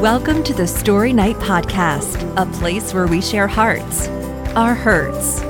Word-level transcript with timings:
Welcome 0.00 0.42
to 0.44 0.54
the 0.54 0.66
Story 0.66 1.12
Night 1.12 1.36
Podcast, 1.36 2.34
a 2.38 2.50
place 2.58 2.94
where 2.94 3.06
we 3.06 3.20
share 3.20 3.46
hearts, 3.46 4.08
our 4.56 4.74
hurts, 4.74 5.42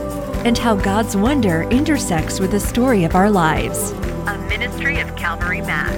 and 0.44 0.58
how 0.58 0.74
God's 0.74 1.16
wonder 1.16 1.62
intersects 1.70 2.40
with 2.40 2.50
the 2.50 2.58
story 2.58 3.04
of 3.04 3.14
our 3.14 3.30
lives. 3.30 3.92
A 4.26 4.44
ministry 4.48 4.98
of 4.98 5.14
Calvary 5.14 5.60
Mac. 5.60 5.94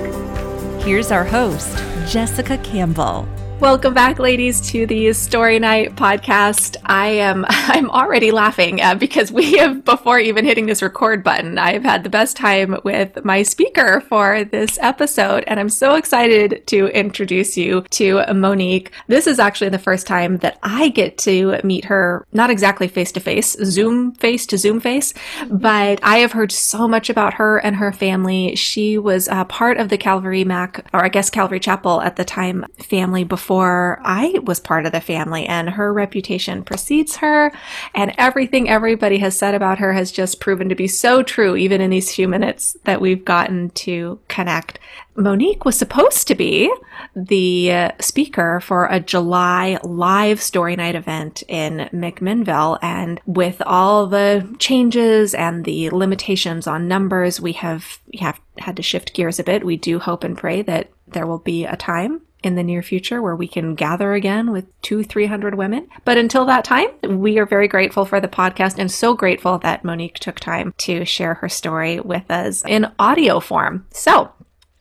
Here's 0.82 1.10
our 1.10 1.24
host, 1.24 1.78
Jessica 2.06 2.58
Campbell. 2.58 3.26
Welcome 3.62 3.94
back, 3.94 4.18
ladies, 4.18 4.60
to 4.72 4.86
the 4.88 5.12
Story 5.12 5.60
Night 5.60 5.94
podcast. 5.94 6.78
I 6.84 7.06
am 7.06 7.44
I'm 7.48 7.90
already 7.90 8.32
laughing 8.32 8.80
uh, 8.80 8.96
because 8.96 9.30
we 9.30 9.52
have 9.58 9.84
before 9.84 10.18
even 10.18 10.44
hitting 10.44 10.66
this 10.66 10.82
record 10.82 11.22
button, 11.22 11.58
I've 11.58 11.84
had 11.84 12.02
the 12.02 12.10
best 12.10 12.36
time 12.36 12.76
with 12.82 13.24
my 13.24 13.44
speaker 13.44 14.00
for 14.00 14.42
this 14.42 14.80
episode, 14.82 15.44
and 15.46 15.60
I'm 15.60 15.68
so 15.68 15.94
excited 15.94 16.66
to 16.66 16.88
introduce 16.88 17.56
you 17.56 17.82
to 17.90 18.24
Monique. 18.34 18.90
This 19.06 19.28
is 19.28 19.38
actually 19.38 19.70
the 19.70 19.78
first 19.78 20.08
time 20.08 20.38
that 20.38 20.58
I 20.64 20.88
get 20.88 21.16
to 21.18 21.60
meet 21.62 21.84
her, 21.84 22.26
not 22.32 22.50
exactly 22.50 22.88
face 22.88 23.12
to 23.12 23.20
face, 23.20 23.52
Zoom 23.62 24.12
face 24.14 24.44
to 24.46 24.58
Zoom 24.58 24.80
face, 24.80 25.14
but 25.48 26.00
I 26.02 26.18
have 26.18 26.32
heard 26.32 26.50
so 26.50 26.88
much 26.88 27.08
about 27.08 27.34
her 27.34 27.58
and 27.58 27.76
her 27.76 27.92
family. 27.92 28.56
She 28.56 28.98
was 28.98 29.28
uh, 29.28 29.44
part 29.44 29.76
of 29.76 29.88
the 29.88 29.98
Calvary 29.98 30.42
Mac, 30.42 30.84
or 30.92 31.04
I 31.04 31.08
guess 31.08 31.30
Calvary 31.30 31.60
Chapel 31.60 32.00
at 32.00 32.16
the 32.16 32.24
time, 32.24 32.66
family 32.80 33.22
before 33.22 33.51
before 33.52 34.00
I 34.02 34.38
was 34.44 34.60
part 34.60 34.86
of 34.86 34.92
the 34.92 35.00
family, 35.02 35.44
and 35.44 35.68
her 35.68 35.92
reputation 35.92 36.64
precedes 36.64 37.16
her. 37.16 37.52
And 37.94 38.14
everything 38.16 38.66
everybody 38.66 39.18
has 39.18 39.36
said 39.36 39.54
about 39.54 39.78
her 39.78 39.92
has 39.92 40.10
just 40.10 40.40
proven 40.40 40.70
to 40.70 40.74
be 40.74 40.88
so 40.88 41.22
true, 41.22 41.54
even 41.54 41.82
in 41.82 41.90
these 41.90 42.14
few 42.14 42.28
minutes 42.28 42.78
that 42.84 43.02
we've 43.02 43.26
gotten 43.26 43.68
to 43.70 44.18
connect. 44.28 44.78
Monique 45.16 45.66
was 45.66 45.78
supposed 45.78 46.26
to 46.28 46.34
be 46.34 46.74
the 47.14 47.92
speaker 48.00 48.58
for 48.60 48.86
a 48.86 49.00
July 49.00 49.78
live 49.84 50.40
story 50.40 50.74
night 50.74 50.94
event 50.94 51.42
in 51.46 51.90
McMinnville. 51.92 52.78
And 52.80 53.20
with 53.26 53.60
all 53.66 54.06
the 54.06 54.48
changes 54.60 55.34
and 55.34 55.66
the 55.66 55.90
limitations 55.90 56.66
on 56.66 56.88
numbers, 56.88 57.38
we 57.38 57.52
have, 57.52 57.98
we 58.10 58.18
have 58.20 58.40
had 58.56 58.76
to 58.76 58.82
shift 58.82 59.12
gears 59.12 59.38
a 59.38 59.44
bit. 59.44 59.62
We 59.62 59.76
do 59.76 59.98
hope 59.98 60.24
and 60.24 60.38
pray 60.38 60.62
that 60.62 60.90
there 61.06 61.26
will 61.26 61.40
be 61.40 61.66
a 61.66 61.76
time 61.76 62.22
in 62.42 62.54
the 62.54 62.62
near 62.62 62.82
future 62.82 63.22
where 63.22 63.36
we 63.36 63.48
can 63.48 63.74
gather 63.74 64.12
again 64.14 64.50
with 64.50 64.66
two, 64.82 65.04
300 65.04 65.54
women. 65.54 65.88
But 66.04 66.18
until 66.18 66.44
that 66.46 66.64
time, 66.64 66.88
we 67.02 67.38
are 67.38 67.46
very 67.46 67.68
grateful 67.68 68.04
for 68.04 68.20
the 68.20 68.28
podcast 68.28 68.78
and 68.78 68.90
so 68.90 69.14
grateful 69.14 69.58
that 69.58 69.84
Monique 69.84 70.18
took 70.18 70.40
time 70.40 70.74
to 70.78 71.04
share 71.04 71.34
her 71.34 71.48
story 71.48 72.00
with 72.00 72.30
us 72.30 72.64
in 72.66 72.90
audio 72.98 73.40
form. 73.40 73.86
So, 73.90 74.32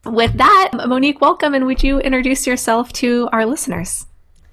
with 0.06 0.34
that, 0.38 0.72
Monique, 0.74 1.22
welcome 1.22 1.54
and 1.54 1.66
would 1.66 1.84
you 1.84 2.00
introduce 2.00 2.48
yourself 2.48 2.92
to 2.94 3.30
our 3.32 3.46
listeners? 3.46 4.08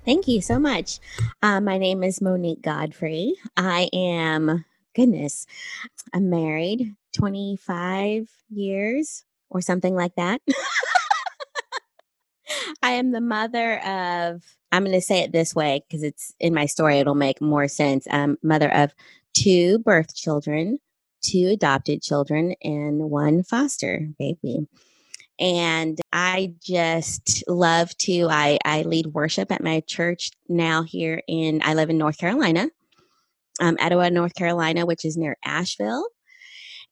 Thank 0.05 0.29
you 0.29 0.41
so 0.41 0.59
much. 0.59 1.01
Uh, 1.43 1.61
my 1.61 1.79
name 1.79 2.03
is 2.03 2.21
Monique 2.21 2.63
Godfrey. 2.63 3.35
I 3.57 3.89
am, 3.93 4.65
goodness, 4.95 5.47
I'm 6.15 6.31
married 6.31 6.95
25 7.13 8.29
years 8.51 9.25
or 9.51 9.61
something 9.61 9.95
like 9.95 10.15
that. 10.17 10.41
I 12.83 12.93
am 12.93 13.13
the 13.13 13.21
mother 13.21 13.79
of, 13.85 14.43
I'm 14.73 14.85
going 14.85 14.95
to 14.95 15.01
say 15.01 15.21
it 15.21 15.33
this 15.33 15.55
way 15.55 15.85
because 15.89 16.03
it's 16.03 16.35
in 16.41 16.55
my 16.55 16.67
story, 16.67 16.99
it'll 16.99 17.15
make 17.15 17.41
more 17.41 17.69
sense. 17.69 18.07
I'm 18.11 18.39
mother 18.43 18.73
of 18.73 18.93
two 19.35 19.79
birth 19.81 20.15
children, 20.15 20.79
two 21.23 21.49
adopted 21.53 22.03
children, 22.03 22.55
and 22.63 23.11
one 23.11 23.43
foster 23.43 24.09
baby. 24.19 24.67
And 25.41 26.01
I 26.13 26.55
just 26.61 27.45
love 27.47 27.97
to, 27.99 28.29
I, 28.29 28.59
I 28.65 28.83
lead 28.83 29.07
worship 29.09 29.53
at 29.53 29.63
my 29.63 29.81
church 29.81 30.33
now 30.49 30.83
here 30.83 31.23
in, 31.29 31.61
I 31.65 31.75
live 31.75 31.91
in 31.91 31.99
North 31.99 32.19
Carolina, 32.19 32.69
um, 33.61 33.77
Etowah, 33.79 34.11
North 34.11 34.35
Carolina, 34.35 34.85
which 34.85 35.05
is 35.05 35.17
near 35.17 35.37
Asheville. 35.45 36.07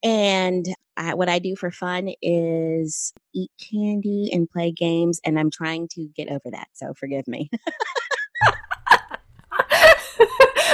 And 0.03 0.67
I, 0.95 1.13
what 1.13 1.29
I 1.29 1.39
do 1.39 1.55
for 1.55 1.71
fun 1.71 2.11
is 2.21 3.13
eat 3.33 3.51
candy 3.59 4.29
and 4.33 4.49
play 4.49 4.71
games, 4.71 5.21
and 5.23 5.39
I'm 5.39 5.51
trying 5.51 5.87
to 5.89 6.07
get 6.15 6.29
over 6.29 6.49
that. 6.51 6.67
So 6.73 6.93
forgive 6.93 7.27
me. 7.27 7.49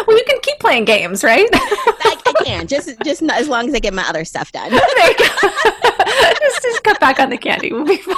well, 0.06 0.18
you 0.18 0.24
can 0.26 0.40
keep 0.42 0.60
playing 0.60 0.86
games, 0.86 1.24
right? 1.24 1.50
I, 1.54 2.18
I, 2.26 2.34
can 2.44 2.68
just 2.68 2.90
just 3.04 3.22
as 3.24 3.48
long 3.48 3.68
as 3.68 3.76
I 3.76 3.80
get 3.80 3.94
my 3.94 4.08
other 4.08 4.26
stuff 4.26 4.52
done. 4.52 4.72
just, 6.40 6.62
just 6.62 6.84
cut 6.84 7.00
back 7.00 7.20
on 7.20 7.30
the 7.30 7.38
candy. 7.38 7.72
We'll 7.72 7.86
be 7.86 7.98
fine. 7.98 8.16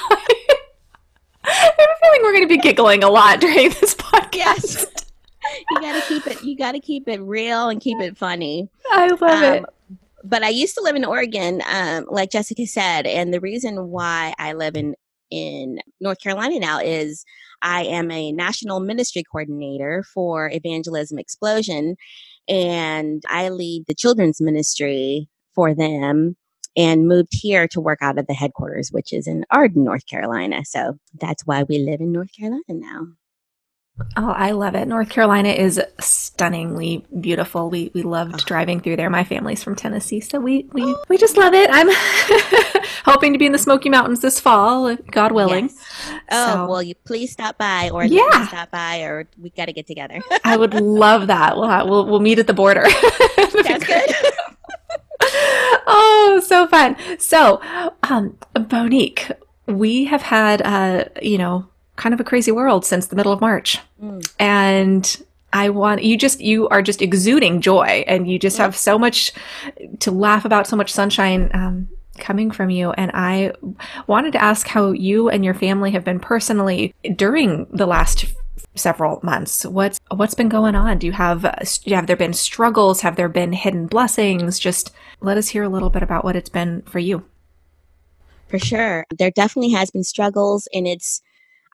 I 1.44 1.52
have 1.52 1.78
a 1.78 2.00
feeling 2.02 2.22
we're 2.24 2.34
going 2.34 2.48
to 2.48 2.48
be 2.48 2.58
giggling 2.58 3.04
a 3.04 3.10
lot 3.10 3.40
during 3.40 3.70
this 3.70 3.94
podcast. 3.96 4.36
Yes. 4.36 4.86
You 5.70 5.80
got 5.80 6.02
to 6.02 6.08
keep 6.08 6.28
it. 6.28 6.44
You 6.44 6.58
got 6.58 6.72
to 6.72 6.80
keep 6.80 7.08
it 7.08 7.22
real 7.22 7.70
and 7.70 7.80
keep 7.80 8.00
it 8.00 8.18
funny. 8.18 8.68
I 8.92 9.08
love 9.08 9.22
um, 9.22 9.44
it 9.44 9.66
but 10.26 10.44
I 10.44 10.50
used 10.50 10.76
to 10.76 10.82
live 10.82 10.96
in 10.96 11.06
Oregon, 11.06 11.62
um, 11.72 12.06
like 12.10 12.32
Jessica 12.32 12.66
said, 12.66 13.06
and 13.06 13.34
the 13.34 13.40
reason 13.40 13.90
why 13.90 14.34
I 14.38 14.54
live 14.54 14.76
in 14.76 14.96
in 15.32 15.80
North 16.00 16.20
Carolina 16.20 16.60
now 16.60 16.80
is 16.80 17.26
I 17.62 17.84
am 17.84 18.12
a 18.12 18.32
national 18.32 18.80
ministry 18.80 19.24
coordinator 19.24 20.04
for 20.14 20.50
Evangelism 20.52 21.18
Explosion, 21.20 21.96
and 22.48 23.24
I 23.28 23.50
lead 23.50 23.86
the 23.88 23.96
children's 23.96 24.42
ministry 24.42 25.30
for 25.54 25.74
them. 25.74 26.36
And 26.78 27.08
moved 27.08 27.30
here 27.32 27.70
to 27.70 27.80
work 27.80 28.00
out 28.02 28.20
of 28.20 28.28
the 28.28 28.34
headquarters, 28.34 28.90
which 28.92 29.14
is 29.14 29.28
in 29.28 29.46
Arden, 29.50 29.86
North 29.86 30.06
Carolina. 30.08 30.66
So 30.66 30.98
that's 31.22 31.46
why 31.46 31.64
we 31.64 31.78
live 31.80 32.02
in 32.02 32.12
North 32.12 32.36
Carolina 32.38 32.64
now. 32.68 33.08
Oh, 34.18 34.30
I 34.30 34.52
love 34.52 34.76
it. 34.76 34.90
North 34.90 35.10
Carolina 35.10 35.50
is 35.50 35.80
stunningly 36.02 37.06
beautiful. 37.18 37.70
We 37.70 37.92
we 37.94 38.04
loved 38.04 38.36
oh. 38.36 38.46
driving 38.46 38.82
through 38.82 38.98
there. 38.98 39.10
My 39.10 39.24
family's 39.24 39.64
from 39.64 39.78
Tennessee, 39.78 40.20
so 40.20 40.38
we 40.38 40.68
we, 40.74 40.84
oh. 40.84 41.02
we 41.08 41.18
just 41.18 41.38
love 41.38 41.54
it. 41.54 41.70
I'm 41.72 41.88
hoping 43.06 43.32
to 43.32 43.40
be 43.40 43.46
in 43.46 43.54
the 43.54 43.58
Smoky 43.58 43.88
Mountains 43.88 44.20
this 44.20 44.38
fall, 44.38 44.94
God 45.12 45.32
willing. 45.32 45.70
Yes. 45.70 46.20
Oh, 46.30 46.54
so. 46.54 46.68
well, 46.68 46.84
you 46.84 46.94
please 47.06 47.32
stop 47.32 47.58
by 47.58 47.90
or 47.90 48.04
yeah. 48.04 48.48
stop 48.48 48.70
by 48.70 49.00
or 49.00 49.30
we 49.42 49.50
got 49.52 49.68
to 49.68 49.74
get 49.74 49.88
together. 49.88 50.22
I 50.44 50.58
would 50.58 50.74
love 50.74 51.28
that. 51.28 51.56
We'll 51.56 51.70
have, 51.70 51.88
we'll 51.88 52.06
we'll 52.06 52.20
meet 52.20 52.38
at 52.38 52.48
the 52.48 52.54
border. 52.54 52.84
That's 53.38 53.86
good. 53.86 54.16
oh, 55.88 56.42
so 56.46 56.68
fun. 56.68 56.98
So, 57.18 57.62
um 58.04 58.38
Monique, 58.70 59.32
we 59.68 60.04
have 60.06 60.24
had 60.24 60.62
uh, 60.64 61.06
you 61.22 61.38
know, 61.38 61.70
kind 61.96 62.14
of 62.14 62.20
a 62.20 62.24
crazy 62.24 62.52
world 62.52 62.86
since 62.86 63.08
the 63.08 63.16
middle 63.16 63.32
of 63.32 63.42
March. 63.42 63.80
Mm. 64.02 64.34
And 64.40 65.26
I 65.54 65.70
want 65.70 66.04
you 66.04 66.18
just 66.18 66.42
you 66.42 66.68
are 66.70 66.82
just 66.82 67.02
exuding 67.02 67.62
joy 67.62 68.04
and 68.08 68.30
you 68.30 68.38
just 68.38 68.58
have 68.58 68.76
so 68.76 69.00
much 69.00 69.32
to 70.00 70.12
laugh 70.12 70.46
about, 70.46 70.68
so 70.68 70.76
much 70.76 70.92
sunshine 70.92 71.50
um, 71.54 71.88
coming 72.20 72.52
from 72.52 72.70
you. 72.70 72.92
And 72.92 73.12
I 73.14 73.54
wanted 74.08 74.34
to 74.34 74.42
ask 74.42 74.68
how 74.68 74.92
you 74.92 75.30
and 75.30 75.46
your 75.46 75.54
family 75.54 75.92
have 75.92 76.04
been 76.04 76.20
personally 76.20 76.94
during 77.16 77.68
the 77.72 77.86
last 77.86 78.26
several 78.76 79.20
months. 79.24 79.66
What's 79.66 80.00
what's 80.12 80.34
been 80.34 80.50
going 80.50 80.76
on? 80.76 81.00
Do 81.00 81.08
you 81.08 81.14
have 81.14 81.44
have 81.44 82.08
there 82.08 82.16
been 82.16 82.34
struggles? 82.34 83.02
Have 83.02 83.16
there 83.16 83.30
been 83.30 83.54
hidden 83.54 83.88
blessings? 83.88 84.60
Just 84.60 84.92
let 85.22 85.38
us 85.38 85.48
hear 85.50 85.64
a 85.64 85.70
little 85.70 85.90
bit 85.90 86.04
about 86.04 86.24
what 86.24 86.36
it's 86.36 86.50
been 86.50 86.82
for 86.84 87.00
you. 87.00 87.24
For 88.48 88.60
sure. 88.60 89.06
There 89.18 89.32
definitely 89.32 89.72
has 89.72 89.90
been 89.90 90.04
struggles 90.04 90.68
and 90.74 90.88
it's 90.88 91.22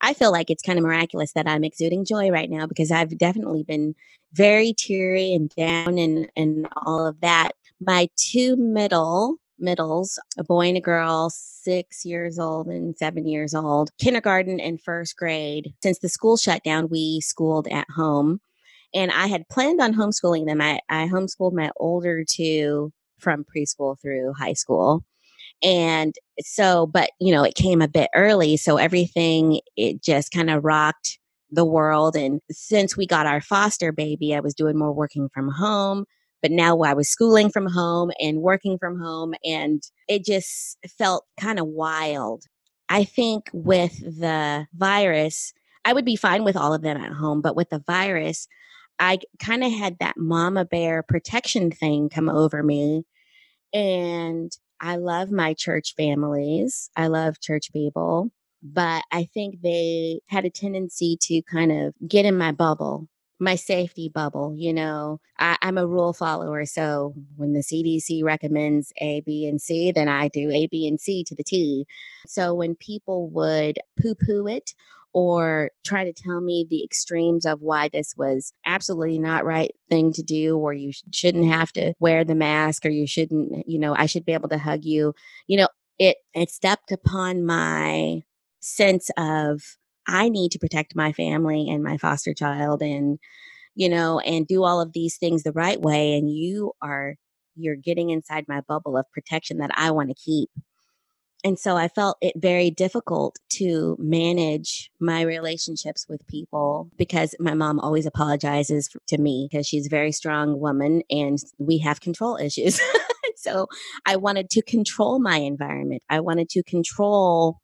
I 0.01 0.13
feel 0.13 0.31
like 0.31 0.49
it's 0.49 0.63
kind 0.63 0.79
of 0.79 0.83
miraculous 0.83 1.33
that 1.33 1.47
I'm 1.47 1.63
exuding 1.63 2.05
joy 2.05 2.29
right 2.29 2.49
now 2.49 2.65
because 2.65 2.91
I've 2.91 3.17
definitely 3.17 3.63
been 3.63 3.95
very 4.33 4.73
teary 4.73 5.33
and 5.33 5.49
down 5.55 5.97
and, 5.97 6.29
and 6.35 6.67
all 6.85 7.05
of 7.05 7.21
that. 7.21 7.51
My 7.79 8.09
two 8.15 8.55
middle 8.55 9.37
middles, 9.59 10.19
a 10.37 10.43
boy 10.43 10.67
and 10.69 10.77
a 10.77 10.81
girl, 10.81 11.29
six 11.29 12.03
years 12.03 12.39
old 12.39 12.67
and 12.67 12.97
seven 12.97 13.27
years 13.27 13.53
old, 13.53 13.91
kindergarten 13.99 14.59
and 14.59 14.81
first 14.81 15.15
grade. 15.15 15.73
Since 15.83 15.99
the 15.99 16.09
school 16.09 16.35
shut 16.35 16.63
down, 16.63 16.89
we 16.89 17.21
schooled 17.21 17.67
at 17.67 17.87
home. 17.95 18.41
And 18.93 19.11
I 19.11 19.27
had 19.27 19.47
planned 19.49 19.79
on 19.79 19.93
homeschooling 19.93 20.47
them. 20.47 20.59
I, 20.59 20.81
I 20.89 21.07
homeschooled 21.07 21.53
my 21.53 21.71
older 21.77 22.25
two 22.27 22.91
from 23.19 23.45
preschool 23.45 23.99
through 24.01 24.33
high 24.33 24.53
school. 24.53 25.05
And 25.63 26.15
so, 26.41 26.87
but 26.87 27.11
you 27.19 27.31
know, 27.31 27.43
it 27.43 27.55
came 27.55 27.81
a 27.81 27.87
bit 27.87 28.09
early. 28.15 28.57
So 28.57 28.77
everything, 28.77 29.61
it 29.75 30.03
just 30.03 30.31
kind 30.31 30.49
of 30.49 30.63
rocked 30.63 31.19
the 31.51 31.65
world. 31.65 32.15
And 32.15 32.41
since 32.49 32.95
we 32.95 33.05
got 33.05 33.27
our 33.27 33.41
foster 33.41 33.91
baby, 33.91 34.33
I 34.35 34.39
was 34.39 34.53
doing 34.55 34.77
more 34.77 34.93
working 34.93 35.29
from 35.33 35.49
home. 35.49 36.05
But 36.41 36.51
now 36.51 36.79
I 36.79 36.93
was 36.93 37.09
schooling 37.09 37.51
from 37.51 37.67
home 37.67 38.11
and 38.19 38.41
working 38.41 38.79
from 38.79 38.99
home, 38.99 39.35
and 39.45 39.83
it 40.07 40.25
just 40.25 40.75
felt 40.97 41.25
kind 41.39 41.59
of 41.59 41.67
wild. 41.67 42.45
I 42.89 43.03
think 43.03 43.49
with 43.53 43.99
the 43.99 44.65
virus, 44.73 45.53
I 45.85 45.93
would 45.93 46.03
be 46.03 46.15
fine 46.15 46.43
with 46.43 46.57
all 46.57 46.73
of 46.73 46.81
them 46.81 46.97
at 46.97 47.13
home, 47.13 47.41
but 47.41 47.55
with 47.55 47.69
the 47.69 47.83
virus, 47.85 48.47
I 48.99 49.19
kind 49.39 49.63
of 49.63 49.71
had 49.71 49.99
that 49.99 50.17
mama 50.17 50.65
bear 50.65 51.03
protection 51.03 51.71
thing 51.71 52.09
come 52.09 52.27
over 52.27 52.63
me. 52.63 53.03
And 53.73 54.51
I 54.81 54.97
love 54.97 55.31
my 55.31 55.53
church 55.53 55.93
families. 55.95 56.89
I 56.95 57.07
love 57.07 57.39
church 57.39 57.71
people. 57.71 58.31
but 58.63 59.03
I 59.11 59.25
think 59.25 59.61
they 59.61 60.21
had 60.27 60.45
a 60.45 60.49
tendency 60.51 61.17
to 61.21 61.41
kind 61.43 61.71
of 61.71 61.95
get 62.07 62.25
in 62.25 62.37
my 62.37 62.51
bubble 62.51 63.07
my 63.41 63.55
safety 63.55 64.07
bubble. 64.07 64.53
You 64.55 64.73
know, 64.73 65.19
I, 65.39 65.57
am 65.63 65.77
a 65.77 65.87
rule 65.87 66.13
follower. 66.13 66.65
So 66.65 67.15
when 67.35 67.53
the 67.53 67.61
CDC 67.61 68.23
recommends 68.23 68.93
A, 69.01 69.21
B, 69.21 69.47
and 69.47 69.59
C, 69.59 69.91
then 69.91 70.07
I 70.07 70.27
do 70.27 70.51
A, 70.51 70.67
B, 70.67 70.87
and 70.87 71.01
C 71.01 71.23
to 71.25 71.35
the 71.35 71.43
T. 71.43 71.87
So 72.27 72.53
when 72.53 72.75
people 72.75 73.29
would 73.31 73.79
poo 73.99 74.13
poo 74.13 74.47
it 74.47 74.75
or 75.13 75.71
try 75.85 76.03
to 76.03 76.13
tell 76.13 76.41
me 76.41 76.65
the 76.69 76.83
extremes 76.83 77.45
of 77.45 77.61
why 77.61 77.89
this 77.89 78.13
was 78.17 78.53
absolutely 78.65 79.19
not 79.19 79.45
right 79.45 79.71
thing 79.89 80.13
to 80.13 80.23
do 80.23 80.57
or 80.57 80.73
you 80.73 80.91
shouldn't 81.11 81.45
have 81.45 81.71
to 81.73 81.93
wear 81.99 82.23
the 82.23 82.35
mask 82.35 82.85
or 82.85 82.89
you 82.89 83.05
shouldn't 83.05 83.67
you 83.67 83.77
know 83.77 83.93
i 83.97 84.05
should 84.05 84.25
be 84.25 84.33
able 84.33 84.49
to 84.49 84.57
hug 84.57 84.85
you 84.85 85.13
you 85.47 85.57
know 85.57 85.67
it 85.99 86.17
it 86.33 86.49
stepped 86.49 86.91
upon 86.91 87.45
my 87.45 88.21
sense 88.61 89.09
of 89.17 89.61
I 90.07 90.29
need 90.29 90.51
to 90.51 90.59
protect 90.59 90.95
my 90.95 91.11
family 91.13 91.69
and 91.69 91.83
my 91.83 91.97
foster 91.97 92.33
child 92.33 92.81
and 92.81 93.19
you 93.75 93.89
know 93.89 94.19
and 94.19 94.47
do 94.47 94.63
all 94.63 94.81
of 94.81 94.93
these 94.93 95.17
things 95.17 95.43
the 95.43 95.51
right 95.51 95.79
way 95.79 96.17
and 96.17 96.29
you 96.29 96.73
are 96.81 97.15
you're 97.55 97.75
getting 97.75 98.09
inside 98.09 98.45
my 98.47 98.61
bubble 98.61 98.97
of 98.97 99.05
protection 99.13 99.57
that 99.57 99.71
I 99.75 99.91
want 99.91 100.09
to 100.09 100.15
keep. 100.15 100.49
And 101.43 101.57
so 101.57 101.75
I 101.75 101.87
felt 101.87 102.17
it 102.21 102.33
very 102.35 102.69
difficult 102.69 103.39
to 103.53 103.97
manage 103.99 104.91
my 104.99 105.21
relationships 105.21 106.05
with 106.07 106.25
people 106.27 106.89
because 106.97 107.33
my 107.39 107.53
mom 107.53 107.79
always 107.79 108.05
apologizes 108.05 108.89
to 109.07 109.17
me 109.17 109.47
because 109.49 109.67
she's 109.67 109.87
a 109.87 109.89
very 109.89 110.11
strong 110.11 110.59
woman 110.59 111.01
and 111.09 111.39
we 111.57 111.79
have 111.79 111.99
control 111.99 112.37
issues. 112.37 112.79
so 113.35 113.67
I 114.05 114.17
wanted 114.17 114.49
to 114.51 114.61
control 114.61 115.19
my 115.19 115.37
environment. 115.37 116.03
I 116.09 116.19
wanted 116.19 116.49
to 116.49 116.63
control 116.63 117.57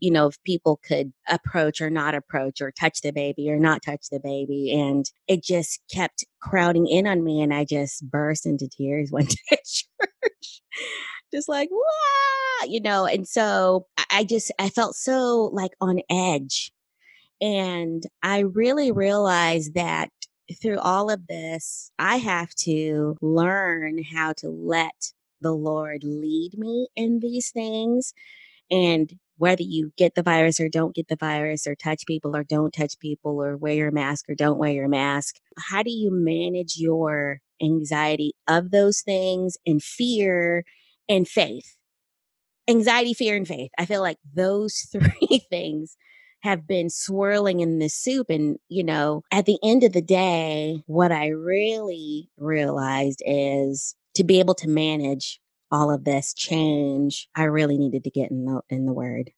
you 0.00 0.10
know, 0.10 0.28
if 0.28 0.42
people 0.44 0.78
could 0.86 1.12
approach 1.28 1.80
or 1.80 1.90
not 1.90 2.14
approach 2.14 2.60
or 2.60 2.70
touch 2.70 3.00
the 3.00 3.12
baby 3.12 3.50
or 3.50 3.58
not 3.58 3.82
touch 3.82 4.06
the 4.10 4.20
baby. 4.20 4.72
And 4.72 5.04
it 5.26 5.42
just 5.42 5.80
kept 5.92 6.24
crowding 6.40 6.86
in 6.86 7.06
on 7.06 7.24
me. 7.24 7.42
And 7.42 7.52
I 7.52 7.64
just 7.64 8.08
burst 8.08 8.46
into 8.46 8.68
tears 8.68 9.08
one 9.10 9.26
day 9.26 9.58
just 11.34 11.48
like, 11.48 11.70
Wah! 11.70 12.66
you 12.68 12.80
know. 12.80 13.06
And 13.06 13.26
so 13.26 13.86
I 14.10 14.24
just, 14.24 14.52
I 14.58 14.68
felt 14.68 14.94
so 14.94 15.50
like 15.52 15.72
on 15.80 16.00
edge. 16.10 16.72
And 17.40 18.04
I 18.22 18.40
really 18.40 18.92
realized 18.92 19.74
that 19.74 20.10
through 20.62 20.78
all 20.78 21.10
of 21.10 21.26
this, 21.26 21.90
I 21.98 22.16
have 22.16 22.54
to 22.60 23.16
learn 23.20 24.02
how 24.04 24.34
to 24.38 24.48
let 24.48 25.12
the 25.40 25.52
Lord 25.52 26.04
lead 26.04 26.52
me 26.56 26.88
in 26.96 27.20
these 27.20 27.50
things 27.50 28.14
and 28.70 29.12
whether 29.36 29.62
you 29.62 29.92
get 29.96 30.14
the 30.14 30.22
virus 30.22 30.60
or 30.60 30.68
don't 30.68 30.94
get 30.94 31.08
the 31.08 31.16
virus 31.16 31.66
or 31.66 31.74
touch 31.74 32.06
people 32.06 32.36
or 32.36 32.44
don't 32.44 32.72
touch 32.72 32.98
people 32.98 33.42
or 33.42 33.56
wear 33.56 33.74
your 33.74 33.90
mask 33.90 34.26
or 34.28 34.34
don't 34.34 34.58
wear 34.58 34.72
your 34.72 34.88
mask 34.88 35.36
how 35.58 35.82
do 35.82 35.90
you 35.90 36.10
manage 36.10 36.76
your 36.76 37.40
anxiety 37.62 38.32
of 38.48 38.70
those 38.70 39.00
things 39.02 39.56
and 39.66 39.82
fear 39.82 40.64
and 41.08 41.28
faith 41.28 41.76
anxiety 42.68 43.14
fear 43.14 43.36
and 43.36 43.48
faith 43.48 43.70
i 43.78 43.84
feel 43.84 44.00
like 44.00 44.18
those 44.34 44.88
three 44.92 45.42
things 45.50 45.96
have 46.40 46.66
been 46.66 46.90
swirling 46.90 47.60
in 47.60 47.78
this 47.78 47.94
soup 47.94 48.28
and 48.28 48.58
you 48.68 48.84
know 48.84 49.22
at 49.32 49.46
the 49.46 49.58
end 49.62 49.82
of 49.82 49.92
the 49.92 50.02
day 50.02 50.82
what 50.86 51.12
i 51.12 51.28
really 51.28 52.28
realized 52.36 53.22
is 53.26 53.94
to 54.14 54.24
be 54.24 54.38
able 54.38 54.54
to 54.54 54.68
manage 54.68 55.40
all 55.74 55.90
of 55.90 56.04
this 56.04 56.32
change, 56.34 57.28
I 57.34 57.44
really 57.44 57.78
needed 57.78 58.04
to 58.04 58.10
get 58.10 58.30
in 58.30 58.44
the 58.44 58.60
in 58.70 58.86
the 58.86 58.92
word. 58.92 59.32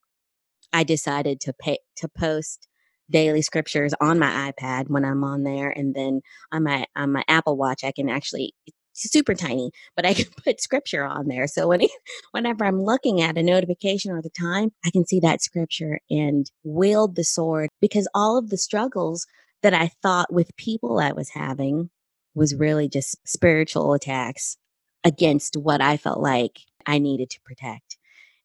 I 0.72 0.84
decided 0.84 1.40
to 1.42 1.54
pay 1.54 1.78
to 1.96 2.08
post 2.08 2.68
daily 3.10 3.40
scriptures 3.40 3.94
on 4.00 4.18
my 4.18 4.52
iPad 4.52 4.88
when 4.88 5.04
I'm 5.04 5.24
on 5.24 5.44
there 5.44 5.70
and 5.70 5.94
then 5.94 6.20
on 6.52 6.64
my 6.64 6.86
on 6.94 7.12
my 7.12 7.24
Apple 7.28 7.56
Watch 7.56 7.84
I 7.84 7.92
can 7.92 8.10
actually 8.10 8.54
super 8.96 9.34
tiny, 9.34 9.70
but 9.94 10.06
I 10.06 10.14
can 10.14 10.26
put 10.44 10.60
scripture 10.60 11.04
on 11.04 11.28
there. 11.28 11.46
So 11.46 11.68
when 11.68 11.82
whenever 12.32 12.64
I'm 12.64 12.82
looking 12.82 13.20
at 13.20 13.38
a 13.38 13.42
notification 13.42 14.12
or 14.12 14.22
the 14.22 14.30
time, 14.30 14.72
I 14.84 14.90
can 14.90 15.06
see 15.06 15.20
that 15.20 15.42
scripture 15.42 16.00
and 16.10 16.50
wield 16.64 17.16
the 17.16 17.24
sword 17.24 17.70
because 17.80 18.08
all 18.14 18.38
of 18.38 18.50
the 18.50 18.58
struggles 18.58 19.26
that 19.62 19.74
I 19.74 19.90
thought 20.02 20.32
with 20.32 20.56
people 20.56 20.98
I 20.98 21.12
was 21.12 21.30
having 21.30 21.90
was 22.34 22.54
really 22.54 22.88
just 22.88 23.16
spiritual 23.26 23.94
attacks 23.94 24.56
against 25.04 25.56
what 25.56 25.80
I 25.80 25.96
felt 25.96 26.20
like 26.20 26.60
I 26.84 26.98
needed 26.98 27.30
to 27.30 27.40
protect. 27.40 27.96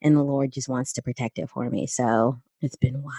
And 0.02 0.16
the 0.16 0.24
Lord 0.24 0.52
just 0.52 0.70
wants 0.70 0.94
to 0.94 1.02
protect 1.02 1.38
it 1.38 1.50
for 1.50 1.70
me. 1.70 1.86
So 1.86 2.42
it's 2.62 2.76
been 2.76 3.04
wild. 3.04 3.16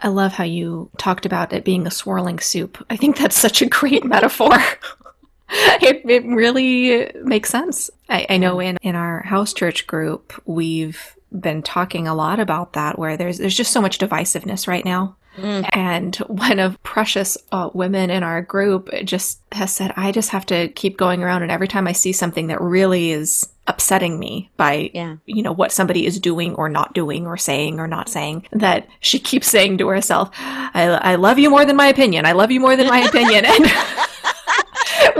I 0.00 0.08
love 0.08 0.32
how 0.32 0.44
you 0.44 0.90
talked 0.96 1.26
about 1.26 1.52
it 1.52 1.64
being 1.64 1.86
a 1.86 1.90
swirling 1.90 2.38
soup. 2.38 2.84
I 2.88 2.96
think 2.96 3.18
that's 3.18 3.38
such 3.38 3.60
a 3.60 3.66
great 3.66 4.04
metaphor. 4.04 4.56
it, 5.82 6.08
it 6.08 6.24
really 6.24 7.10
makes 7.22 7.50
sense. 7.50 7.90
I, 8.08 8.26
I 8.30 8.36
know 8.36 8.60
in, 8.60 8.76
in 8.82 8.94
our 8.94 9.22
house 9.22 9.52
church 9.52 9.86
group, 9.86 10.32
we've 10.46 11.16
been 11.32 11.62
talking 11.62 12.08
a 12.08 12.14
lot 12.14 12.40
about 12.40 12.72
that 12.72 12.98
where 12.98 13.16
there's 13.16 13.38
there's 13.38 13.56
just 13.56 13.72
so 13.72 13.80
much 13.80 13.98
divisiveness 13.98 14.66
right 14.66 14.84
now 14.84 15.16
Mm. 15.36 15.68
And 15.72 16.16
one 16.16 16.58
of 16.58 16.82
precious 16.82 17.38
uh, 17.52 17.70
women 17.72 18.10
in 18.10 18.22
our 18.22 18.42
group 18.42 18.90
just 19.04 19.40
has 19.52 19.72
said, 19.72 19.92
I 19.96 20.12
just 20.12 20.30
have 20.30 20.46
to 20.46 20.68
keep 20.68 20.96
going 20.96 21.22
around. 21.22 21.42
And 21.42 21.50
every 21.50 21.68
time 21.68 21.86
I 21.86 21.92
see 21.92 22.12
something 22.12 22.48
that 22.48 22.60
really 22.60 23.12
is 23.12 23.48
upsetting 23.66 24.18
me 24.18 24.50
by, 24.56 24.90
yeah. 24.92 25.16
you 25.26 25.42
know, 25.42 25.52
what 25.52 25.72
somebody 25.72 26.04
is 26.04 26.18
doing 26.18 26.54
or 26.56 26.68
not 26.68 26.94
doing 26.94 27.26
or 27.26 27.36
saying 27.36 27.78
or 27.78 27.86
not 27.86 28.08
saying, 28.08 28.46
that 28.52 28.88
she 29.00 29.18
keeps 29.18 29.46
saying 29.46 29.78
to 29.78 29.88
herself, 29.88 30.30
I, 30.34 30.98
I 31.02 31.14
love 31.14 31.38
you 31.38 31.50
more 31.50 31.64
than 31.64 31.76
my 31.76 31.86
opinion. 31.86 32.26
I 32.26 32.32
love 32.32 32.50
you 32.50 32.60
more 32.60 32.76
than 32.76 32.88
my 32.88 33.00
opinion. 33.00 33.44
And 33.60 33.66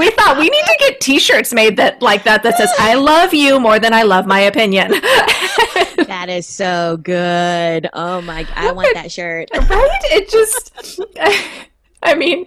we 0.01 0.11
thought 0.11 0.39
we 0.39 0.49
need 0.49 0.65
to 0.65 0.77
get 0.79 1.01
t-shirts 1.01 1.53
made 1.53 1.77
that 1.77 2.01
like 2.01 2.25
that 2.25 2.43
that 2.43 2.57
says 2.57 2.73
I 2.79 2.95
love 2.95 3.35
you 3.35 3.61
more 3.61 3.79
than 3.79 3.93
I 3.93 4.03
love 4.03 4.27
my 4.27 4.41
opinion. 4.41 4.91
that 6.09 6.27
is 6.29 6.47
so 6.47 6.97
good. 6.97 7.89
Oh 7.93 8.23
my 8.23 8.47
I 8.57 8.73
want 8.73 8.95
that 8.95 9.13
shirt. 9.13 9.51
right? 9.55 10.01
It 10.05 10.31
just 10.31 11.01
I 12.03 12.15
mean, 12.15 12.47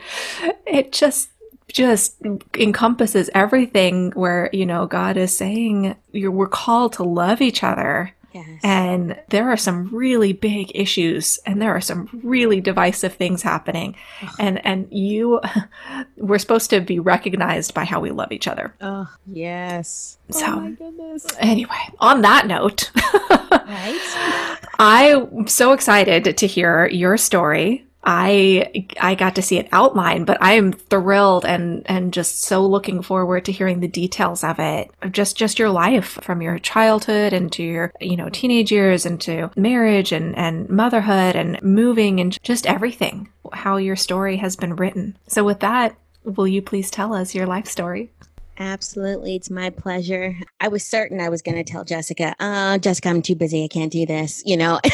it 0.66 0.92
just 0.92 1.30
just 1.72 2.16
encompasses 2.56 3.30
everything 3.36 4.12
where, 4.12 4.50
you 4.52 4.66
know, 4.66 4.88
God 4.88 5.16
is 5.16 5.36
saying 5.36 5.96
you're, 6.12 6.32
we're 6.32 6.48
called 6.48 6.94
to 6.94 7.04
love 7.04 7.40
each 7.40 7.64
other 7.64 8.14
Yes. 8.33 8.59
And 8.63 9.19
there 9.30 9.50
are 9.50 9.57
some 9.57 9.89
really 9.94 10.33
big 10.33 10.71
issues 10.74 11.38
and 11.45 11.62
there 11.62 11.75
are 11.75 11.81
some 11.81 12.09
really 12.24 12.59
divisive 12.59 13.13
things 13.13 13.41
happening. 13.41 13.95
And 14.40 14.66
and 14.66 14.87
you 14.92 15.40
we're 16.18 16.40
supposed 16.40 16.69
to 16.71 16.81
be 16.81 16.99
recognized 16.99 17.73
by 17.73 17.85
how 17.85 17.99
we 17.99 18.11
love 18.11 18.31
each 18.31 18.47
other. 18.47 18.73
Oh, 18.81 19.09
yes. 19.28 20.18
So 20.31 20.45
oh 20.47 20.59
my 20.61 20.71
goodness. 20.71 21.28
Anyway, 21.40 21.78
on 21.99 22.21
that 22.21 22.47
note, 22.47 22.92
right? 23.31 24.57
I'm 24.80 25.47
so 25.47 25.73
excited 25.73 26.37
to 26.37 26.47
hear 26.47 26.87
your 26.87 27.18
story 27.18 27.85
I 28.04 28.86
I 29.00 29.16
got 29.16 29.36
to 29.36 29.42
see 29.42 29.57
it 29.57 29.69
outlined, 29.72 30.26
but 30.26 30.42
I 30.42 30.54
am 30.54 30.74
thrilled 30.74 31.45
and 31.45 31.83
and 31.86 32.14
just 32.14 32.42
so 32.44 32.66
looking 32.66 33.02
forward 33.02 33.45
to 33.45 33.52
hearing 33.52 33.80
the 33.80 33.88
details 33.88 34.44
of 34.44 34.60
it. 34.60 34.92
Just 35.12 35.38
just 35.38 35.60
your 35.60 35.69
life 35.69 36.19
from 36.22 36.42
your 36.42 36.60
childhood 36.60 37.33
into 37.33 37.64
your 37.64 37.94
you 38.02 38.18
know 38.18 38.30
teenage 38.30 38.72
years 38.72 39.06
into 39.06 39.52
marriage 39.56 40.12
and 40.12 40.38
and 40.38 40.69
motherhood 40.69 41.36
and 41.36 41.62
moving 41.62 42.19
and 42.19 42.42
just 42.44 42.66
everything. 42.66 43.30
How 43.54 43.78
your 43.78 43.95
story 43.95 44.38
has 44.38 44.56
been 44.56 44.76
written. 44.76 45.18
So 45.28 45.44
with 45.44 45.60
that, 45.62 45.95
will 46.24 46.48
you 46.48 46.62
please 46.62 46.90
tell 46.90 47.14
us 47.14 47.36
your 47.36 47.45
life 47.45 47.68
story? 47.68 48.12
Absolutely. 48.60 49.36
It's 49.36 49.50
my 49.50 49.69
pleasure. 49.72 50.36
I 50.60 50.68
was 50.68 50.83
certain 50.83 51.19
I 51.19 51.30
was 51.30 51.42
going 51.42 51.57
to 51.57 51.64
tell 51.64 51.83
Jessica, 51.83 52.36
uh, 52.40 52.78
Jessica, 52.78 53.10
I'm 53.10 53.22
too 53.22 53.36
busy. 53.36 53.64
I 53.64 53.68
can't 53.68 53.92
do 53.92 54.06
this, 54.06 54.44
you 54.45 54.57
know. 54.57 54.80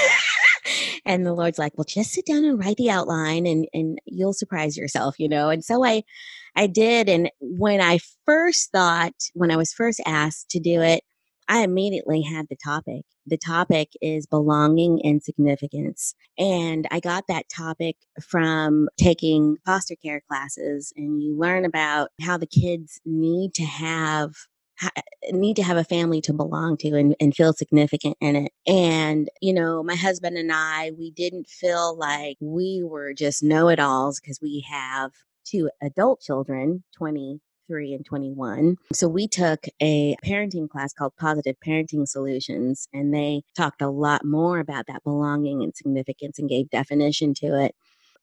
and 1.10 1.26
the 1.26 1.34
Lord's 1.34 1.58
like, 1.58 1.76
well, 1.76 1.86
just 1.86 2.12
sit 2.12 2.28
down 2.28 2.46
and 2.46 2.60
write 2.60 2.78
the 2.78 2.92
outline 2.92 3.48
and, 3.48 3.66
and 3.74 3.98
you'll 4.06 4.32
surprise 4.32 4.78
yourself, 4.78 5.16
you 5.18 5.28
know? 5.28 5.50
And 5.50 5.66
so 5.66 5.84
I, 5.84 6.04
I 6.56 6.68
did. 6.68 7.10
And 7.10 7.32
when 7.42 7.82
I 7.82 7.98
first 8.26 8.72
thought, 8.72 9.16
when 9.34 9.50
I 9.50 9.56
was 9.56 9.74
first 9.74 10.00
asked 10.06 10.52
to 10.52 10.60
do 10.60 10.82
it, 10.84 11.04
I 11.48 11.64
immediately 11.64 12.22
had 12.22 12.46
the 12.48 12.56
topic. 12.64 13.06
The 13.26 13.40
topic 13.40 13.90
is 14.04 14.28
belonging 14.28 15.02
and 15.04 15.24
significance. 15.24 16.14
And 16.38 16.88
I 16.92 17.00
got 17.00 17.24
that 17.28 17.50
topic 17.50 17.96
from 18.22 18.88
taking 18.98 19.58
foster 19.66 19.96
care 19.96 20.22
classes, 20.30 20.94
and 20.96 21.24
you 21.24 21.36
learn 21.36 21.66
about 21.66 22.10
how 22.22 22.38
the 22.38 22.46
kids 22.46 23.02
need 23.04 23.56
to 23.56 23.66
have 23.66 24.34
need 25.32 25.56
to 25.56 25.64
have 25.64 25.78
a 25.78 25.84
family 25.84 26.22
to 26.22 26.34
belong 26.34 26.78
to 26.78 26.90
and, 26.98 27.16
and 27.20 27.36
feel 27.36 27.54
significant 27.54 28.18
in 28.22 28.36
it. 28.36 28.52
And, 28.68 29.30
you 29.42 29.54
know, 29.54 29.84
my 29.84 29.96
husband 29.96 30.38
and 30.38 30.52
I, 30.52 30.92
we 30.98 31.12
didn't 31.12 31.48
feel 31.48 31.98
like 31.98 32.38
we 32.40 32.82
were 32.84 33.14
just 33.14 33.44
know 33.44 33.70
it 33.70 33.80
alls 33.80 34.20
because 34.20 34.40
we 34.42 34.66
have 34.70 35.12
two 35.46 35.70
adult 35.82 36.22
children, 36.22 36.84
23 36.96 37.40
23 37.70 37.94
and 37.94 38.06
21. 38.06 38.76
So 38.94 39.08
we 39.08 39.28
took 39.28 39.66
a 39.82 40.16
parenting 40.26 40.70
class 40.70 40.94
called 40.94 41.16
Positive 41.18 41.56
Parenting 41.66 42.08
Solutions, 42.08 42.88
and 42.94 43.14
they 43.14 43.44
talked 43.56 43.82
a 43.82 43.90
lot 43.90 44.26
more 44.26 44.60
about 44.60 44.88
that 44.88 45.04
belonging 45.04 45.64
and 45.64 45.76
significance 45.76 46.40
and 46.40 46.50
gave 46.50 46.70
definition 46.70 47.34
to 47.36 47.64
it. 47.64 47.76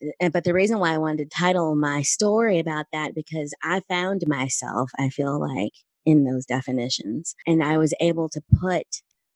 Uh, 0.05 0.11
and, 0.21 0.33
but 0.33 0.45
the 0.45 0.53
reason 0.53 0.79
why 0.79 0.93
I 0.93 0.99
wanted 0.99 1.31
to 1.31 1.37
title 1.37 1.75
my 1.77 2.03
story 2.03 2.59
about 2.59 2.87
that 2.93 3.15
because 3.15 3.55
I 3.63 3.81
found 3.89 4.25
myself, 4.27 4.91
I 4.99 5.09
feel 5.09 5.41
like, 5.41 5.73
in 6.07 6.25
those 6.25 6.47
definitions. 6.47 7.35
And 7.47 7.63
I 7.63 7.77
was 7.79 7.93
able 8.01 8.29
to 8.31 8.41
put 8.61 8.87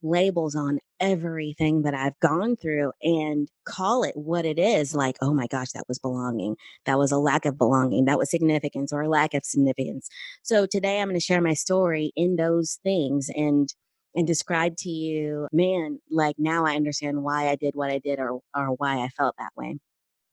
labels 0.03 0.55
on 0.55 0.79
everything 0.99 1.83
that 1.83 1.95
I've 1.95 2.19
gone 2.21 2.57
through 2.57 2.93
and 3.03 3.49
call 3.67 4.03
it 4.03 4.17
what 4.17 4.45
it 4.45 4.59
is 4.59 4.95
like, 4.95 5.17
oh 5.21 5.35
my 5.35 5.47
gosh, 5.47 5.73
that 5.73 5.89
was 5.89 5.99
belonging. 5.99 6.57
That 6.87 6.99
was 6.99 7.13
a 7.13 7.19
lack 7.19 7.45
of 7.45 7.59
belonging. 7.59 8.07
That 8.07 8.19
was 8.19 8.31
significance 8.31 8.93
or 8.93 9.03
a 9.03 9.09
lack 9.09 9.35
of 9.35 9.45
significance. 9.45 10.09
So 10.43 10.67
today 10.67 11.01
I'm 11.01 11.09
going 11.09 11.19
to 11.19 11.25
share 11.25 11.43
my 11.43 11.55
story 11.55 12.13
in 12.17 12.37
those 12.37 12.79
things 12.83 13.31
and 13.35 13.69
and 14.17 14.27
describe 14.27 14.77
to 14.79 14.91
you, 14.91 15.47
man, 15.53 16.01
like 16.11 16.35
now 16.37 16.67
I 16.67 16.75
understand 16.75 17.23
why 17.23 17.49
I 17.49 17.55
did 17.55 17.75
what 17.77 17.91
I 17.91 17.99
did 17.99 18.19
or 18.19 18.41
or 18.57 18.67
why 18.77 18.99
I 19.05 19.09
felt 19.09 19.37
that 19.39 19.53
way. 19.57 19.79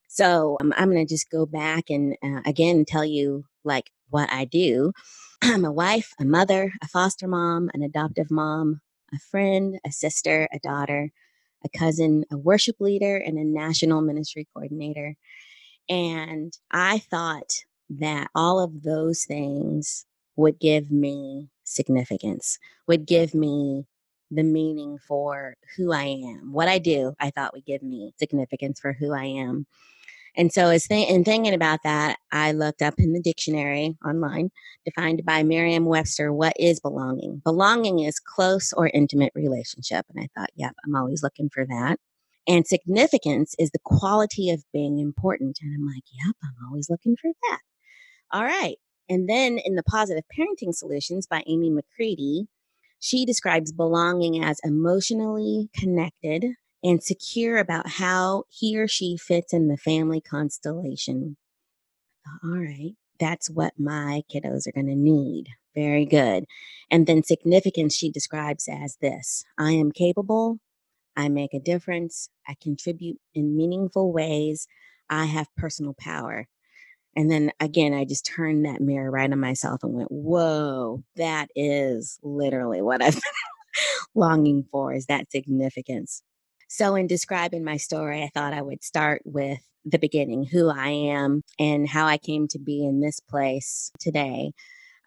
So 0.07 0.57
um, 0.61 0.73
I'm 0.77 0.89
going 0.91 1.05
to 1.05 1.13
just 1.13 1.29
go 1.29 1.45
back 1.45 1.85
and 1.89 2.15
uh, 2.23 2.41
again 2.45 2.85
tell 2.87 3.05
you 3.05 3.43
like 3.63 3.91
what 4.09 4.31
I 4.31 4.45
do. 4.45 4.93
I'm 5.43 5.65
a 5.65 5.71
wife, 5.71 6.13
a 6.19 6.25
mother, 6.25 6.73
a 6.81 6.87
foster 6.87 7.27
mom, 7.27 7.69
an 7.73 7.83
adoptive 7.83 8.31
mom, 8.31 8.81
a 9.13 9.19
friend, 9.19 9.79
a 9.85 9.91
sister, 9.91 10.47
a 10.51 10.59
daughter, 10.59 11.11
a 11.63 11.69
cousin, 11.77 12.25
a 12.31 12.37
worship 12.37 12.77
leader, 12.79 13.17
and 13.17 13.37
a 13.37 13.43
national 13.43 14.01
ministry 14.01 14.47
coordinator. 14.53 15.15
And 15.89 16.53
I 16.71 16.99
thought 16.99 17.51
that 17.89 18.29
all 18.35 18.59
of 18.59 18.83
those 18.83 19.25
things 19.25 20.05
would 20.35 20.59
give 20.59 20.91
me 20.91 21.49
significance, 21.63 22.59
would 22.87 23.05
give 23.05 23.33
me 23.33 23.85
the 24.31 24.43
meaning 24.43 24.97
for 25.07 25.55
who 25.77 25.93
I 25.93 26.03
am. 26.03 26.51
What 26.51 26.67
I 26.67 26.79
do, 26.79 27.13
I 27.19 27.29
thought 27.29 27.53
would 27.53 27.65
give 27.65 27.83
me 27.83 28.13
significance 28.19 28.79
for 28.79 28.93
who 28.93 29.13
I 29.13 29.25
am. 29.25 29.67
And 30.37 30.53
so, 30.53 30.69
as 30.69 30.87
th- 30.87 31.09
in 31.09 31.23
thinking 31.23 31.55
about 31.55 31.79
that, 31.83 32.17
I 32.31 32.51
looked 32.51 32.83
up 32.83 32.93
in 32.99 33.13
the 33.13 33.21
dictionary 33.21 33.97
online, 34.05 34.51
defined 34.85 35.23
by 35.25 35.41
Merriam 35.43 35.85
Webster, 35.85 36.31
what 36.31 36.53
is 36.59 36.79
belonging? 36.79 37.41
Belonging 37.43 37.99
is 37.99 38.19
close 38.19 38.71
or 38.71 38.91
intimate 38.93 39.31
relationship. 39.35 40.05
And 40.13 40.23
I 40.23 40.39
thought, 40.39 40.51
yep, 40.55 40.73
I'm 40.85 40.95
always 40.95 41.23
looking 41.23 41.49
for 41.51 41.65
that. 41.65 41.97
And 42.47 42.67
significance 42.67 43.55
is 43.59 43.71
the 43.71 43.79
quality 43.83 44.51
of 44.51 44.63
being 44.71 44.99
important. 44.99 45.57
And 45.61 45.73
I'm 45.73 45.85
like, 45.85 46.03
yep, 46.13 46.35
I'm 46.43 46.67
always 46.69 46.89
looking 46.89 47.15
for 47.19 47.31
that. 47.49 47.59
All 48.31 48.43
right. 48.43 48.77
And 49.09 49.27
then 49.27 49.57
in 49.57 49.75
the 49.75 49.83
Positive 49.83 50.23
Parenting 50.37 50.73
Solutions 50.73 51.27
by 51.27 51.43
Amy 51.47 51.71
McCready, 51.71 52.47
she 52.99 53.25
describes 53.25 53.71
belonging 53.71 54.43
as 54.43 54.59
emotionally 54.63 55.69
connected, 55.73 56.45
and 56.87 57.03
secure 57.03 57.57
about 57.57 57.89
how 57.89 58.43
he 58.49 58.79
or 58.79 58.87
she 58.87 59.17
fits 59.17 59.53
in 59.53 59.67
the 59.67 59.77
family 59.77 60.21
constellation. 60.21 61.35
All 62.43 62.57
right, 62.57 62.93
that's 63.19 63.49
what 63.49 63.73
my 63.77 64.23
kiddos 64.33 64.67
are 64.67 64.71
going 64.71 64.87
to 64.87 64.95
need. 64.95 65.47
Very 65.75 66.05
good. 66.05 66.45
And 66.89 67.05
then 67.05 67.23
significance 67.23 67.95
she 67.95 68.09
describes 68.09 68.67
as 68.71 68.97
this 69.01 69.43
I 69.57 69.71
am 69.73 69.91
capable, 69.91 70.59
I 71.15 71.29
make 71.29 71.53
a 71.53 71.59
difference, 71.59 72.29
I 72.47 72.55
contribute 72.61 73.17
in 73.35 73.57
meaningful 73.57 74.13
ways, 74.13 74.67
I 75.09 75.25
have 75.25 75.47
personal 75.57 75.93
power. 75.99 76.47
And 77.17 77.29
then 77.31 77.51
again, 77.59 77.93
I 77.93 78.05
just 78.05 78.25
turned 78.25 78.65
that 78.65 78.79
mirror 78.79 79.11
right 79.11 79.31
on 79.31 79.39
myself 79.39 79.83
and 79.83 79.93
went, 79.93 80.11
whoa, 80.11 81.03
that 81.15 81.49
is 81.55 82.19
literally 82.23 82.81
what 82.81 83.01
I've 83.01 83.13
been 83.15 83.21
longing 84.15 84.65
for 84.71 84.93
is 84.93 85.07
that 85.07 85.31
significance. 85.31 86.23
So, 86.67 86.95
in 86.95 87.07
describing 87.07 87.63
my 87.63 87.77
story, 87.77 88.23
I 88.23 88.29
thought 88.33 88.53
I 88.53 88.61
would 88.61 88.83
start 88.83 89.21
with 89.25 89.59
the 89.85 89.99
beginning 89.99 90.45
who 90.45 90.69
I 90.69 90.89
am 90.89 91.41
and 91.59 91.87
how 91.87 92.05
I 92.05 92.17
came 92.17 92.47
to 92.49 92.59
be 92.59 92.85
in 92.85 92.99
this 92.99 93.19
place 93.21 93.91
today. 93.99 94.51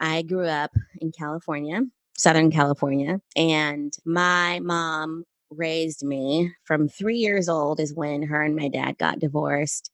I 0.00 0.23
grew 0.23 0.47
up 0.47 0.73
in 1.00 1.12
California, 1.12 1.83
Southern 2.17 2.50
California, 2.50 3.21
and 3.37 3.93
my 4.07 4.61
mom 4.61 5.25
raised 5.50 6.02
me 6.05 6.52
from 6.64 6.88
three 6.88 7.19
years 7.19 7.49
old, 7.49 7.81
is 7.81 7.95
when 7.95 8.23
her 8.23 8.43
and 8.43 8.57
my 8.57 8.69
dad 8.69 8.99
got 8.99 9.19
divorced. 9.19 9.90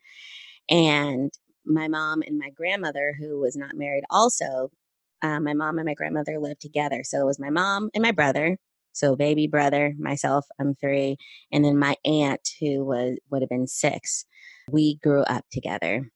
And 0.69 1.33
my 1.65 1.89
mom 1.89 2.23
and 2.23 2.39
my 2.39 2.51
grandmother, 2.51 3.15
who 3.19 3.41
was 3.41 3.57
not 3.57 3.77
married, 3.77 4.05
also, 4.11 4.71
uh, 5.23 5.41
my 5.41 5.55
mom 5.55 5.79
and 5.79 5.87
my 5.87 5.95
grandmother 5.95 6.39
lived 6.39 6.61
together. 6.61 7.03
So 7.05 7.21
it 7.23 7.27
was 7.27 7.41
my 7.41 7.51
mom 7.51 7.91
and 7.95 8.03
my 8.03 8.13
brother 8.13 8.59
so 8.97 9.15
baby 9.15 9.47
brother, 9.47 9.95
myself, 9.99 10.47
I'm 10.59 10.75
three, 10.75 11.19
and 11.53 11.65
then 11.65 11.79
my 11.79 11.97
aunt 12.05 12.49
who 12.61 12.85
was 12.85 13.19
would 13.31 13.43
have 13.43 13.51
been 13.51 13.67
six. 13.67 14.25
We 14.71 14.97
grew 14.97 15.23
up 15.23 15.45
together. 15.53 16.11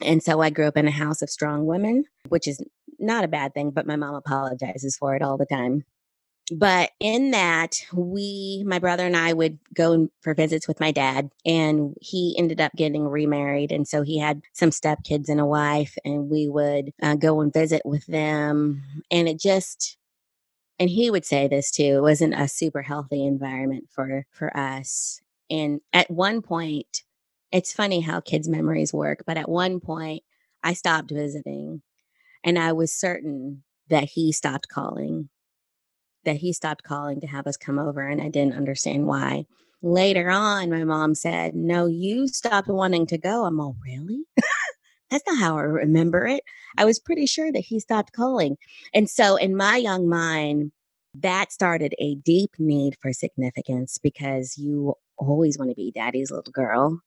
And 0.00 0.22
so 0.22 0.40
I 0.40 0.50
grew 0.50 0.66
up 0.66 0.76
in 0.76 0.88
a 0.88 0.92
house 0.92 1.22
of 1.22 1.30
strong 1.30 1.66
women, 1.66 2.04
which 2.28 2.48
is 2.48 2.62
not 2.98 3.24
a 3.24 3.28
bad 3.28 3.52
thing, 3.52 3.70
but 3.70 3.86
my 3.86 3.96
mom 3.96 4.14
apologizes 4.14 4.96
for 4.96 5.14
it 5.14 5.22
all 5.22 5.36
the 5.36 5.46
time. 5.46 5.84
But 6.50 6.92
in 6.98 7.32
that, 7.32 7.74
we, 7.92 8.64
my 8.66 8.78
brother 8.78 9.04
and 9.04 9.16
I 9.16 9.34
would 9.34 9.58
go 9.74 10.08
for 10.22 10.32
visits 10.32 10.66
with 10.66 10.80
my 10.80 10.92
dad, 10.92 11.30
and 11.44 11.94
he 12.00 12.34
ended 12.38 12.58
up 12.58 12.72
getting 12.74 13.06
remarried. 13.06 13.70
And 13.70 13.86
so 13.86 14.00
he 14.00 14.18
had 14.18 14.40
some 14.54 14.70
stepkids 14.70 15.28
and 15.28 15.40
a 15.40 15.44
wife, 15.44 15.94
and 16.06 16.30
we 16.30 16.48
would 16.48 16.92
uh, 17.02 17.16
go 17.16 17.42
and 17.42 17.52
visit 17.52 17.82
with 17.84 18.06
them. 18.06 18.82
And 19.10 19.28
it 19.28 19.38
just, 19.38 19.97
and 20.78 20.90
he 20.90 21.10
would 21.10 21.24
say 21.24 21.48
this 21.48 21.70
too 21.70 21.82
it 21.82 22.02
wasn't 22.02 22.34
a 22.34 22.48
super 22.48 22.82
healthy 22.82 23.24
environment 23.24 23.84
for 23.90 24.24
for 24.30 24.54
us 24.56 25.20
and 25.50 25.80
at 25.92 26.10
one 26.10 26.42
point 26.42 27.02
it's 27.52 27.72
funny 27.72 28.00
how 28.00 28.20
kids 28.20 28.48
memories 28.48 28.92
work 28.92 29.24
but 29.26 29.36
at 29.36 29.48
one 29.48 29.80
point 29.80 30.22
i 30.62 30.72
stopped 30.72 31.10
visiting 31.10 31.82
and 32.44 32.58
i 32.58 32.72
was 32.72 32.92
certain 32.92 33.62
that 33.88 34.04
he 34.04 34.32
stopped 34.32 34.68
calling 34.68 35.28
that 36.24 36.36
he 36.36 36.52
stopped 36.52 36.82
calling 36.82 37.20
to 37.20 37.26
have 37.26 37.46
us 37.46 37.56
come 37.56 37.78
over 37.78 38.06
and 38.06 38.20
i 38.20 38.28
didn't 38.28 38.56
understand 38.56 39.06
why. 39.06 39.44
Later 39.80 40.28
on 40.28 40.70
my 40.70 40.82
mom 40.82 41.14
said 41.14 41.54
no 41.54 41.86
you 41.86 42.26
stopped 42.26 42.68
wanting 42.68 43.06
to 43.06 43.18
go. 43.18 43.44
I'm 43.44 43.60
all 43.60 43.76
really 43.84 44.24
that's 45.10 45.24
not 45.26 45.38
how 45.38 45.56
I 45.56 45.62
remember 45.62 46.26
it. 46.26 46.42
I 46.76 46.84
was 46.84 46.98
pretty 46.98 47.26
sure 47.26 47.50
that 47.52 47.64
he 47.64 47.80
stopped 47.80 48.12
calling. 48.12 48.56
And 48.94 49.08
so, 49.08 49.36
in 49.36 49.56
my 49.56 49.76
young 49.76 50.08
mind, 50.08 50.72
that 51.14 51.52
started 51.52 51.94
a 51.98 52.16
deep 52.16 52.50
need 52.58 52.96
for 53.00 53.12
significance 53.12 53.98
because 53.98 54.56
you 54.58 54.94
always 55.16 55.58
want 55.58 55.70
to 55.70 55.74
be 55.74 55.90
daddy's 55.90 56.30
little 56.30 56.52
girl. 56.52 57.00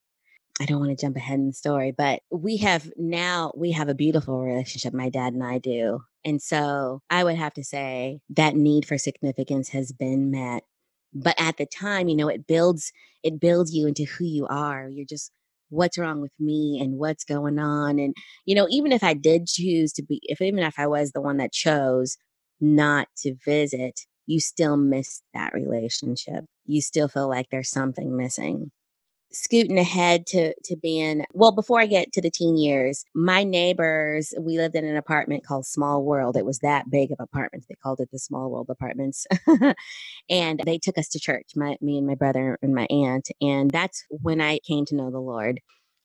I 0.60 0.65
don't 0.65 0.79
want 0.79 0.98
to 0.98 1.01
jump 1.05 1.15
ahead 1.15 1.39
in 1.39 1.48
the 1.48 1.53
story, 1.53 1.91
but 1.91 2.22
we 2.29 2.58
have 2.58 2.91
now, 2.98 3.51
we 3.55 3.72
have 3.72 3.89
a 3.89 3.96
beautiful 3.96 4.41
relationship, 4.41 4.93
my 4.93 5.10
dad 5.10 5.34
and 5.34 5.43
I 5.43 5.58
do. 5.58 6.01
And 6.24 6.41
so 6.41 7.01
I 7.10 7.24
would 7.24 7.36
have 7.36 7.53
to 7.53 7.63
say 7.63 8.20
that 8.31 8.55
need 8.55 8.86
for 8.86 8.98
significance 8.98 9.70
has 9.70 9.91
been 9.91 10.29
met. 10.29 10.63
But 11.13 11.36
at 11.39 11.58
the 11.58 11.65
time, 11.65 12.10
you 12.10 12.15
know, 12.15 12.27
it 12.27 12.48
builds, 12.48 12.91
it 13.24 13.39
builds 13.39 13.74
you 13.74 13.88
into 13.88 14.03
who 14.03 14.25
you 14.25 14.46
are. 14.48 14.88
You're 14.88 15.05
just 15.05 15.31
what's 15.72 15.98
wrong 15.98 16.22
with 16.22 16.34
me 16.40 16.80
and 16.82 17.00
what's 17.00 17.24
going 17.24 17.58
on. 17.60 17.98
And, 17.98 18.13
you 18.46 18.56
know, 18.56 18.68
even 18.70 18.92
if 18.92 19.04
I 19.04 19.13
did 19.13 19.48
choose 19.48 19.94
to 19.94 20.04
be, 20.04 20.20
if 20.24 20.42
even 20.42 20.60
if 20.60 20.78
I 20.78 20.88
was 20.88 21.12
the 21.12 21.22
one 21.22 21.38
that 21.38 21.51
chose 21.51 22.18
not 22.60 23.08
to 23.20 23.36
visit, 23.44 24.01
you 24.28 24.40
still 24.40 24.78
miss 24.78 25.22
that 25.34 25.54
relationship. 25.54 26.46
You 26.66 26.82
still 26.82 27.08
feel 27.08 27.28
like 27.30 27.48
there's 27.51 27.72
something 27.72 28.16
missing. 28.16 28.72
Scooting 29.34 29.80
ahead 29.80 30.26
to, 30.28 30.54
to 30.66 30.76
being, 30.76 31.26
well, 31.34 31.52
before 31.52 31.80
I 31.80 31.86
get 31.86 32.12
to 32.14 32.22
the 32.22 32.30
teen 32.30 32.58
years, 32.58 33.06
my 33.16 33.44
neighbors, 33.44 34.34
we 34.40 34.58
lived 34.58 34.76
in 34.76 34.86
an 34.86 34.98
apartment 34.98 35.46
called 35.46 35.66
Small 35.66 36.04
World. 36.04 36.36
It 36.38 36.46
was 36.46 36.60
that 36.60 36.90
big 36.90 37.12
of 37.12 37.20
apartment. 37.20 37.66
They 37.70 37.76
called 37.76 38.02
it 38.02 38.10
the 38.12 38.20
Small 38.20 38.52
World 38.52 38.68
Apartments. 38.70 39.26
and 40.30 40.62
they 40.66 40.78
took 40.78 40.98
us 40.98 41.08
to 41.10 41.20
church, 41.20 41.52
my, 41.56 41.78
me 41.82 41.98
and 41.98 42.08
my 42.08 42.16
brother 42.16 42.60
and 42.62 42.76
my 42.76 42.88
aunt. 42.90 43.30
And 43.42 43.72
that's 43.72 44.04
when 44.10 44.42
I 44.42 44.60
came 44.60 44.86
to 44.86 44.96
know 44.96 45.12
the 45.12 45.20
Lord 45.20 45.60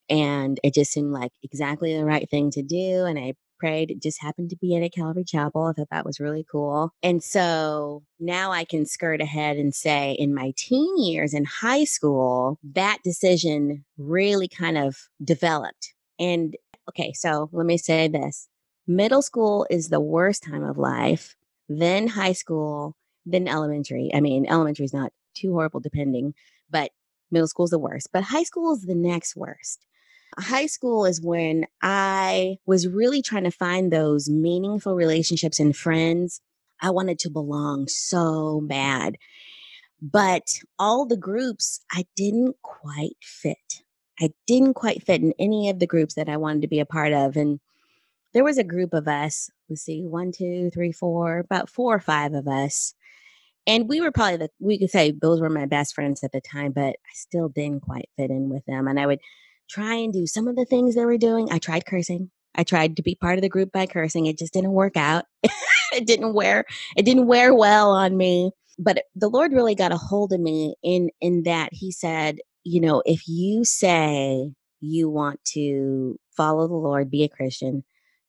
and 0.08 0.60
it 0.62 0.74
just 0.74 0.92
seemed 0.92 1.12
like 1.12 1.32
exactly 1.42 1.96
the 1.96 2.04
right 2.04 2.28
thing 2.30 2.50
to 2.50 2.62
do 2.62 3.04
and 3.04 3.18
i 3.18 3.32
prayed. 3.58 3.90
It 3.90 4.02
just 4.02 4.20
happened 4.20 4.50
to 4.50 4.56
be 4.56 4.76
at 4.76 4.82
a 4.82 4.88
Calvary 4.88 5.24
Chapel. 5.24 5.64
I 5.64 5.72
thought 5.72 5.88
that 5.90 6.06
was 6.06 6.20
really 6.20 6.44
cool. 6.50 6.90
And 7.02 7.22
so 7.22 8.02
now 8.18 8.52
I 8.52 8.64
can 8.64 8.86
skirt 8.86 9.20
ahead 9.20 9.56
and 9.56 9.74
say 9.74 10.12
in 10.12 10.34
my 10.34 10.52
teen 10.56 10.96
years 10.98 11.34
in 11.34 11.44
high 11.44 11.84
school, 11.84 12.58
that 12.74 12.98
decision 13.04 13.84
really 13.98 14.48
kind 14.48 14.78
of 14.78 14.96
developed. 15.22 15.94
And 16.18 16.56
okay, 16.88 17.12
so 17.12 17.48
let 17.52 17.66
me 17.66 17.78
say 17.78 18.08
this 18.08 18.48
middle 18.86 19.22
school 19.22 19.66
is 19.70 19.88
the 19.88 20.00
worst 20.00 20.42
time 20.42 20.62
of 20.62 20.78
life, 20.78 21.36
then 21.68 22.06
high 22.08 22.32
school, 22.32 22.96
then 23.24 23.48
elementary. 23.48 24.10
I 24.14 24.20
mean, 24.20 24.46
elementary 24.48 24.84
is 24.84 24.94
not 24.94 25.12
too 25.34 25.52
horrible 25.52 25.80
depending, 25.80 26.34
but 26.70 26.90
middle 27.30 27.48
school 27.48 27.64
is 27.64 27.70
the 27.70 27.78
worst, 27.78 28.08
but 28.12 28.22
high 28.22 28.44
school 28.44 28.72
is 28.74 28.82
the 28.82 28.94
next 28.94 29.36
worst 29.36 29.84
high 30.38 30.66
school 30.66 31.06
is 31.06 31.20
when 31.20 31.66
I 31.82 32.56
was 32.66 32.88
really 32.88 33.22
trying 33.22 33.44
to 33.44 33.50
find 33.50 33.92
those 33.92 34.28
meaningful 34.28 34.94
relationships 34.94 35.58
and 35.58 35.74
friends. 35.74 36.40
I 36.80 36.90
wanted 36.90 37.18
to 37.20 37.30
belong 37.30 37.88
so 37.88 38.60
bad. 38.64 39.16
But 40.00 40.58
all 40.78 41.06
the 41.06 41.16
groups, 41.16 41.80
I 41.90 42.04
didn't 42.16 42.56
quite 42.62 43.16
fit. 43.22 43.82
I 44.20 44.30
didn't 44.46 44.74
quite 44.74 45.02
fit 45.02 45.22
in 45.22 45.32
any 45.38 45.70
of 45.70 45.78
the 45.78 45.86
groups 45.86 46.14
that 46.14 46.28
I 46.28 46.36
wanted 46.36 46.62
to 46.62 46.68
be 46.68 46.80
a 46.80 46.86
part 46.86 47.12
of. 47.12 47.36
And 47.36 47.60
there 48.34 48.44
was 48.44 48.58
a 48.58 48.64
group 48.64 48.92
of 48.92 49.08
us, 49.08 49.50
let's 49.68 49.82
see, 49.82 50.02
one, 50.02 50.32
two, 50.32 50.70
three, 50.70 50.92
four, 50.92 51.38
about 51.38 51.70
four 51.70 51.94
or 51.94 52.00
five 52.00 52.34
of 52.34 52.46
us. 52.46 52.94
And 53.66 53.88
we 53.88 54.00
were 54.00 54.12
probably 54.12 54.36
the, 54.36 54.50
we 54.60 54.78
could 54.78 54.90
say 54.90 55.10
those 55.10 55.40
were 55.40 55.50
my 55.50 55.66
best 55.66 55.94
friends 55.94 56.22
at 56.22 56.32
the 56.32 56.40
time, 56.40 56.72
but 56.72 56.90
I 56.90 57.14
still 57.14 57.48
didn't 57.48 57.82
quite 57.82 58.08
fit 58.16 58.30
in 58.30 58.48
with 58.48 58.64
them. 58.66 58.86
And 58.86 59.00
I 59.00 59.06
would 59.06 59.20
try 59.68 59.94
and 59.94 60.12
do 60.12 60.26
some 60.26 60.48
of 60.48 60.56
the 60.56 60.64
things 60.64 60.94
they 60.94 61.04
were 61.04 61.18
doing. 61.18 61.48
I 61.50 61.58
tried 61.58 61.86
cursing. 61.86 62.30
I 62.54 62.64
tried 62.64 62.96
to 62.96 63.02
be 63.02 63.14
part 63.14 63.38
of 63.38 63.42
the 63.42 63.48
group 63.48 63.72
by 63.72 63.86
cursing. 63.86 64.26
It 64.26 64.38
just 64.38 64.52
didn't 64.52 64.72
work 64.72 64.96
out. 64.96 65.24
it 65.92 66.06
didn't 66.06 66.34
wear, 66.34 66.64
it 66.96 67.04
didn't 67.04 67.26
wear 67.26 67.54
well 67.54 67.90
on 67.90 68.16
me. 68.16 68.52
But 68.78 69.04
the 69.14 69.28
Lord 69.28 69.52
really 69.52 69.74
got 69.74 69.92
a 69.92 69.96
hold 69.96 70.32
of 70.32 70.40
me 70.40 70.74
in 70.82 71.10
in 71.20 71.44
that 71.44 71.70
he 71.72 71.90
said, 71.92 72.38
you 72.64 72.80
know, 72.80 73.02
if 73.06 73.26
you 73.26 73.64
say 73.64 74.52
you 74.80 75.08
want 75.08 75.42
to 75.52 76.18
follow 76.36 76.68
the 76.68 76.74
Lord, 76.74 77.10
be 77.10 77.24
a 77.24 77.28
Christian, 77.28 77.84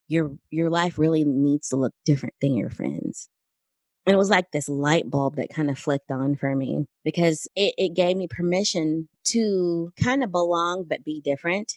your 0.08 0.32
your 0.50 0.70
life 0.70 0.98
really 0.98 1.24
needs 1.24 1.68
to 1.68 1.76
look 1.76 1.92
different 2.04 2.34
than 2.40 2.56
your 2.56 2.70
friends. 2.70 3.28
It 4.08 4.16
was 4.16 4.30
like 4.30 4.52
this 4.52 4.70
light 4.70 5.10
bulb 5.10 5.36
that 5.36 5.50
kind 5.50 5.70
of 5.70 5.78
flicked 5.78 6.10
on 6.10 6.36
for 6.36 6.56
me 6.56 6.86
because 7.04 7.46
it, 7.54 7.74
it 7.78 7.94
gave 7.94 8.16
me 8.16 8.28
permission 8.28 9.08
to 9.26 9.92
kind 10.02 10.24
of 10.24 10.32
belong 10.32 10.86
but 10.88 11.04
be 11.04 11.20
different. 11.20 11.74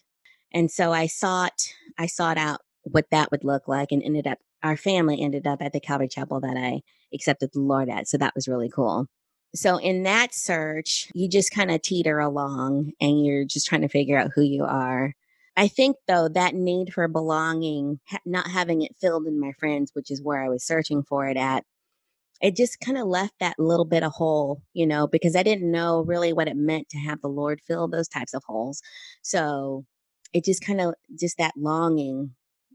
And 0.53 0.71
so 0.71 0.93
I 0.93 1.07
sought 1.07 1.61
I 2.00 2.07
sought 2.07 2.38
out 2.38 2.61
what 2.83 3.07
that 3.11 3.31
would 3.31 3.43
look 3.43 3.67
like 3.67 3.91
and 3.91 4.03
ended 4.03 4.27
up 4.27 4.39
our 4.63 4.77
family 4.77 5.21
ended 5.21 5.47
up 5.47 5.61
at 5.61 5.73
the 5.73 5.81
Calvary 5.81 6.07
Chapel 6.07 6.39
that 6.41 6.57
I 6.57 6.81
accepted 7.13 7.51
the 7.53 7.59
Lord 7.61 7.89
at. 7.89 8.07
So 8.07 8.17
that 8.19 8.35
was 8.35 8.47
really 8.47 8.69
cool. 8.69 9.07
So 9.53 9.77
in 9.77 10.03
that 10.03 10.33
search, 10.33 11.09
you 11.13 11.29
just 11.29 11.51
kind 11.51 11.71
of 11.71 11.81
teeter 11.81 12.19
along 12.19 12.93
and 13.01 13.25
you're 13.25 13.45
just 13.45 13.67
trying 13.67 13.81
to 13.81 13.89
figure 13.89 14.17
out 14.17 14.31
who 14.33 14.41
you 14.43 14.63
are. 14.63 15.13
I 15.57 15.67
think 15.67 15.97
though 16.07 16.29
that 16.29 16.55
need 16.55 16.93
for 16.93 17.07
belonging, 17.09 18.00
not 18.25 18.50
having 18.50 18.83
it 18.83 18.95
filled 19.01 19.27
in 19.27 19.39
my 19.39 19.51
friends, 19.59 19.91
which 19.93 20.11
is 20.11 20.23
where 20.23 20.43
I 20.43 20.50
was 20.50 20.63
searching 20.65 21.03
for 21.03 21.27
it 21.27 21.38
at, 21.38 21.65
it 22.41 22.55
just 22.55 22.79
kind 22.79 22.98
of 22.98 23.07
left 23.07 23.33
that 23.39 23.60
little 23.60 23.86
bit 23.86 24.03
of 24.03 24.12
hole, 24.13 24.62
you 24.74 24.88
know, 24.88 25.07
because 25.07 25.36
I 25.36 25.43
didn't 25.43 25.71
know 25.71 26.01
really 26.01 26.33
what 26.33 26.48
it 26.48 26.55
meant 26.55 26.89
to 26.89 26.98
have 26.98 27.21
the 27.21 27.27
Lord 27.29 27.62
fill 27.67 27.88
those 27.88 28.07
types 28.07 28.33
of 28.33 28.43
holes. 28.45 28.81
So 29.21 29.86
it 30.33 30.45
just 30.45 30.65
kind 30.65 30.81
of 30.81 30.95
just 31.19 31.38
that 31.38 31.53
longing 31.57 32.31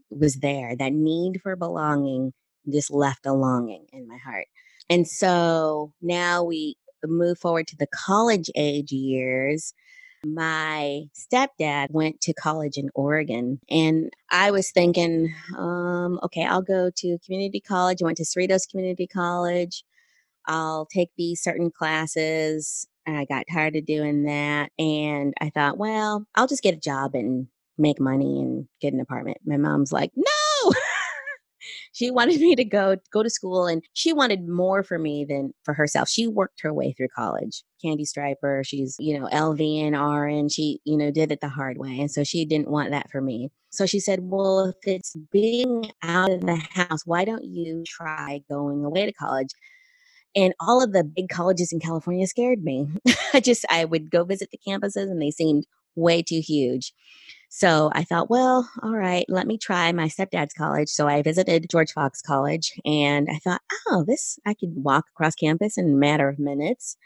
was 0.09 0.35
there. 0.35 0.75
That 0.75 0.93
need 0.93 1.41
for 1.41 1.55
belonging 1.55 2.33
just 2.71 2.91
left 2.91 3.25
a 3.25 3.33
longing 3.33 3.85
in 3.91 4.07
my 4.07 4.17
heart. 4.17 4.47
And 4.89 5.07
so 5.07 5.93
now 6.01 6.43
we 6.43 6.75
move 7.05 7.37
forward 7.39 7.67
to 7.67 7.77
the 7.77 7.87
college 7.87 8.49
age 8.55 8.91
years. 8.91 9.73
My 10.25 11.03
stepdad 11.15 11.91
went 11.91 12.21
to 12.21 12.33
college 12.33 12.77
in 12.77 12.89
Oregon, 12.95 13.59
and 13.69 14.11
I 14.31 14.51
was 14.51 14.71
thinking, 14.71 15.33
um, 15.57 16.19
okay, 16.23 16.43
I'll 16.43 16.61
go 16.61 16.89
to 16.95 17.19
community 17.25 17.59
college. 17.59 18.01
I 18.01 18.05
went 18.05 18.17
to 18.17 18.23
Cerritos 18.23 18.69
Community 18.69 19.07
College. 19.07 19.83
I'll 20.47 20.85
take 20.85 21.11
these 21.17 21.41
certain 21.41 21.71
classes. 21.71 22.87
And 23.05 23.17
I 23.17 23.25
got 23.25 23.45
tired 23.51 23.75
of 23.75 23.85
doing 23.85 24.23
that. 24.23 24.71
And 24.77 25.33
I 25.39 25.49
thought, 25.49 25.77
well, 25.77 26.25
I'll 26.35 26.47
just 26.47 26.63
get 26.63 26.73
a 26.73 26.79
job 26.79 27.15
and 27.15 27.47
make 27.77 27.99
money 27.99 28.41
and 28.41 28.67
get 28.81 28.93
an 28.93 28.99
apartment. 28.99 29.37
My 29.45 29.57
mom's 29.57 29.91
like, 29.91 30.11
no. 30.15 30.73
she 31.93 32.11
wanted 32.11 32.39
me 32.41 32.55
to 32.55 32.65
go 32.65 32.97
go 33.11 33.23
to 33.23 33.29
school 33.29 33.67
and 33.67 33.83
she 33.93 34.13
wanted 34.13 34.47
more 34.47 34.83
for 34.83 34.99
me 34.99 35.25
than 35.25 35.53
for 35.63 35.73
herself. 35.73 36.09
She 36.09 36.27
worked 36.27 36.61
her 36.61 36.73
way 36.73 36.93
through 36.93 37.09
college. 37.15 37.63
Candy 37.81 38.05
striper, 38.05 38.63
she's, 38.65 38.95
you 38.99 39.19
know, 39.19 39.27
LVN. 39.27 40.51
She, 40.51 40.79
you 40.83 40.97
know, 40.97 41.11
did 41.11 41.31
it 41.31 41.41
the 41.41 41.49
hard 41.49 41.77
way. 41.77 41.99
And 41.99 42.09
so 42.09 42.23
she 42.23 42.45
didn't 42.45 42.69
want 42.69 42.91
that 42.91 43.09
for 43.11 43.21
me. 43.21 43.49
So 43.69 43.85
she 43.85 43.99
said, 43.99 44.19
Well, 44.23 44.65
if 44.65 44.75
it's 44.83 45.15
being 45.31 45.91
out 46.01 46.31
of 46.31 46.41
the 46.41 46.55
house, 46.55 47.05
why 47.05 47.25
don't 47.25 47.43
you 47.43 47.83
try 47.87 48.41
going 48.49 48.83
away 48.83 49.05
to 49.05 49.13
college? 49.13 49.49
and 50.35 50.53
all 50.59 50.83
of 50.83 50.93
the 50.93 51.03
big 51.03 51.29
colleges 51.29 51.73
in 51.73 51.79
California 51.79 52.27
scared 52.27 52.63
me. 52.63 52.87
I 53.33 53.39
just 53.39 53.65
I 53.69 53.85
would 53.85 54.11
go 54.11 54.23
visit 54.23 54.49
the 54.51 54.59
campuses 54.65 55.09
and 55.09 55.21
they 55.21 55.31
seemed 55.31 55.65
way 55.95 56.21
too 56.21 56.39
huge. 56.39 56.93
So 57.49 57.89
I 57.93 58.03
thought, 58.03 58.29
well, 58.29 58.69
all 58.83 58.95
right, 58.95 59.25
let 59.29 59.47
me 59.47 59.57
try 59.57 59.91
my 59.91 60.07
stepdad's 60.07 60.53
college. 60.53 60.89
So 60.89 61.07
I 61.07 61.21
visited 61.21 61.69
George 61.69 61.91
Fox 61.93 62.21
College 62.21 62.73
and 62.85 63.29
I 63.31 63.37
thought, 63.37 63.61
oh, 63.87 64.03
this, 64.05 64.37
I 64.45 64.53
could 64.53 64.73
walk 64.75 65.05
across 65.13 65.35
campus 65.35 65.77
in 65.77 65.85
a 65.89 65.95
matter 65.95 66.27
of 66.27 66.39
minutes. 66.39 66.97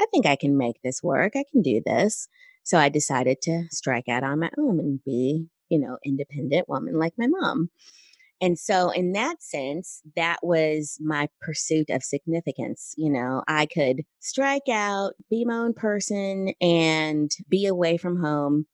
I 0.00 0.06
think 0.10 0.26
I 0.26 0.36
can 0.36 0.58
make 0.58 0.76
this 0.84 1.02
work. 1.02 1.32
I 1.34 1.44
can 1.50 1.62
do 1.62 1.80
this. 1.84 2.28
So 2.62 2.78
I 2.78 2.88
decided 2.88 3.40
to 3.42 3.64
strike 3.70 4.08
out 4.08 4.22
on 4.22 4.40
my 4.40 4.50
own 4.58 4.80
and 4.80 5.02
be, 5.04 5.46
you 5.70 5.78
know, 5.78 5.98
independent 6.04 6.68
woman 6.68 6.98
like 6.98 7.14
my 7.16 7.28
mom. 7.28 7.70
And 8.38 8.58
so, 8.58 8.90
in 8.90 9.12
that 9.12 9.42
sense, 9.42 10.02
that 10.14 10.40
was 10.42 10.98
my 11.00 11.28
pursuit 11.40 11.88
of 11.88 12.02
significance. 12.02 12.92
You 12.98 13.10
know, 13.10 13.42
I 13.48 13.64
could 13.64 14.02
strike 14.20 14.68
out, 14.70 15.14
be 15.30 15.46
my 15.46 15.54
own 15.54 15.72
person, 15.72 16.52
and 16.60 17.30
be 17.48 17.64
away 17.64 17.96
from 17.96 18.20
home 18.20 18.66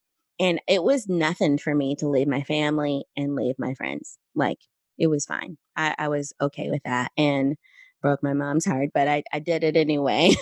and 0.42 0.60
it 0.66 0.82
was 0.82 1.08
nothing 1.08 1.56
for 1.56 1.72
me 1.72 1.94
to 1.94 2.08
leave 2.08 2.26
my 2.26 2.42
family 2.42 3.04
and 3.16 3.36
leave 3.36 3.54
my 3.58 3.74
friends. 3.74 4.18
Like 4.34 4.58
it 4.98 5.06
was 5.06 5.24
fine. 5.24 5.56
I, 5.76 5.94
I 5.96 6.08
was 6.08 6.32
okay 6.40 6.68
with 6.68 6.82
that 6.84 7.12
and 7.16 7.56
broke 8.02 8.24
my 8.24 8.32
mom's 8.32 8.64
heart, 8.64 8.90
but 8.92 9.06
I, 9.06 9.22
I 9.32 9.38
did 9.38 9.62
it 9.62 9.76
anyway. 9.76 10.32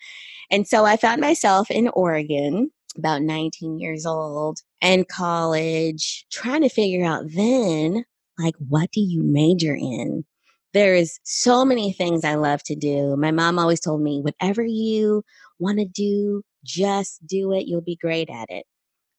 and 0.50 0.68
so 0.68 0.84
I 0.84 0.98
found 0.98 1.22
myself 1.22 1.70
in 1.70 1.88
Oregon, 1.88 2.70
about 2.98 3.22
19 3.22 3.80
years 3.80 4.04
old, 4.04 4.60
and 4.82 5.08
college, 5.08 6.26
trying 6.30 6.60
to 6.60 6.68
figure 6.68 7.06
out 7.06 7.24
then, 7.34 8.04
like, 8.38 8.54
what 8.68 8.92
do 8.92 9.00
you 9.00 9.22
major 9.22 9.74
in? 9.74 10.26
There 10.74 10.94
is 10.94 11.18
so 11.24 11.64
many 11.64 11.90
things 11.94 12.22
I 12.22 12.34
love 12.34 12.62
to 12.64 12.76
do. 12.76 13.16
My 13.16 13.30
mom 13.30 13.58
always 13.58 13.80
told 13.80 14.02
me, 14.02 14.20
whatever 14.20 14.62
you 14.62 15.24
want 15.58 15.78
to 15.78 15.86
do, 15.86 16.42
just 16.62 17.26
do 17.26 17.54
it. 17.54 17.66
You'll 17.66 17.80
be 17.80 17.96
great 17.96 18.28
at 18.28 18.50
it 18.50 18.66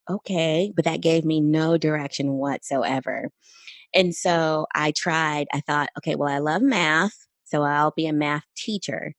okay, 0.10 0.72
but 0.76 0.86
that 0.86 1.02
gave 1.02 1.26
me 1.26 1.42
no 1.42 1.78
direction 1.78 2.34
whatsoever. 2.34 3.30
And 3.94 4.14
so 4.14 4.68
I 4.76 4.92
tried, 4.92 5.48
I 5.54 5.62
thought, 5.62 5.90
okay, 5.98 6.16
well, 6.16 6.30
I 6.30 6.40
love 6.40 6.62
math, 6.62 7.14
so 7.46 7.64
I'll 7.64 7.92
be 7.96 8.08
a 8.08 8.14
math 8.14 8.44
teacher. 8.56 9.14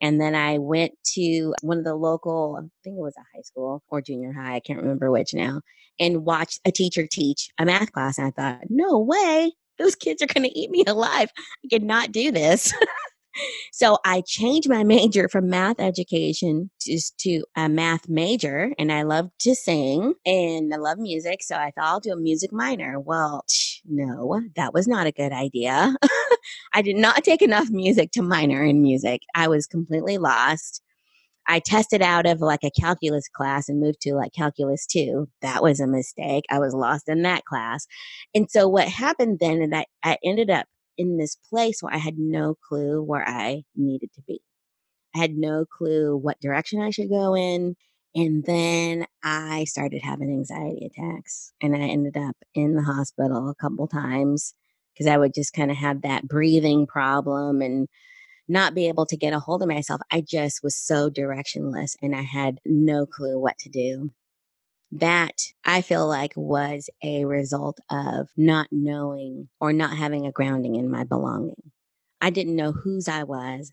And 0.00 0.20
then 0.20 0.34
I 0.34 0.58
went 0.58 0.92
to 1.14 1.54
one 1.62 1.78
of 1.78 1.84
the 1.84 1.94
local, 1.94 2.56
I 2.58 2.62
think 2.82 2.96
it 2.96 3.02
was 3.02 3.14
a 3.16 3.36
high 3.36 3.42
school 3.42 3.82
or 3.88 4.00
junior 4.00 4.32
high, 4.32 4.56
I 4.56 4.60
can't 4.60 4.80
remember 4.80 5.10
which 5.10 5.32
now, 5.32 5.60
and 5.98 6.24
watched 6.24 6.60
a 6.64 6.72
teacher 6.72 7.06
teach 7.06 7.50
a 7.58 7.64
math 7.64 7.92
class. 7.92 8.18
And 8.18 8.26
I 8.26 8.30
thought, 8.30 8.60
no 8.68 8.98
way, 8.98 9.52
those 9.78 9.94
kids 9.94 10.22
are 10.22 10.26
going 10.26 10.48
to 10.48 10.58
eat 10.58 10.70
me 10.70 10.84
alive. 10.86 11.30
I 11.38 11.68
could 11.70 11.84
not 11.84 12.12
do 12.12 12.32
this. 12.32 12.72
so 13.72 13.98
I 14.04 14.22
changed 14.26 14.68
my 14.68 14.84
major 14.92 15.28
from 15.28 15.48
math 15.48 15.80
education 15.80 16.70
just 16.80 17.18
to 17.18 17.44
a 17.56 17.68
math 17.68 18.08
major. 18.08 18.72
And 18.78 18.92
I 18.92 19.02
love 19.02 19.30
to 19.40 19.54
sing 19.54 20.14
and 20.24 20.72
I 20.72 20.76
love 20.76 20.98
music. 20.98 21.42
So 21.42 21.56
I 21.56 21.72
thought 21.72 21.84
I'll 21.84 22.00
do 22.00 22.12
a 22.12 22.16
music 22.16 22.52
minor. 22.52 22.98
Well, 22.98 23.44
no, 23.84 24.40
that 24.56 24.74
was 24.74 24.86
not 24.86 25.06
a 25.06 25.12
good 25.12 25.32
idea. 25.32 25.94
I 26.72 26.82
did 26.82 26.96
not 26.96 27.24
take 27.24 27.42
enough 27.42 27.68
music 27.70 28.10
to 28.12 28.22
minor 28.22 28.62
in 28.64 28.82
music. 28.82 29.22
I 29.34 29.48
was 29.48 29.66
completely 29.66 30.18
lost. 30.18 30.82
I 31.48 31.58
tested 31.58 32.02
out 32.02 32.26
of 32.26 32.40
like 32.40 32.62
a 32.62 32.70
calculus 32.70 33.28
class 33.28 33.68
and 33.68 33.80
moved 33.80 34.00
to 34.02 34.14
like 34.14 34.32
calculus 34.32 34.86
2. 34.86 35.28
That 35.42 35.62
was 35.62 35.80
a 35.80 35.86
mistake. 35.86 36.44
I 36.50 36.58
was 36.58 36.74
lost 36.74 37.08
in 37.08 37.22
that 37.22 37.44
class. 37.44 37.86
And 38.34 38.48
so 38.50 38.68
what 38.68 38.88
happened 38.88 39.38
then 39.40 39.60
is 39.60 39.70
I, 39.72 39.86
I 40.04 40.18
ended 40.24 40.50
up 40.50 40.66
in 40.96 41.16
this 41.16 41.36
place 41.50 41.82
where 41.82 41.94
I 41.94 41.98
had 41.98 42.18
no 42.18 42.54
clue 42.68 43.02
where 43.02 43.26
I 43.26 43.64
needed 43.76 44.12
to 44.14 44.22
be. 44.22 44.40
I 45.14 45.18
had 45.18 45.36
no 45.36 45.64
clue 45.64 46.16
what 46.16 46.40
direction 46.40 46.80
I 46.80 46.90
should 46.90 47.10
go 47.10 47.34
in. 47.34 47.76
And 48.14 48.44
then 48.44 49.06
I 49.22 49.64
started 49.64 50.02
having 50.02 50.30
anxiety 50.30 50.86
attacks 50.86 51.52
and 51.62 51.74
I 51.74 51.80
ended 51.80 52.16
up 52.16 52.36
in 52.54 52.74
the 52.74 52.82
hospital 52.82 53.48
a 53.48 53.54
couple 53.54 53.88
times 53.88 54.54
because 54.92 55.06
I 55.06 55.16
would 55.16 55.32
just 55.34 55.54
kind 55.54 55.70
of 55.70 55.78
have 55.78 56.02
that 56.02 56.28
breathing 56.28 56.86
problem 56.86 57.62
and 57.62 57.88
not 58.48 58.74
be 58.74 58.88
able 58.88 59.06
to 59.06 59.16
get 59.16 59.32
a 59.32 59.38
hold 59.38 59.62
of 59.62 59.68
myself. 59.68 60.02
I 60.10 60.20
just 60.20 60.62
was 60.62 60.76
so 60.76 61.08
directionless 61.08 61.96
and 62.02 62.14
I 62.14 62.22
had 62.22 62.60
no 62.66 63.06
clue 63.06 63.38
what 63.38 63.56
to 63.60 63.70
do 63.70 64.10
that 64.92 65.42
I 65.64 65.82
feel 65.82 66.06
like 66.06 66.32
was 66.36 66.90
a 67.02 67.24
result 67.24 67.78
of 67.90 68.28
not 68.36 68.68
knowing 68.70 69.48
or 69.60 69.72
not 69.72 69.96
having 69.96 70.26
a 70.26 70.32
grounding 70.32 70.76
in 70.76 70.90
my 70.90 71.04
belonging. 71.04 71.72
I 72.20 72.30
didn't 72.30 72.56
know 72.56 72.72
whose 72.72 73.08
I 73.08 73.24
was 73.24 73.72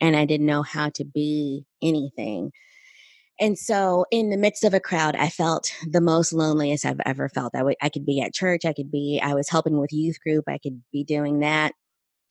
and 0.00 0.16
I 0.16 0.26
didn't 0.26 0.46
know 0.46 0.62
how 0.62 0.90
to 0.90 1.04
be 1.04 1.66
anything. 1.82 2.52
And 3.38 3.58
so, 3.58 4.06
in 4.10 4.30
the 4.30 4.36
midst 4.38 4.64
of 4.64 4.74
a 4.74 4.80
crowd, 4.80 5.16
I 5.16 5.28
felt 5.28 5.72
the 5.90 6.00
most 6.00 6.32
loneliest 6.32 6.86
I've 6.86 7.00
ever 7.04 7.28
felt. 7.28 7.54
I, 7.54 7.58
w- 7.58 7.76
I 7.82 7.90
could 7.90 8.06
be 8.06 8.20
at 8.22 8.34
church, 8.34 8.64
I 8.64 8.72
could 8.72 8.90
be, 8.90 9.20
I 9.22 9.34
was 9.34 9.50
helping 9.50 9.78
with 9.78 9.92
youth 9.92 10.18
group, 10.20 10.44
I 10.48 10.58
could 10.58 10.82
be 10.92 11.04
doing 11.04 11.40
that 11.40 11.72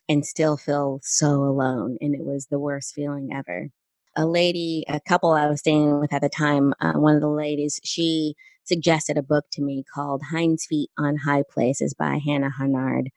and 0.09 0.25
still 0.25 0.57
feel 0.57 0.99
so 1.03 1.43
alone. 1.43 1.97
And 2.01 2.15
it 2.15 2.25
was 2.25 2.47
the 2.47 2.59
worst 2.59 2.93
feeling 2.95 3.29
ever. 3.33 3.69
A 4.15 4.25
lady, 4.25 4.85
a 4.87 4.99
couple 5.01 5.31
I 5.31 5.47
was 5.47 5.59
staying 5.59 5.99
with 5.99 6.13
at 6.13 6.21
the 6.21 6.29
time, 6.29 6.73
uh, 6.79 6.93
one 6.93 7.15
of 7.15 7.21
the 7.21 7.29
ladies, 7.29 7.79
she 7.83 8.35
suggested 8.63 9.17
a 9.17 9.23
book 9.23 9.45
to 9.51 9.61
me 9.61 9.83
called 9.93 10.21
Hind's 10.31 10.65
Feet 10.65 10.89
on 10.97 11.17
High 11.17 11.43
Places 11.49 11.93
by 11.93 12.19
Hannah 12.25 12.49
Hurnard. 12.49 13.09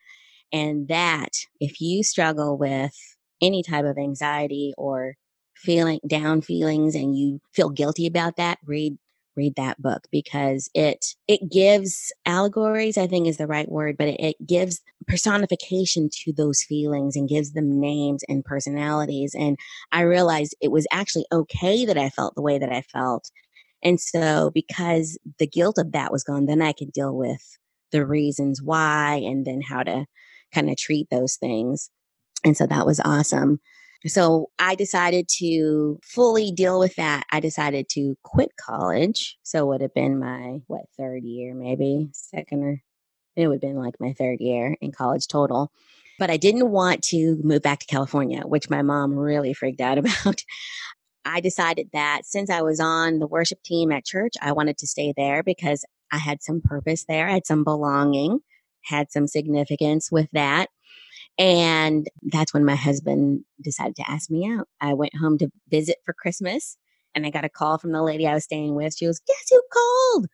And 0.52 0.88
that, 0.88 1.30
if 1.61 1.80
you 1.80 2.02
struggle 2.02 2.58
with 2.58 2.94
any 3.40 3.62
type 3.62 3.84
of 3.84 3.98
anxiety 3.98 4.74
or 4.76 5.14
feeling 5.54 6.00
down 6.06 6.40
feelings 6.40 6.94
and 6.94 7.16
you 7.16 7.40
feel 7.52 7.70
guilty 7.70 8.06
about 8.06 8.37
that, 8.37 8.58
read 8.64 8.96
read 9.38 9.55
that 9.57 9.81
book 9.81 10.03
because 10.11 10.68
it 10.74 11.14
it 11.29 11.40
gives 11.51 12.12
allegories 12.27 12.98
i 12.98 13.07
think 13.07 13.27
is 13.27 13.37
the 13.37 13.46
right 13.46 13.70
word 13.70 13.96
but 13.96 14.09
it, 14.09 14.20
it, 14.20 14.37
gives 14.46 14.81
personification 15.07 16.11
to 16.12 16.33
those 16.33 16.62
feelings 16.62 17.14
and 17.16 17.29
gives 17.29 17.53
them 17.53 17.81
names 17.81 18.22
and 18.29 18.44
personalities 18.44 19.35
and 19.38 19.57
i 19.92 20.01
realized 20.01 20.55
it 20.61 20.72
was 20.72 20.87
actually 20.90 21.24
okay 21.33 21.87
that 21.87 21.96
i 21.96 22.11
felt 22.11 22.35
the 22.35 22.42
way 22.42 22.59
that 22.59 22.72
i 22.72 22.83
felt 22.83 23.31
and 23.83 24.01
so 24.01 24.51
because 24.53 25.16
the 25.38 25.46
guilt 25.46 25.79
of 25.79 25.92
that 25.92 26.12
was 26.12 26.24
gone 26.24 26.46
then 26.46 26.61
i 26.61 26.72
could 26.72 26.92
deal 26.92 27.16
with 27.16 27.59
the 27.92 28.05
reasons 28.05 28.61
why 28.61 29.14
and 29.24 29.46
then 29.46 29.62
how 29.62 29.83
to 29.83 30.05
kind 30.53 30.68
of 30.68 30.77
treat 30.77 31.07
those 31.11 31.37
things 31.37 31.90
and 32.44 32.57
so 32.57 32.66
that 32.66 32.85
was 32.85 33.01
awesome 33.05 33.61
so 34.06 34.50
I 34.58 34.74
decided 34.74 35.28
to 35.38 35.98
fully 36.04 36.52
deal 36.52 36.78
with 36.78 36.94
that. 36.96 37.24
I 37.32 37.40
decided 37.40 37.88
to 37.90 38.16
quit 38.22 38.50
college. 38.56 39.37
So 39.42 39.64
it 39.64 39.66
would 39.66 39.80
have 39.80 39.94
been 39.94 40.18
my, 40.18 40.61
what, 40.68 40.82
third 40.96 41.24
year, 41.24 41.54
maybe 41.54 42.11
second 42.12 42.62
or 42.62 42.82
it 43.37 43.46
would 43.46 43.54
have 43.54 43.61
been 43.61 43.76
like 43.76 43.94
my 44.00 44.12
third 44.12 44.40
year 44.40 44.76
in 44.80 44.92
college 44.92 45.26
total. 45.28 45.70
But 46.18 46.30
I 46.30 46.37
didn't 46.37 46.70
want 46.70 47.02
to 47.04 47.38
move 47.42 47.62
back 47.62 47.78
to 47.80 47.87
California, 47.87 48.42
which 48.42 48.68
my 48.68 48.82
mom 48.82 49.16
really 49.16 49.54
freaked 49.54 49.80
out 49.80 49.98
about. 50.24 50.42
I 51.24 51.40
decided 51.40 51.90
that 51.92 52.22
since 52.24 52.50
I 52.50 52.62
was 52.62 52.80
on 52.80 53.18
the 53.18 53.26
worship 53.26 53.62
team 53.62 53.92
at 53.92 54.04
church, 54.04 54.32
I 54.40 54.52
wanted 54.52 54.78
to 54.78 54.87
stay 54.87 55.12
there 55.16 55.42
because 55.42 55.84
I 56.11 56.18
had 56.18 56.42
some 56.42 56.61
purpose 56.62 57.04
there, 57.06 57.28
I 57.28 57.32
had 57.32 57.46
some 57.46 57.64
belonging, 57.64 58.40
had 58.84 59.12
some 59.12 59.26
significance 59.26 60.11
with 60.11 60.28
that. 60.32 60.68
And 61.38 62.09
that's 62.22 62.53
when 62.53 62.64
my 62.64 62.74
husband 62.74 63.44
decided 63.62 63.96
to 63.96 64.11
ask 64.11 64.31
me 64.31 64.48
out. 64.51 64.66
I 64.81 64.94
went 64.94 65.14
home 65.16 65.38
to 65.38 65.48
visit 65.70 65.98
for 66.05 66.12
Christmas 66.12 66.77
and 67.14 67.24
I 67.24 67.31
got 67.31 67.44
a 67.44 67.48
call 67.48 67.79
from 67.79 67.92
the 67.92 68.03
lady 68.03 68.27
I 68.27 68.35
was 68.35 68.44
staying 68.44 68.74
with. 68.74 68.96
She 68.96 69.07
goes, 69.07 69.20
Guess 69.20 69.46
who 69.51 69.62
called? 69.72 70.27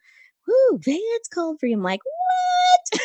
Whoo, 0.47 0.79
Vance 0.83 1.29
called 1.33 1.59
for 1.61 1.67
you. 1.67 1.77
I'm 1.77 1.83
like, 1.83 2.01
What? 2.05 3.01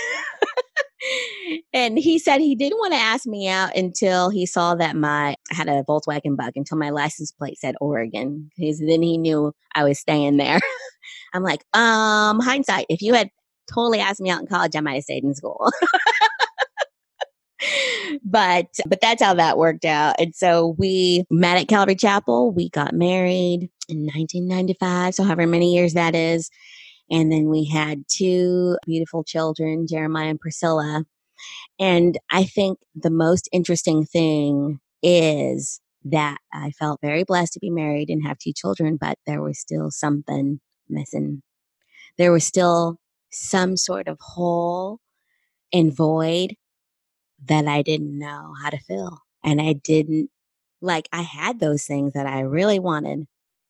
and 1.74 1.98
he 1.98 2.20
said 2.20 2.40
he 2.40 2.56
didn't 2.56 2.80
want 2.80 2.94
to 2.94 3.00
ask 3.00 3.26
me 3.26 3.50
out 3.50 3.76
until 3.76 4.30
he 4.30 4.46
saw 4.46 4.76
that 4.76 4.96
my 4.96 5.36
I 5.52 5.56
had 5.56 5.68
a 5.68 5.84
Volkswagen 5.84 6.38
bug 6.38 6.54
until 6.56 6.78
my 6.78 6.90
license 6.92 7.32
plate 7.32 7.58
said 7.58 7.76
Oregon. 7.82 8.50
Because 8.58 8.80
then 8.80 9.02
he 9.02 9.18
knew 9.18 9.54
I 9.76 9.84
was 9.84 10.00
staying 10.00 10.38
there. 10.38 10.60
I'm 11.34 11.44
like, 11.44 11.64
um, 11.74 12.40
hindsight, 12.40 12.86
if 12.90 13.02
you 13.02 13.14
had 13.14 13.30
totally 13.72 14.00
asked 14.00 14.22
me 14.22 14.30
out 14.30 14.42
in 14.42 14.48
college, 14.48 14.76
I 14.76 14.80
might 14.80 14.96
have 14.96 15.04
stayed 15.04 15.24
in 15.24 15.36
school 15.36 15.70
but 18.24 18.68
but 18.88 19.02
that's 19.02 19.22
how 19.22 19.34
that 19.34 19.58
worked 19.58 19.86
out. 19.86 20.16
And 20.20 20.36
so 20.36 20.76
we 20.78 21.26
met 21.30 21.58
at 21.58 21.68
Calvary 21.68 21.96
Chapel. 21.96 22.52
We 22.52 22.70
got 22.70 22.94
married 22.94 23.70
in 23.88 24.06
1995, 24.06 25.16
so 25.16 25.24
however 25.24 25.48
many 25.48 25.74
years 25.74 25.94
that 25.94 26.16
is. 26.16 26.50
And 27.12 27.32
then 27.32 27.50
we 27.50 27.66
had 27.66 28.04
two 28.08 28.78
beautiful 28.86 29.24
children, 29.24 29.88
Jeremiah 29.88 30.30
and 30.30 30.40
Priscilla. 30.40 31.06
And 31.80 32.18
I 32.32 32.44
think 32.44 32.80
the 32.96 33.10
most 33.10 33.50
interesting 33.52 34.06
thing 34.06 34.80
is 35.02 35.82
that 36.06 36.38
I 36.54 36.72
felt 36.72 37.02
very 37.02 37.24
blessed 37.24 37.54
to 37.54 37.60
be 37.60 37.70
married 37.70 38.10
and 38.10 38.26
have 38.26 38.38
two 38.38 38.54
children, 38.54 38.98
but 39.00 39.18
there 39.26 39.42
was 39.42 39.60
still 39.60 39.90
something 39.92 40.60
missing. 40.88 41.42
There 42.18 42.32
was 42.32 42.44
still 42.44 43.00
some 43.32 43.78
sort 43.78 44.08
of 44.08 44.18
hole 44.20 45.00
and 45.72 45.96
void 45.96 46.56
that 47.46 47.68
I 47.68 47.82
didn't 47.82 48.18
know 48.18 48.54
how 48.62 48.70
to 48.70 48.80
fill. 48.80 49.20
And 49.44 49.62
I 49.62 49.74
didn't 49.74 50.30
like, 50.82 51.08
I 51.12 51.22
had 51.22 51.60
those 51.60 51.86
things 51.86 52.14
that 52.14 52.28
I 52.28 52.42
really 52.42 52.80
wanted. 52.80 53.28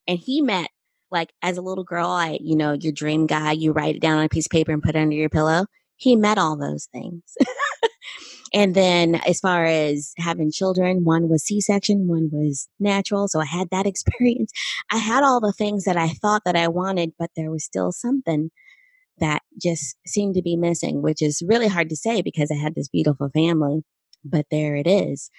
And 0.07 0.19
he 0.19 0.41
met, 0.41 0.69
like, 1.11 1.33
as 1.41 1.57
a 1.57 1.61
little 1.61 1.83
girl, 1.83 2.07
I, 2.07 2.39
you 2.41 2.55
know, 2.55 2.73
your 2.73 2.93
dream 2.93 3.27
guy, 3.27 3.51
you 3.53 3.71
write 3.71 3.95
it 3.95 4.01
down 4.01 4.19
on 4.19 4.25
a 4.25 4.29
piece 4.29 4.45
of 4.45 4.51
paper 4.51 4.71
and 4.71 4.83
put 4.83 4.95
it 4.95 4.99
under 4.99 5.15
your 5.15 5.29
pillow. 5.29 5.65
He 5.97 6.15
met 6.15 6.37
all 6.37 6.55
those 6.55 6.87
things. 6.91 7.23
and 8.53 8.75
then 8.75 9.15
as 9.27 9.39
far 9.39 9.65
as 9.65 10.13
having 10.17 10.51
children, 10.51 11.03
one 11.03 11.29
was 11.29 11.43
C 11.43 11.61
section, 11.61 12.07
one 12.07 12.29
was 12.31 12.67
natural. 12.79 13.27
So 13.27 13.39
I 13.39 13.45
had 13.45 13.69
that 13.71 13.85
experience. 13.87 14.51
I 14.91 14.97
had 14.97 15.23
all 15.23 15.39
the 15.39 15.53
things 15.53 15.83
that 15.85 15.97
I 15.97 16.09
thought 16.09 16.43
that 16.45 16.55
I 16.55 16.67
wanted, 16.67 17.13
but 17.17 17.31
there 17.35 17.51
was 17.51 17.63
still 17.63 17.91
something 17.91 18.51
that 19.19 19.41
just 19.61 19.97
seemed 20.07 20.35
to 20.35 20.41
be 20.41 20.55
missing, 20.55 21.01
which 21.01 21.21
is 21.21 21.43
really 21.47 21.67
hard 21.67 21.89
to 21.89 21.95
say 21.95 22.21
because 22.21 22.51
I 22.51 22.55
had 22.55 22.75
this 22.75 22.87
beautiful 22.87 23.29
family, 23.29 23.83
but 24.23 24.45
there 24.51 24.75
it 24.75 24.87
is. 24.87 25.29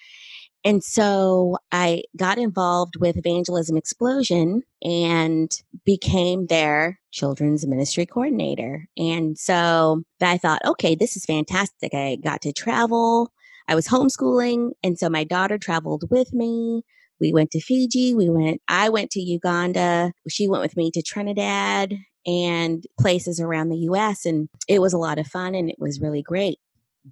And 0.64 0.84
so 0.84 1.56
I 1.72 2.02
got 2.16 2.36
involved 2.36 2.96
with 2.96 3.16
Evangelism 3.16 3.76
Explosion 3.76 4.62
and 4.82 5.50
became 5.86 6.46
their 6.46 7.00
children's 7.12 7.66
ministry 7.66 8.04
coordinator. 8.04 8.86
And 8.98 9.38
so 9.38 10.02
I 10.20 10.36
thought, 10.36 10.60
okay, 10.66 10.94
this 10.94 11.16
is 11.16 11.24
fantastic. 11.24 11.94
I 11.94 12.18
got 12.22 12.42
to 12.42 12.52
travel. 12.52 13.32
I 13.68 13.74
was 13.74 13.88
homeschooling. 13.88 14.72
And 14.82 14.98
so 14.98 15.08
my 15.08 15.24
daughter 15.24 15.56
traveled 15.56 16.04
with 16.10 16.34
me. 16.34 16.82
We 17.20 17.32
went 17.32 17.50
to 17.52 17.60
Fiji. 17.60 18.14
We 18.14 18.28
went, 18.30 18.60
I 18.68 18.88
went 18.88 19.10
to 19.12 19.20
Uganda. 19.20 20.12
She 20.28 20.48
went 20.48 20.62
with 20.62 20.76
me 20.76 20.90
to 20.92 21.02
Trinidad 21.02 21.94
and 22.26 22.84
places 22.98 23.40
around 23.40 23.68
the 23.68 23.78
US. 23.78 24.24
And 24.24 24.48
it 24.68 24.80
was 24.80 24.92
a 24.92 24.98
lot 24.98 25.18
of 25.18 25.26
fun 25.26 25.54
and 25.54 25.70
it 25.70 25.76
was 25.78 26.00
really 26.00 26.22
great. 26.22 26.58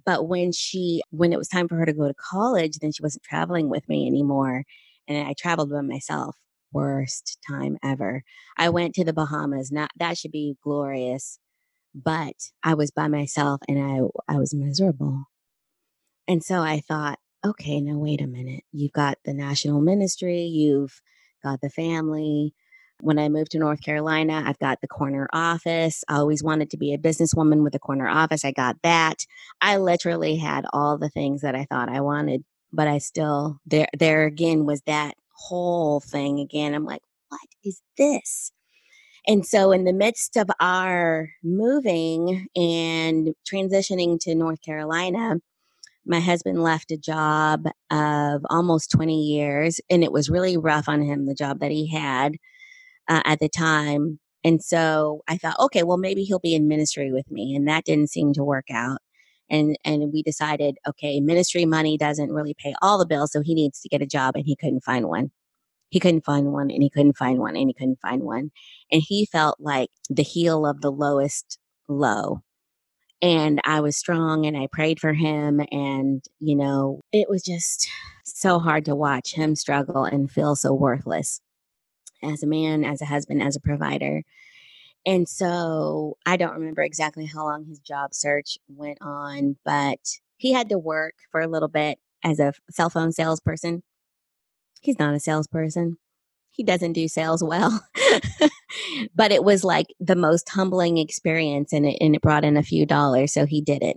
But 0.05 0.27
when 0.27 0.51
she, 0.51 1.01
when 1.09 1.33
it 1.33 1.37
was 1.37 1.47
time 1.47 1.67
for 1.67 1.75
her 1.75 1.85
to 1.85 1.93
go 1.93 2.07
to 2.07 2.13
college, 2.13 2.77
then 2.79 2.91
she 2.91 3.03
wasn't 3.03 3.23
traveling 3.23 3.69
with 3.69 3.87
me 3.89 4.07
anymore. 4.07 4.63
And 5.07 5.27
I 5.27 5.33
traveled 5.37 5.71
by 5.71 5.81
myself. 5.81 6.35
Worst 6.71 7.39
time 7.49 7.77
ever. 7.83 8.21
I 8.55 8.69
went 8.69 8.93
to 8.95 9.03
the 9.03 9.11
Bahamas. 9.13 9.71
Not 9.71 9.89
that 9.97 10.19
should 10.19 10.31
be 10.31 10.55
glorious, 10.63 11.39
but 11.95 12.35
I 12.63 12.75
was 12.75 12.91
by 12.91 13.07
myself 13.07 13.61
and 13.67 13.79
I 13.79 14.33
I 14.33 14.37
was 14.37 14.53
miserable. 14.53 15.23
And 16.27 16.43
so 16.43 16.61
I 16.61 16.79
thought, 16.79 17.17
okay, 17.45 17.81
now 17.81 17.97
wait 17.97 18.21
a 18.21 18.27
minute. 18.27 18.63
You've 18.71 18.93
got 18.93 19.17
the 19.25 19.33
national 19.33 19.81
ministry, 19.81 20.41
you've 20.43 21.01
got 21.43 21.61
the 21.61 21.69
family, 21.69 22.53
when 23.01 23.17
I 23.17 23.29
moved 23.29 23.51
to 23.51 23.59
North 23.59 23.81
Carolina, 23.81 24.43
I've 24.45 24.59
got 24.59 24.81
the 24.81 24.87
corner 24.87 25.27
office. 25.31 26.03
I 26.09 26.15
always 26.15 26.43
wanted 26.43 26.69
to 26.71 26.77
be 26.77 26.93
a 26.93 26.97
businesswoman 26.97 27.63
with 27.63 27.75
a 27.75 27.79
corner 27.79 28.07
office. 28.07 28.43
I 28.43 28.51
got 28.51 28.77
that. 28.83 29.25
I 29.61 29.77
literally 29.77 30.35
had 30.35 30.65
all 30.73 30.97
the 30.97 31.09
things 31.09 31.41
that 31.41 31.55
I 31.55 31.65
thought 31.65 31.89
I 31.89 32.01
wanted, 32.01 32.43
but 32.73 32.87
I 32.87 32.97
still 32.97 33.59
there 33.65 33.87
there 33.97 34.25
again 34.25 34.65
was 34.65 34.81
that 34.85 35.15
whole 35.33 36.01
thing 36.01 36.39
again. 36.39 36.73
I'm 36.73 36.85
like, 36.85 37.01
what 37.29 37.39
is 37.63 37.81
this? 37.97 38.51
And 39.27 39.45
so, 39.45 39.71
in 39.71 39.85
the 39.85 39.93
midst 39.93 40.37
of 40.37 40.49
our 40.59 41.29
moving 41.43 42.47
and 42.55 43.33
transitioning 43.49 44.19
to 44.21 44.35
North 44.35 44.61
Carolina, 44.61 45.37
my 46.09 46.19
husband 46.19 46.63
left 46.63 46.91
a 46.91 46.97
job 46.97 47.67
of 47.91 48.41
almost 48.49 48.91
20 48.91 49.15
years, 49.15 49.79
and 49.89 50.03
it 50.03 50.11
was 50.11 50.29
really 50.29 50.57
rough 50.57 50.89
on 50.89 51.03
him, 51.03 51.27
the 51.27 51.35
job 51.35 51.59
that 51.59 51.71
he 51.71 51.87
had 51.87 52.35
uh, 53.07 53.21
at 53.25 53.39
the 53.39 53.47
time. 53.47 54.19
And 54.43 54.63
so 54.63 55.21
I 55.27 55.37
thought, 55.37 55.59
okay, 55.59 55.83
well, 55.83 55.97
maybe 55.97 56.23
he'll 56.23 56.39
be 56.39 56.55
in 56.55 56.67
ministry 56.67 57.11
with 57.11 57.29
me. 57.29 57.55
And 57.55 57.67
that 57.67 57.85
didn't 57.85 58.09
seem 58.09 58.33
to 58.33 58.43
work 58.43 58.65
out. 58.71 58.99
And, 59.51 59.77
and 59.85 60.11
we 60.11 60.23
decided, 60.23 60.77
okay, 60.87 61.19
ministry 61.19 61.65
money 61.65 61.97
doesn't 61.97 62.31
really 62.31 62.55
pay 62.57 62.73
all 62.81 62.97
the 62.97 63.05
bills. 63.05 63.31
So 63.31 63.41
he 63.41 63.53
needs 63.53 63.79
to 63.81 63.89
get 63.89 64.01
a 64.01 64.07
job 64.07 64.35
and 64.35 64.45
he 64.45 64.55
couldn't 64.55 64.83
find 64.83 65.07
one. 65.07 65.31
He 65.89 65.99
couldn't 65.99 66.25
find 66.25 66.53
one 66.53 66.71
and 66.71 66.81
he 66.81 66.89
couldn't 66.89 67.17
find 67.17 67.39
one 67.39 67.55
and 67.55 67.67
he 67.67 67.73
couldn't 67.73 67.99
find 68.01 68.23
one. 68.23 68.51
And 68.91 69.01
he 69.05 69.25
felt 69.25 69.59
like 69.59 69.89
the 70.09 70.23
heel 70.23 70.65
of 70.65 70.81
the 70.81 70.91
lowest 70.91 71.59
low. 71.87 72.41
And 73.21 73.59
I 73.65 73.81
was 73.81 73.97
strong 73.97 74.45
and 74.45 74.55
I 74.55 74.67
prayed 74.71 74.99
for 74.99 75.13
him. 75.13 75.61
And, 75.71 76.23
you 76.39 76.55
know, 76.55 77.01
it 77.11 77.29
was 77.29 77.43
just 77.43 77.89
so 78.23 78.59
hard 78.59 78.85
to 78.85 78.95
watch 78.95 79.33
him 79.33 79.55
struggle 79.55 80.05
and 80.05 80.31
feel 80.31 80.55
so 80.55 80.73
worthless 80.73 81.41
as 82.23 82.43
a 82.43 82.47
man, 82.47 82.83
as 82.85 83.01
a 83.01 83.05
husband, 83.05 83.43
as 83.43 83.55
a 83.55 83.61
provider. 83.61 84.23
And 85.05 85.27
so 85.27 86.17
I 86.25 86.37
don't 86.37 86.53
remember 86.53 86.81
exactly 86.81 87.25
how 87.25 87.45
long 87.45 87.65
his 87.65 87.79
job 87.79 88.13
search 88.13 88.57
went 88.67 88.99
on, 89.01 89.57
but 89.65 89.99
he 90.37 90.53
had 90.53 90.69
to 90.69 90.77
work 90.77 91.15
for 91.31 91.41
a 91.41 91.47
little 91.47 91.67
bit 91.67 91.99
as 92.23 92.39
a 92.39 92.53
cell 92.69 92.89
phone 92.89 93.11
salesperson. 93.11 93.83
He's 94.81 94.99
not 94.99 95.13
a 95.13 95.19
salesperson. 95.19 95.97
He 96.59 96.63
doesn't 96.65 96.91
do 96.91 97.07
sales 97.07 97.41
well. 97.41 97.81
but 99.15 99.31
it 99.31 99.45
was 99.45 99.63
like 99.63 99.87
the 100.01 100.17
most 100.17 100.49
humbling 100.49 100.97
experience 100.97 101.71
and 101.71 101.85
it, 101.85 101.97
and 102.01 102.17
it 102.17 102.21
brought 102.21 102.43
in 102.43 102.57
a 102.57 102.63
few 102.63 102.85
dollars. 102.85 103.31
So 103.31 103.45
he 103.45 103.61
did 103.61 103.81
it. 103.81 103.95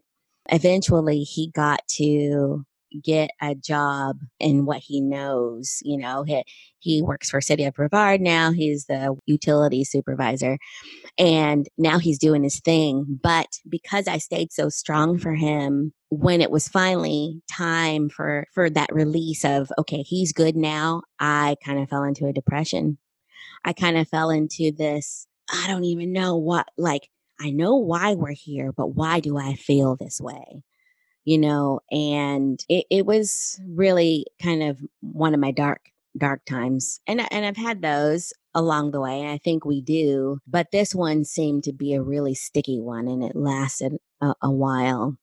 Eventually, 0.49 1.25
he 1.25 1.51
got 1.51 1.81
to 1.97 2.65
get 3.03 3.31
a 3.41 3.55
job 3.55 4.19
in 4.39 4.65
what 4.65 4.79
he 4.79 5.01
knows. 5.01 5.79
You 5.83 5.99
know, 5.99 6.23
he, 6.25 6.43
he 6.79 7.03
works 7.03 7.31
for 7.31 7.41
City 7.41 7.65
of 7.65 7.75
Brevard 7.75 8.21
now. 8.21 8.53
He's 8.53 8.87
the 8.87 9.17
utility 9.27 9.85
supervisor 9.85 10.59
and 11.19 11.67
now 11.79 11.99
he's 11.99 12.19
doing 12.19 12.43
his 12.43 12.61
thing. 12.61 13.19
But 13.23 13.49
because 13.69 14.09
I 14.09 14.19
stayed 14.19 14.53
so 14.53 14.69
strong 14.69 15.19
for 15.19 15.35
him, 15.35 15.93
when 16.11 16.41
it 16.41 16.51
was 16.51 16.69
finally 16.69 17.43
time 17.51 18.09
for, 18.09 18.47
for 18.55 18.69
that 18.71 18.93
release 18.93 19.45
of, 19.45 19.71
okay, 19.79 20.03
he's 20.03 20.33
good 20.33 20.57
now, 20.57 21.03
I 21.19 21.57
kind 21.65 21.79
of 21.79 21.89
fell 21.89 22.05
into 22.05 22.27
a 22.27 22.33
depression. 22.33 22.99
I 23.65 23.73
kind 23.73 23.97
of 23.97 24.09
fell 24.09 24.31
into 24.31 24.73
this, 24.73 25.27
I 25.51 25.67
don't 25.69 25.85
even 25.85 26.13
know 26.13 26.37
what, 26.37 26.67
like, 26.77 27.09
I 27.41 27.51
know 27.51 27.77
why 27.77 28.15
we're 28.15 28.35
here, 28.35 28.73
but 28.73 28.89
why 28.89 29.21
do 29.21 29.37
I 29.37 29.55
feel 29.55 29.97
this 29.97 30.21
way? 30.21 30.63
You 31.25 31.39
know, 31.39 31.81
and 31.91 32.65
it, 32.69 32.87
it 32.91 33.07
was 33.07 33.61
really 33.67 34.27
kind 34.43 34.63
of 34.63 34.79
one 35.01 35.35
of 35.35 35.41
my 35.41 35.51
dark, 35.51 35.81
dark 36.17 36.45
times. 36.45 37.01
And, 37.07 37.23
and 37.33 37.47
I've 37.47 37.57
had 37.57 37.83
those 37.83 38.33
along 38.55 38.91
the 38.91 39.01
way. 39.01 39.21
And 39.21 39.31
I 39.31 39.39
think 39.39 39.65
we 39.65 39.81
do, 39.81 40.39
but 40.47 40.69
this 40.73 40.95
one 40.95 41.25
seemed 41.25 41.65
to 41.65 41.73
be 41.73 41.95
a 41.95 42.03
really 42.03 42.35
sticky 42.35 42.81
one 42.81 43.09
and 43.09 43.23
it 43.23 43.37
lasted 43.37 43.95
a, 44.21 44.35
a 44.43 44.51
while. 44.51 45.17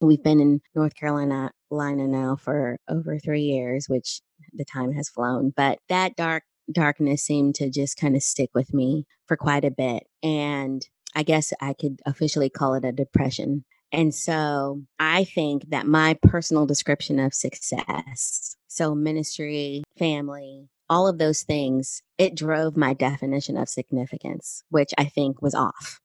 We've 0.00 0.22
been 0.22 0.40
in 0.40 0.60
North 0.74 0.94
Carolina 0.96 1.52
Lina 1.70 2.08
now 2.08 2.36
for 2.36 2.78
over 2.88 3.18
three 3.18 3.42
years, 3.42 3.86
which 3.88 4.20
the 4.52 4.64
time 4.64 4.92
has 4.92 5.08
flown, 5.08 5.52
but 5.56 5.78
that 5.88 6.16
dark 6.16 6.44
darkness 6.70 7.22
seemed 7.22 7.54
to 7.56 7.70
just 7.70 7.96
kind 7.96 8.16
of 8.16 8.22
stick 8.22 8.50
with 8.54 8.72
me 8.72 9.04
for 9.26 9.36
quite 9.36 9.64
a 9.64 9.70
bit. 9.70 10.04
And 10.22 10.86
I 11.14 11.22
guess 11.22 11.52
I 11.60 11.74
could 11.74 12.00
officially 12.06 12.50
call 12.50 12.74
it 12.74 12.84
a 12.84 12.92
depression. 12.92 13.64
And 13.92 14.14
so 14.14 14.82
I 14.98 15.24
think 15.24 15.68
that 15.70 15.86
my 15.86 16.14
personal 16.22 16.64
description 16.64 17.20
of 17.20 17.34
success, 17.34 18.56
so 18.66 18.94
ministry, 18.94 19.84
family, 19.98 20.68
all 20.88 21.06
of 21.06 21.18
those 21.18 21.42
things, 21.42 22.02
it 22.18 22.34
drove 22.34 22.76
my 22.76 22.94
definition 22.94 23.56
of 23.56 23.68
significance, 23.68 24.64
which 24.70 24.92
I 24.96 25.04
think 25.04 25.42
was 25.42 25.54
off. 25.54 26.00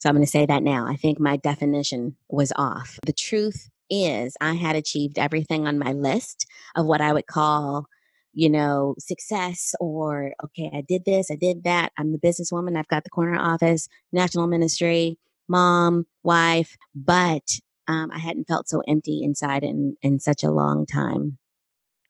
So 0.00 0.08
I'm 0.08 0.14
going 0.14 0.24
to 0.24 0.30
say 0.30 0.46
that 0.46 0.62
now. 0.62 0.86
I 0.86 0.96
think 0.96 1.18
my 1.18 1.36
definition 1.36 2.16
was 2.28 2.52
off. 2.56 2.98
The 3.04 3.12
truth 3.12 3.68
is, 3.90 4.36
I 4.40 4.54
had 4.54 4.76
achieved 4.76 5.18
everything 5.18 5.66
on 5.66 5.78
my 5.78 5.92
list 5.92 6.46
of 6.76 6.86
what 6.86 7.00
I 7.00 7.12
would 7.12 7.26
call, 7.26 7.86
you 8.32 8.48
know, 8.48 8.94
success 8.98 9.74
or, 9.80 10.32
okay, 10.44 10.70
I 10.72 10.82
did 10.82 11.04
this, 11.04 11.30
I 11.30 11.36
did 11.36 11.64
that. 11.64 11.92
I'm 11.98 12.12
the 12.12 12.18
businesswoman. 12.18 12.78
I've 12.78 12.88
got 12.88 13.04
the 13.04 13.10
corner 13.10 13.38
office, 13.38 13.88
national 14.12 14.46
ministry, 14.46 15.18
mom, 15.50 16.06
wife, 16.22 16.76
but 16.94 17.42
um, 17.88 18.10
I 18.12 18.18
hadn't 18.18 18.48
felt 18.48 18.68
so 18.68 18.82
empty 18.88 19.22
inside 19.22 19.64
in, 19.64 19.96
in 20.00 20.20
such 20.20 20.42
a 20.42 20.50
long 20.50 20.86
time. 20.86 21.38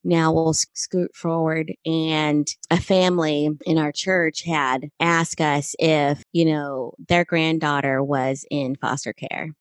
Now 0.04 0.32
we'll 0.32 0.54
scoot 0.54 1.14
forward 1.14 1.72
and 1.84 2.46
a 2.70 2.80
family 2.80 3.50
in 3.66 3.78
our 3.78 3.92
church 3.92 4.44
had 4.44 4.88
asked 4.98 5.40
us 5.40 5.74
if, 5.78 6.22
you 6.32 6.46
know, 6.46 6.94
their 7.08 7.24
granddaughter 7.24 8.02
was 8.02 8.46
in 8.50 8.76
foster 8.76 9.12
care 9.12 9.54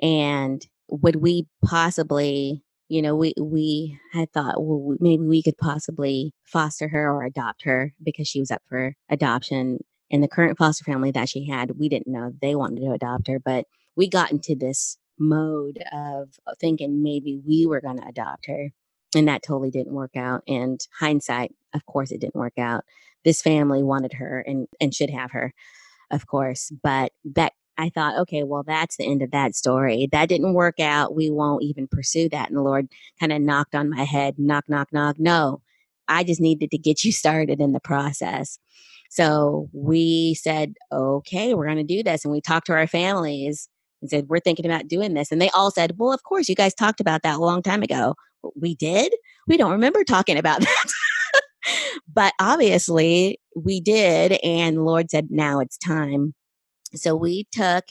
and 0.00 0.66
would 0.88 1.16
we 1.16 1.46
possibly 1.64 2.62
you 2.88 3.02
know 3.02 3.16
we 3.16 3.34
we 3.40 3.98
had 4.12 4.30
thought 4.32 4.54
well 4.58 4.96
maybe 5.00 5.24
we 5.24 5.42
could 5.42 5.58
possibly 5.58 6.32
foster 6.44 6.88
her 6.88 7.10
or 7.10 7.24
adopt 7.24 7.62
her 7.64 7.92
because 8.02 8.28
she 8.28 8.40
was 8.40 8.50
up 8.50 8.62
for 8.68 8.94
adoption 9.08 9.78
in 10.10 10.20
the 10.20 10.28
current 10.28 10.58
foster 10.58 10.84
family 10.84 11.10
that 11.12 11.28
she 11.28 11.48
had, 11.48 11.78
we 11.78 11.88
didn't 11.88 12.12
know 12.12 12.32
they 12.40 12.54
wanted 12.54 12.80
to 12.80 12.92
adopt 12.92 13.28
her, 13.28 13.38
but 13.38 13.66
we 13.96 14.08
got 14.08 14.30
into 14.30 14.54
this 14.54 14.98
mode 15.18 15.82
of 15.92 16.30
uh, 16.46 16.52
thinking 16.60 17.02
maybe 17.02 17.40
we 17.46 17.66
were 17.66 17.80
going 17.80 17.98
to 17.98 18.06
adopt 18.06 18.46
her. 18.46 18.70
And 19.14 19.28
that 19.28 19.42
totally 19.42 19.70
didn't 19.70 19.94
work 19.94 20.16
out. 20.16 20.42
And 20.46 20.80
hindsight, 20.98 21.54
of 21.74 21.86
course, 21.86 22.10
it 22.10 22.20
didn't 22.20 22.34
work 22.34 22.58
out. 22.58 22.84
This 23.24 23.40
family 23.40 23.82
wanted 23.82 24.14
her 24.14 24.40
and, 24.46 24.68
and 24.80 24.94
should 24.94 25.10
have 25.10 25.30
her, 25.32 25.54
of 26.10 26.26
course. 26.26 26.70
But 26.82 27.12
that 27.24 27.54
I 27.78 27.90
thought, 27.90 28.18
okay, 28.20 28.42
well, 28.42 28.62
that's 28.62 28.96
the 28.96 29.06
end 29.06 29.22
of 29.22 29.30
that 29.32 29.54
story. 29.54 30.08
That 30.10 30.28
didn't 30.28 30.54
work 30.54 30.80
out. 30.80 31.14
We 31.14 31.30
won't 31.30 31.62
even 31.62 31.88
pursue 31.88 32.28
that. 32.30 32.48
And 32.48 32.56
the 32.56 32.62
Lord 32.62 32.88
kind 33.20 33.32
of 33.32 33.42
knocked 33.42 33.74
on 33.74 33.90
my 33.90 34.04
head, 34.04 34.38
knock, 34.38 34.64
knock, 34.68 34.92
knock. 34.92 35.16
No, 35.18 35.60
I 36.08 36.24
just 36.24 36.40
needed 36.40 36.70
to 36.70 36.78
get 36.78 37.04
you 37.04 37.12
started 37.12 37.60
in 37.60 37.72
the 37.72 37.80
process. 37.80 38.58
So 39.10 39.68
we 39.72 40.34
said, 40.34 40.74
okay, 40.92 41.54
we're 41.54 41.66
going 41.66 41.76
to 41.76 41.84
do 41.84 42.02
this. 42.02 42.24
And 42.24 42.32
we 42.32 42.40
talked 42.40 42.66
to 42.66 42.72
our 42.72 42.86
families 42.86 43.68
and 44.00 44.10
said, 44.10 44.28
we're 44.28 44.40
thinking 44.40 44.66
about 44.66 44.88
doing 44.88 45.14
this. 45.14 45.32
And 45.32 45.40
they 45.40 45.50
all 45.50 45.70
said, 45.70 45.92
well, 45.96 46.12
of 46.12 46.22
course, 46.22 46.48
you 46.48 46.54
guys 46.54 46.74
talked 46.74 47.00
about 47.00 47.22
that 47.22 47.36
a 47.36 47.42
long 47.42 47.62
time 47.62 47.82
ago. 47.82 48.14
We 48.54 48.74
did? 48.74 49.14
We 49.46 49.56
don't 49.56 49.72
remember 49.72 50.04
talking 50.04 50.36
about 50.36 50.60
that. 50.62 50.86
but 52.12 52.32
obviously 52.40 53.38
we 53.54 53.80
did. 53.80 54.38
And 54.44 54.84
Lord 54.84 55.10
said, 55.10 55.28
now 55.30 55.60
it's 55.60 55.78
time. 55.78 56.34
So 56.94 57.16
we 57.16 57.46
took, 57.52 57.84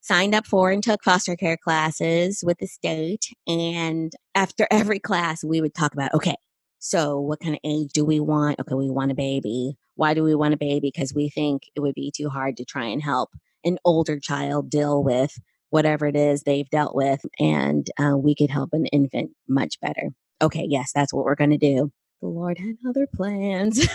signed 0.00 0.34
up 0.34 0.46
for 0.46 0.70
and 0.70 0.82
took 0.82 1.02
foster 1.02 1.36
care 1.36 1.58
classes 1.62 2.42
with 2.44 2.58
the 2.58 2.66
state. 2.66 3.26
And 3.46 4.12
after 4.34 4.66
every 4.70 4.98
class, 4.98 5.44
we 5.44 5.60
would 5.60 5.74
talk 5.74 5.92
about, 5.92 6.14
okay, 6.14 6.36
so 6.78 7.18
what 7.20 7.40
kind 7.40 7.54
of 7.54 7.60
age 7.64 7.90
do 7.92 8.04
we 8.04 8.20
want? 8.20 8.60
Okay, 8.60 8.74
we 8.74 8.90
want 8.90 9.12
a 9.12 9.14
baby. 9.14 9.76
Why 9.94 10.14
do 10.14 10.22
we 10.22 10.34
want 10.34 10.54
a 10.54 10.58
baby? 10.58 10.90
Because 10.94 11.14
we 11.14 11.28
think 11.28 11.62
it 11.74 11.80
would 11.80 11.94
be 11.94 12.12
too 12.14 12.28
hard 12.28 12.56
to 12.58 12.64
try 12.64 12.86
and 12.86 13.02
help 13.02 13.30
an 13.64 13.78
older 13.84 14.18
child 14.20 14.70
deal 14.70 15.02
with 15.02 15.38
whatever 15.70 16.06
it 16.06 16.16
is 16.16 16.42
they've 16.42 16.70
dealt 16.70 16.94
with, 16.94 17.20
and 17.38 17.88
uh, 18.00 18.16
we 18.16 18.34
could 18.34 18.50
help 18.50 18.70
an 18.72 18.86
infant 18.86 19.30
much 19.48 19.80
better. 19.80 20.10
Okay, 20.40 20.66
yes, 20.68 20.92
that's 20.94 21.12
what 21.12 21.24
we're 21.24 21.34
going 21.34 21.50
to 21.50 21.58
do. 21.58 21.90
The 22.20 22.28
Lord 22.28 22.58
had 22.58 22.76
other 22.88 23.06
plans. 23.14 23.86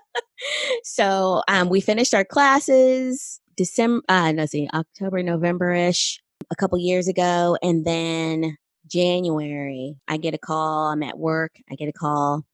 so 0.84 1.42
um, 1.48 1.68
we 1.68 1.80
finished 1.80 2.12
our 2.12 2.24
classes 2.24 3.40
December, 3.56 4.02
uh, 4.08 4.32
no, 4.32 4.46
see, 4.46 4.68
October, 4.72 5.22
November 5.22 5.72
ish, 5.72 6.20
a 6.50 6.56
couple 6.56 6.78
years 6.78 7.08
ago, 7.08 7.58
and 7.62 7.84
then 7.84 8.56
January, 8.90 9.96
I 10.08 10.16
get 10.16 10.34
a 10.34 10.38
call. 10.38 10.88
I'm 10.88 11.02
at 11.02 11.18
work. 11.18 11.52
I 11.70 11.76
get 11.76 11.88
a 11.88 11.92
call. 11.92 12.44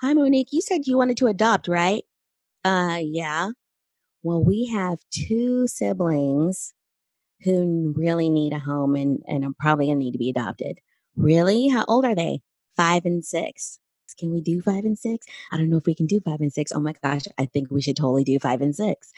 Hi, 0.00 0.12
Monique. 0.12 0.52
You 0.52 0.60
said 0.60 0.86
you 0.86 0.96
wanted 0.96 1.16
to 1.18 1.28
adopt, 1.28 1.68
right? 1.68 2.04
Uh, 2.64 2.98
yeah. 3.02 3.50
Well, 4.22 4.42
we 4.42 4.66
have 4.66 4.98
two 5.10 5.66
siblings 5.66 6.74
who 7.42 7.94
really 7.96 8.28
need 8.30 8.52
a 8.52 8.58
home 8.58 8.96
and, 8.96 9.22
and 9.28 9.44
are 9.44 9.52
probably 9.58 9.86
going 9.86 9.98
to 9.98 10.04
need 10.04 10.12
to 10.12 10.18
be 10.18 10.30
adopted. 10.30 10.78
Really? 11.16 11.68
How 11.68 11.84
old 11.86 12.04
are 12.04 12.14
they? 12.14 12.40
Five 12.76 13.04
and 13.04 13.24
six. 13.24 13.78
Can 14.18 14.32
we 14.32 14.40
do 14.40 14.60
five 14.60 14.84
and 14.84 14.98
six? 14.98 15.26
I 15.52 15.56
don't 15.56 15.68
know 15.68 15.76
if 15.76 15.86
we 15.86 15.94
can 15.94 16.06
do 16.06 16.20
five 16.20 16.40
and 16.40 16.52
six. 16.52 16.72
Oh 16.72 16.80
my 16.80 16.94
gosh, 17.02 17.22
I 17.38 17.46
think 17.46 17.70
we 17.70 17.82
should 17.82 17.96
totally 17.96 18.24
do 18.24 18.38
five 18.38 18.60
and 18.60 18.74
six. 18.74 19.12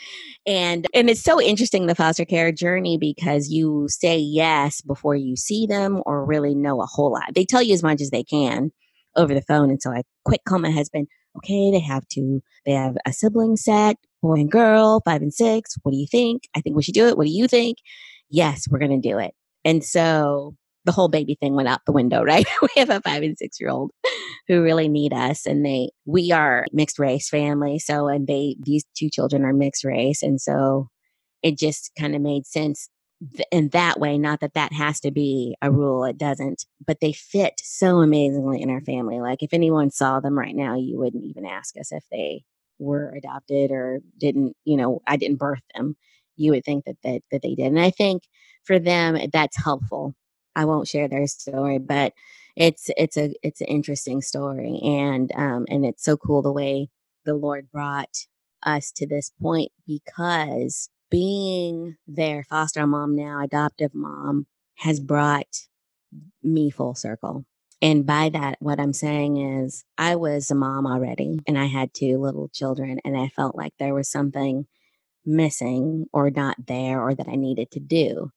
And 0.46 0.86
and 0.94 1.10
it's 1.10 1.22
so 1.22 1.40
interesting 1.40 1.86
the 1.86 1.94
foster 1.94 2.24
care 2.24 2.52
journey 2.52 2.98
because 2.98 3.48
you 3.48 3.86
say 3.88 4.18
yes 4.18 4.80
before 4.80 5.14
you 5.14 5.36
see 5.36 5.66
them 5.66 6.02
or 6.06 6.24
really 6.24 6.54
know 6.54 6.82
a 6.82 6.86
whole 6.86 7.12
lot. 7.12 7.34
They 7.34 7.44
tell 7.44 7.62
you 7.62 7.74
as 7.74 7.82
much 7.82 8.00
as 8.00 8.10
they 8.10 8.24
can 8.24 8.72
over 9.16 9.34
the 9.34 9.42
phone. 9.42 9.70
And 9.70 9.80
so 9.80 9.90
I 9.90 10.02
quick 10.24 10.42
call 10.44 10.58
my 10.58 10.70
husband, 10.70 11.08
okay, 11.38 11.70
they 11.70 11.80
have 11.80 12.06
to 12.08 12.42
they 12.64 12.72
have 12.72 12.96
a 13.06 13.12
sibling 13.12 13.56
set, 13.56 13.96
boy 14.22 14.34
and 14.34 14.50
girl, 14.50 15.02
five 15.04 15.22
and 15.22 15.32
six. 15.32 15.76
What 15.82 15.92
do 15.92 15.98
you 15.98 16.06
think? 16.10 16.44
I 16.54 16.60
think 16.60 16.76
we 16.76 16.82
should 16.82 16.94
do 16.94 17.08
it. 17.08 17.16
What 17.16 17.26
do 17.26 17.32
you 17.32 17.48
think? 17.48 17.78
Yes, 18.30 18.66
we're 18.68 18.78
gonna 18.78 19.00
do 19.00 19.18
it. 19.18 19.34
And 19.64 19.84
so 19.84 20.54
the 20.86 20.92
whole 20.92 21.08
baby 21.08 21.36
thing 21.38 21.54
went 21.54 21.68
out 21.68 21.80
the 21.84 21.92
window, 21.92 22.22
right? 22.22 22.46
we 22.62 22.68
have 22.76 22.90
a 22.90 23.00
five 23.02 23.22
and 23.22 23.36
six 23.36 23.60
year 23.60 23.68
old 23.68 23.90
who 24.48 24.62
really 24.62 24.88
need 24.88 25.12
us 25.12 25.44
and 25.44 25.66
they 25.66 25.90
we 26.06 26.32
are 26.32 26.64
mixed 26.72 26.98
race 26.98 27.28
family. 27.28 27.78
So 27.78 28.08
and 28.08 28.26
they 28.26 28.56
these 28.60 28.84
two 28.96 29.10
children 29.10 29.44
are 29.44 29.52
mixed 29.52 29.84
race. 29.84 30.22
And 30.22 30.40
so 30.40 30.88
it 31.42 31.58
just 31.58 31.90
kind 31.98 32.14
of 32.14 32.22
made 32.22 32.46
sense 32.46 32.88
in 33.50 33.68
that 33.70 33.98
way. 33.98 34.16
Not 34.16 34.40
that 34.40 34.54
that 34.54 34.72
has 34.72 35.00
to 35.00 35.10
be 35.10 35.56
a 35.60 35.70
rule, 35.70 36.04
it 36.04 36.18
doesn't, 36.18 36.64
but 36.86 37.00
they 37.00 37.12
fit 37.12 37.54
so 37.62 38.00
amazingly 38.00 38.62
in 38.62 38.70
our 38.70 38.80
family. 38.82 39.20
Like 39.20 39.42
if 39.42 39.52
anyone 39.52 39.90
saw 39.90 40.20
them 40.20 40.38
right 40.38 40.54
now, 40.54 40.76
you 40.76 40.98
wouldn't 40.98 41.24
even 41.24 41.44
ask 41.44 41.76
us 41.78 41.92
if 41.92 42.04
they 42.10 42.44
were 42.78 43.12
adopted 43.16 43.70
or 43.72 44.00
didn't, 44.18 44.54
you 44.64 44.76
know, 44.76 45.00
I 45.06 45.16
didn't 45.16 45.38
birth 45.38 45.62
them. 45.74 45.96
You 46.36 46.52
would 46.52 46.64
think 46.64 46.84
that 46.84 46.96
that, 47.02 47.22
that 47.32 47.42
they 47.42 47.54
did. 47.54 47.66
And 47.66 47.80
I 47.80 47.90
think 47.90 48.22
for 48.64 48.78
them, 48.78 49.18
that's 49.32 49.56
helpful 49.56 50.14
I 50.56 50.66
won't 50.66 50.88
share 50.88 51.08
their 51.08 51.28
story, 51.28 51.78
but 51.80 52.14
it's 52.56 52.90
it's 52.98 53.18
a 53.18 53.34
it's 53.44 53.62
an 53.62 53.68
interesting 53.68 54.22
story, 54.22 54.80
and 54.84 55.32
um, 55.36 55.66
and 55.70 55.86
it's 55.86 56.04
so 56.04 56.18
cool 56.18 56.42
the 56.42 56.52
way 56.52 56.90
the 57.26 57.34
Lord 57.36 57.72
brought 57.72 58.26
us 58.64 58.92
to 58.94 59.08
this 59.08 59.32
point 59.42 59.72
because 59.88 60.90
being 61.10 61.96
their 62.08 62.44
foster 62.44 62.86
mom 62.88 63.16
now, 63.16 63.42
adoptive 63.44 63.94
mom, 63.94 64.48
has 64.76 65.00
brought 65.00 65.68
me 66.42 66.70
full 66.70 66.94
circle. 66.96 67.46
And 67.82 68.06
by 68.06 68.30
that, 68.30 68.58
what 68.60 68.80
I'm 68.80 68.94
saying 68.94 69.38
is, 69.38 69.84
I 69.98 70.16
was 70.16 70.50
a 70.50 70.56
mom 70.56 70.86
already 70.86 71.40
and 71.48 71.58
I 71.58 71.66
had 71.66 71.94
two 71.94 72.18
little 72.18 72.48
children, 72.50 73.00
and 73.04 73.16
I 73.18 73.28
felt 73.30 73.56
like 73.56 73.74
there 73.78 73.94
was 73.94 74.10
something 74.10 74.66
missing 75.26 76.06
or 76.12 76.30
not 76.30 76.56
there 76.66 77.00
or 77.02 77.14
that 77.14 77.28
I 77.28 77.36
needed 77.36 77.70
to 77.72 77.80
do. 77.80 78.32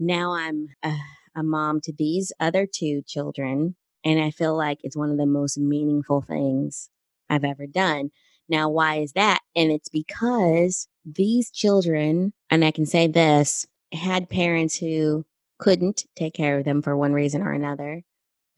Now 0.00 0.34
I'm 0.34 0.68
a, 0.84 0.94
a 1.36 1.42
mom 1.42 1.80
to 1.82 1.92
these 1.92 2.32
other 2.40 2.66
two 2.66 3.02
children, 3.06 3.76
and 4.04 4.20
I 4.20 4.30
feel 4.30 4.56
like 4.56 4.78
it's 4.82 4.96
one 4.96 5.10
of 5.10 5.18
the 5.18 5.26
most 5.26 5.58
meaningful 5.58 6.22
things 6.22 6.90
I've 7.28 7.44
ever 7.44 7.66
done. 7.66 8.10
Now, 8.48 8.68
why 8.68 8.96
is 8.96 9.12
that? 9.12 9.40
And 9.54 9.70
it's 9.70 9.88
because 9.88 10.88
these 11.04 11.50
children, 11.50 12.32
and 12.50 12.64
I 12.64 12.72
can 12.72 12.86
say 12.86 13.06
this, 13.06 13.66
had 13.92 14.28
parents 14.28 14.76
who 14.76 15.24
couldn't 15.58 16.04
take 16.16 16.34
care 16.34 16.58
of 16.58 16.64
them 16.64 16.82
for 16.82 16.96
one 16.96 17.12
reason 17.12 17.42
or 17.42 17.52
another. 17.52 18.02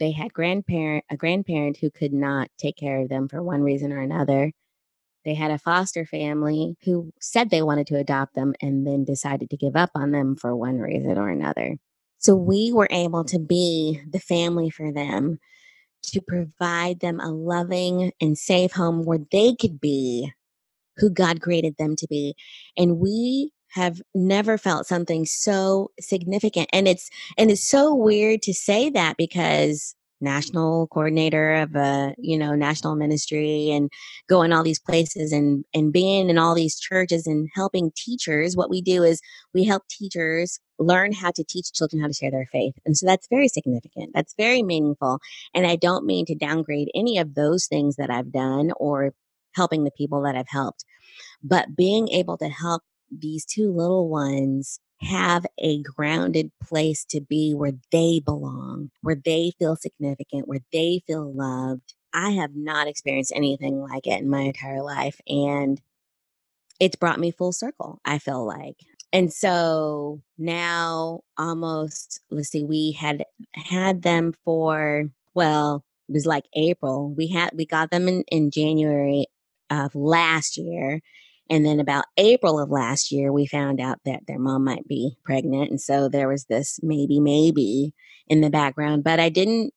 They 0.00 0.12
had 0.12 0.32
grandparent 0.32 1.04
a 1.10 1.16
grandparent 1.16 1.76
who 1.78 1.90
could 1.90 2.12
not 2.12 2.48
take 2.58 2.76
care 2.76 3.00
of 3.02 3.08
them 3.08 3.28
for 3.28 3.42
one 3.42 3.62
reason 3.62 3.92
or 3.92 4.00
another. 4.00 4.52
They 5.24 5.34
had 5.34 5.50
a 5.50 5.58
foster 5.58 6.04
family 6.04 6.76
who 6.84 7.12
said 7.20 7.50
they 7.50 7.62
wanted 7.62 7.86
to 7.88 7.98
adopt 7.98 8.34
them 8.34 8.54
and 8.60 8.86
then 8.86 9.04
decided 9.04 9.50
to 9.50 9.56
give 9.56 9.76
up 9.76 9.90
on 9.94 10.10
them 10.10 10.36
for 10.36 10.56
one 10.56 10.78
reason 10.78 11.18
or 11.18 11.28
another. 11.28 11.76
So 12.22 12.34
we 12.34 12.72
were 12.72 12.88
able 12.90 13.24
to 13.24 13.38
be 13.38 14.00
the 14.08 14.20
family 14.20 14.70
for 14.70 14.92
them 14.92 15.38
to 16.04 16.20
provide 16.20 17.00
them 17.00 17.20
a 17.20 17.30
loving 17.30 18.12
and 18.20 18.36
safe 18.36 18.72
home 18.72 19.04
where 19.04 19.20
they 19.30 19.54
could 19.54 19.80
be 19.80 20.32
who 20.96 21.10
God 21.10 21.40
created 21.40 21.76
them 21.78 21.96
to 21.96 22.06
be. 22.08 22.34
And 22.76 22.98
we 22.98 23.52
have 23.70 24.02
never 24.14 24.58
felt 24.58 24.86
something 24.86 25.24
so 25.24 25.90
significant. 25.98 26.68
And 26.72 26.86
it's 26.86 27.10
and 27.38 27.50
it's 27.50 27.66
so 27.66 27.94
weird 27.94 28.42
to 28.42 28.54
say 28.54 28.90
that 28.90 29.16
because 29.16 29.94
national 30.22 30.86
coordinator 30.88 31.54
of 31.56 31.74
a 31.74 32.14
you 32.18 32.38
know 32.38 32.54
national 32.54 32.94
ministry 32.94 33.70
and 33.70 33.90
going 34.28 34.52
all 34.52 34.62
these 34.62 34.80
places 34.80 35.32
and 35.32 35.64
and 35.74 35.92
being 35.92 36.30
in 36.30 36.38
all 36.38 36.54
these 36.54 36.78
churches 36.78 37.26
and 37.26 37.48
helping 37.54 37.90
teachers 37.96 38.56
what 38.56 38.70
we 38.70 38.80
do 38.80 39.02
is 39.02 39.20
we 39.52 39.64
help 39.64 39.82
teachers 39.88 40.60
learn 40.78 41.12
how 41.12 41.30
to 41.30 41.44
teach 41.44 41.72
children 41.72 42.00
how 42.00 42.08
to 42.08 42.14
share 42.14 42.30
their 42.30 42.48
faith. 42.50 42.74
And 42.84 42.96
so 42.96 43.06
that's 43.06 43.28
very 43.28 43.48
significant. 43.48 44.10
That's 44.14 44.34
very 44.36 44.62
meaningful. 44.62 45.20
And 45.54 45.66
i 45.66 45.76
don't 45.76 46.06
mean 46.06 46.26
to 46.26 46.34
downgrade 46.34 46.88
any 46.94 47.18
of 47.18 47.34
those 47.34 47.66
things 47.66 47.96
that 47.96 48.10
i've 48.10 48.32
done 48.32 48.72
or 48.76 49.12
helping 49.54 49.84
the 49.84 49.90
people 49.90 50.22
that 50.22 50.36
i've 50.36 50.48
helped. 50.48 50.84
But 51.42 51.76
being 51.76 52.08
able 52.08 52.36
to 52.38 52.48
help 52.48 52.82
these 53.12 53.44
two 53.44 53.70
little 53.72 54.08
ones 54.08 54.80
have 55.00 55.44
a 55.58 55.82
grounded 55.82 56.50
place 56.62 57.04
to 57.04 57.20
be 57.20 57.52
where 57.54 57.72
they 57.90 58.20
belong, 58.24 58.90
where 59.02 59.16
they 59.16 59.52
feel 59.58 59.76
significant, 59.76 60.48
where 60.48 60.60
they 60.72 61.02
feel 61.06 61.32
loved. 61.32 61.94
I 62.14 62.30
have 62.30 62.54
not 62.54 62.86
experienced 62.86 63.32
anything 63.34 63.80
like 63.80 64.06
it 64.06 64.20
in 64.20 64.28
my 64.28 64.42
entire 64.42 64.82
life. 64.82 65.20
And 65.26 65.80
it's 66.78 66.96
brought 66.96 67.18
me 67.20 67.30
full 67.30 67.52
circle, 67.52 68.00
I 68.04 68.18
feel 68.18 68.46
like. 68.46 68.76
And 69.12 69.32
so 69.32 70.22
now 70.38 71.20
almost, 71.36 72.20
let's 72.30 72.48
see, 72.48 72.64
we 72.64 72.92
had 72.92 73.24
had 73.54 74.02
them 74.02 74.32
for, 74.44 75.10
well, 75.34 75.84
it 76.08 76.12
was 76.12 76.26
like 76.26 76.44
April. 76.54 77.12
We 77.14 77.28
had, 77.28 77.50
we 77.54 77.66
got 77.66 77.90
them 77.90 78.08
in, 78.08 78.24
in 78.28 78.50
January 78.50 79.26
of 79.70 79.94
last 79.94 80.56
year 80.56 81.00
and 81.52 81.66
then 81.66 81.80
about 81.80 82.06
April 82.16 82.58
of 82.58 82.70
last 82.70 83.12
year, 83.12 83.30
we 83.30 83.44
found 83.44 83.78
out 83.78 83.98
that 84.06 84.20
their 84.26 84.38
mom 84.38 84.64
might 84.64 84.88
be 84.88 85.18
pregnant. 85.22 85.70
And 85.70 85.78
so 85.78 86.08
there 86.08 86.26
was 86.26 86.46
this 86.46 86.80
maybe, 86.82 87.20
maybe 87.20 87.92
in 88.26 88.40
the 88.40 88.48
background. 88.48 89.04
But 89.04 89.20
I 89.20 89.28
didn't, 89.28 89.74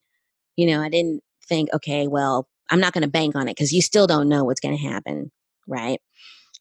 you 0.55 0.67
know, 0.67 0.81
I 0.81 0.87
didn't 0.87 1.21
think, 1.45 1.67
okay, 1.73 2.07
well, 2.07 2.47
I'm 2.69 2.79
not 2.79 2.93
going 2.93 3.01
to 3.01 3.09
bank 3.09 3.35
on 3.35 3.49
it 3.49 3.57
because 3.57 3.73
you 3.73 3.81
still 3.81 4.07
don't 4.07 4.29
know 4.29 4.45
what's 4.45 4.61
going 4.61 4.77
to 4.77 4.87
happen. 4.87 5.33
Right. 5.67 5.99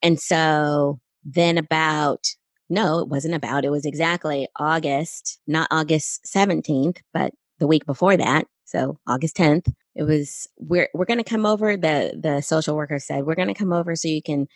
And 0.03 0.19
so 0.19 0.99
then 1.23 1.59
about, 1.59 2.27
no, 2.69 2.99
it 2.99 3.07
wasn't 3.07 3.37
about, 3.37 3.65
it 3.65 3.71
was 3.71 3.87
exactly 3.87 4.49
August, 4.59 5.39
not 5.47 5.69
August 5.71 6.27
17th, 6.27 6.99
but 7.13 7.31
the 7.61 7.69
week 7.69 7.87
before 7.87 8.17
that. 8.17 8.49
So 8.65 8.99
August 9.07 9.37
10th, 9.37 9.73
it 9.95 10.03
was, 10.03 10.49
we're, 10.59 10.89
we're 10.93 11.05
going 11.05 11.23
to 11.23 11.25
come 11.25 11.47
over. 11.47 11.77
The, 11.77 12.19
the 12.21 12.41
social 12.41 12.75
worker 12.75 12.99
said, 12.99 13.27
we're 13.27 13.37
going 13.37 13.47
to 13.47 13.55
come 13.55 13.73
over 13.73 13.95
so 13.95 14.09
you 14.09 14.21
can 14.21 14.49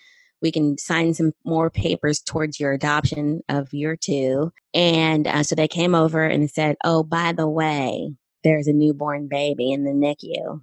we 0.42 0.53
can 0.53 0.79
sign 0.79 1.14
some 1.14 1.33
more 1.44 1.70
papers 1.70 2.20
towards 2.20 2.61
your 2.61 2.72
adoption 2.72 3.40
of 3.48 3.68
your 3.72 3.96
two. 3.96 4.53
And 4.74 5.27
uh, 5.27 5.42
so 5.42 5.55
they 5.55 5.68
came 5.68 5.94
over 5.94 6.24
and 6.24 6.51
said, 6.51 6.77
Oh, 6.85 7.03
by 7.03 7.33
the 7.33 7.48
way, 7.48 8.14
there's 8.44 8.66
a 8.66 8.72
newborn 8.72 9.29
baby 9.29 9.72
in 9.72 9.85
the 9.85 9.90
NICU. 9.90 10.62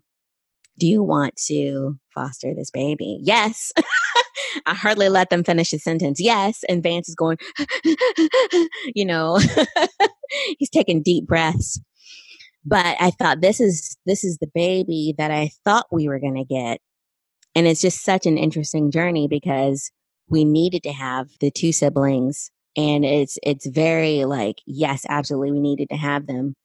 Do 0.78 0.88
you 0.88 1.04
want 1.04 1.36
to 1.48 1.98
foster 2.14 2.54
this 2.54 2.72
baby? 2.72 3.20
Yes. 3.22 3.72
I 4.66 4.74
hardly 4.74 5.10
let 5.10 5.30
them 5.30 5.44
finish 5.44 5.72
the 5.72 5.80
sentence. 5.80 6.20
Yes. 6.20 6.64
And 6.68 6.84
Vance 6.84 7.10
is 7.10 7.16
going, 7.16 7.38
you 8.96 9.06
know, 9.06 9.40
he's 10.58 10.70
taking 10.70 11.02
deep 11.02 11.28
breaths. 11.28 11.80
But 12.66 12.98
I 13.00 13.12
thought 13.12 13.42
this 13.42 13.60
is 13.60 13.96
this 14.06 14.24
is 14.24 14.40
the 14.40 14.50
baby 14.54 15.14
that 15.18 15.30
I 15.30 15.52
thought 15.64 15.86
we 15.92 16.08
were 16.08 16.20
going 16.20 16.36
to 16.36 16.44
get 16.44 16.80
and 17.56 17.68
it's 17.68 17.82
just 17.82 18.04
such 18.04 18.26
an 18.26 18.38
interesting 18.38 18.92
journey 18.92 19.28
because 19.28 19.92
we 20.28 20.44
needed 20.44 20.84
to 20.84 20.92
have 20.92 21.30
the 21.40 21.50
two 21.50 21.72
siblings 21.72 22.52
and 22.76 23.06
it's 23.06 23.40
it's 23.42 23.66
very 23.66 24.26
like 24.26 24.58
yes 24.66 25.06
absolutely 25.08 25.54
we 25.54 25.60
needed 25.60 25.90
to 25.90 25.96
have 25.96 26.28
them. 26.28 26.56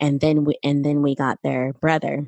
And 0.00 0.20
then 0.20 0.44
we 0.44 0.56
and 0.64 0.84
then 0.84 1.02
we 1.02 1.14
got 1.14 1.38
their 1.42 1.72
brother. 1.74 2.26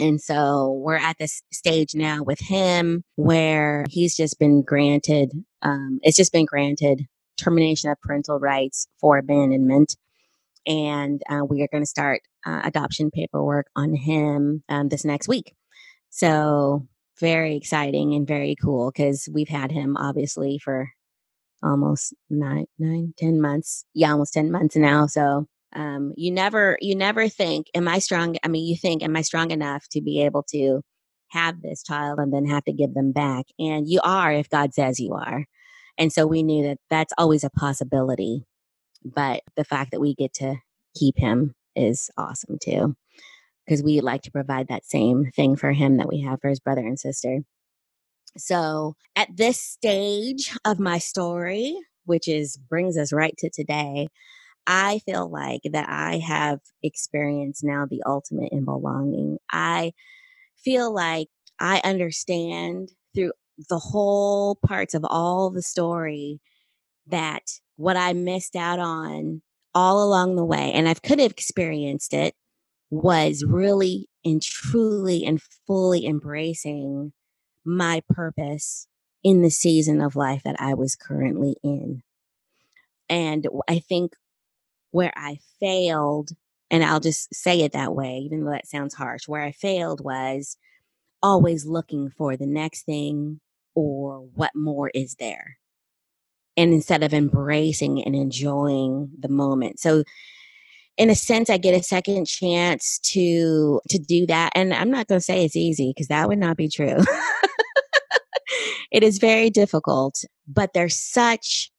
And 0.00 0.20
so 0.20 0.72
we're 0.84 0.96
at 0.96 1.16
this 1.18 1.42
stage 1.52 1.94
now 1.94 2.22
with 2.22 2.38
him 2.40 3.02
where 3.16 3.84
he's 3.88 4.16
just 4.16 4.38
been 4.38 4.62
granted 4.62 5.32
um, 5.62 5.98
it's 6.02 6.16
just 6.16 6.32
been 6.32 6.44
granted 6.44 7.06
termination 7.36 7.90
of 7.90 8.00
parental 8.00 8.38
rights 8.38 8.88
for 9.00 9.16
abandonment. 9.16 9.96
And 10.66 11.22
uh, 11.30 11.44
we 11.48 11.62
are 11.62 11.68
going 11.70 11.82
to 11.82 11.88
start 11.88 12.22
uh, 12.44 12.62
adoption 12.64 13.10
paperwork 13.10 13.68
on 13.74 13.94
him 13.94 14.64
um, 14.68 14.88
this 14.88 15.04
next 15.04 15.28
week. 15.28 15.54
So 16.10 16.86
very 17.20 17.56
exciting 17.56 18.14
and 18.14 18.26
very 18.26 18.56
cool 18.60 18.90
because 18.90 19.28
we've 19.32 19.48
had 19.48 19.72
him 19.72 19.96
obviously 19.96 20.58
for 20.58 20.90
almost 21.62 22.14
nine, 22.30 22.66
nine, 22.78 23.14
ten 23.16 23.40
months. 23.40 23.84
Yeah, 23.94 24.12
almost 24.12 24.34
ten 24.34 24.50
months 24.50 24.76
now. 24.76 25.06
So 25.06 25.46
um, 25.74 26.12
you 26.16 26.30
never, 26.30 26.78
you 26.80 26.94
never 26.94 27.28
think, 27.28 27.66
am 27.74 27.88
I 27.88 27.98
strong? 27.98 28.36
I 28.44 28.48
mean, 28.48 28.66
you 28.66 28.76
think, 28.76 29.02
am 29.02 29.16
I 29.16 29.22
strong 29.22 29.50
enough 29.50 29.88
to 29.90 30.00
be 30.00 30.22
able 30.22 30.42
to 30.50 30.82
have 31.28 31.60
this 31.60 31.82
child 31.82 32.18
and 32.18 32.32
then 32.32 32.46
have 32.46 32.64
to 32.64 32.72
give 32.72 32.94
them 32.94 33.12
back? 33.12 33.46
And 33.58 33.88
you 33.88 34.00
are 34.02 34.32
if 34.32 34.48
God 34.48 34.72
says 34.72 35.00
you 35.00 35.12
are. 35.14 35.44
And 35.98 36.12
so 36.12 36.26
we 36.26 36.42
knew 36.42 36.62
that 36.64 36.78
that's 36.90 37.12
always 37.18 37.44
a 37.44 37.50
possibility. 37.50 38.44
But 39.04 39.42
the 39.56 39.64
fact 39.64 39.90
that 39.90 40.00
we 40.00 40.14
get 40.14 40.34
to 40.34 40.56
keep 40.94 41.18
him 41.18 41.54
is 41.76 42.10
awesome 42.16 42.58
too 42.62 42.96
because 43.68 43.82
we 43.82 44.00
like 44.00 44.22
to 44.22 44.30
provide 44.30 44.68
that 44.68 44.86
same 44.86 45.30
thing 45.36 45.54
for 45.54 45.72
him 45.72 45.98
that 45.98 46.08
we 46.08 46.22
have 46.22 46.40
for 46.40 46.48
his 46.48 46.60
brother 46.60 46.80
and 46.80 46.98
sister. 46.98 47.40
So, 48.36 48.94
at 49.14 49.36
this 49.36 49.60
stage 49.60 50.56
of 50.64 50.78
my 50.78 50.98
story, 50.98 51.78
which 52.04 52.28
is 52.28 52.56
brings 52.56 52.96
us 52.96 53.12
right 53.12 53.34
to 53.38 53.50
today, 53.50 54.08
I 54.66 55.00
feel 55.00 55.28
like 55.30 55.62
that 55.72 55.88
I 55.88 56.18
have 56.18 56.60
experienced 56.82 57.64
now 57.64 57.86
the 57.86 58.02
ultimate 58.06 58.52
in 58.52 58.64
belonging. 58.64 59.38
I 59.50 59.92
feel 60.56 60.92
like 60.92 61.28
I 61.60 61.80
understand 61.84 62.90
through 63.14 63.32
the 63.68 63.78
whole 63.78 64.56
parts 64.56 64.94
of 64.94 65.04
all 65.04 65.50
the 65.50 65.62
story 65.62 66.40
that 67.08 67.42
what 67.76 67.96
I 67.96 68.12
missed 68.12 68.56
out 68.56 68.78
on 68.78 69.42
all 69.74 70.02
along 70.02 70.36
the 70.36 70.44
way, 70.44 70.72
and 70.72 70.88
I 70.88 70.94
could 70.94 71.18
have 71.18 71.32
experienced 71.32 72.14
it 72.14 72.34
was 72.90 73.44
really 73.46 74.08
and 74.24 74.42
truly 74.42 75.24
and 75.24 75.40
fully 75.66 76.06
embracing 76.06 77.12
my 77.64 78.02
purpose 78.08 78.86
in 79.22 79.42
the 79.42 79.50
season 79.50 80.00
of 80.00 80.16
life 80.16 80.42
that 80.44 80.60
I 80.60 80.74
was 80.74 80.96
currently 80.96 81.56
in. 81.62 82.02
And 83.08 83.46
I 83.68 83.78
think 83.78 84.14
where 84.90 85.12
I 85.16 85.38
failed, 85.60 86.30
and 86.70 86.84
I'll 86.84 87.00
just 87.00 87.34
say 87.34 87.60
it 87.62 87.72
that 87.72 87.94
way, 87.94 88.18
even 88.18 88.44
though 88.44 88.50
that 88.50 88.66
sounds 88.66 88.94
harsh, 88.94 89.26
where 89.26 89.42
I 89.42 89.52
failed 89.52 90.02
was 90.02 90.56
always 91.22 91.66
looking 91.66 92.10
for 92.10 92.36
the 92.36 92.46
next 92.46 92.82
thing 92.82 93.40
or 93.74 94.20
what 94.34 94.52
more 94.54 94.90
is 94.94 95.16
there. 95.18 95.58
And 96.56 96.72
instead 96.72 97.02
of 97.02 97.14
embracing 97.14 98.02
and 98.02 98.14
enjoying 98.14 99.10
the 99.18 99.28
moment. 99.28 99.78
So 99.78 100.04
in 100.98 101.10
a 101.10 101.14
sense, 101.14 101.48
I 101.48 101.56
get 101.56 101.78
a 101.78 101.82
second 101.82 102.26
chance 102.26 102.98
to 103.04 103.80
to 103.88 103.98
do 103.98 104.26
that. 104.26 104.50
And 104.54 104.74
I'm 104.74 104.90
not 104.90 105.06
going 105.06 105.20
to 105.20 105.24
say 105.24 105.44
it's 105.44 105.56
easy 105.56 105.92
because 105.94 106.08
that 106.08 106.28
would 106.28 106.38
not 106.38 106.56
be 106.56 106.68
true. 106.68 106.96
it 108.92 109.02
is 109.02 109.18
very 109.18 109.48
difficult, 109.48 110.24
but 110.46 110.72
there's 110.74 110.98
such 110.98 111.70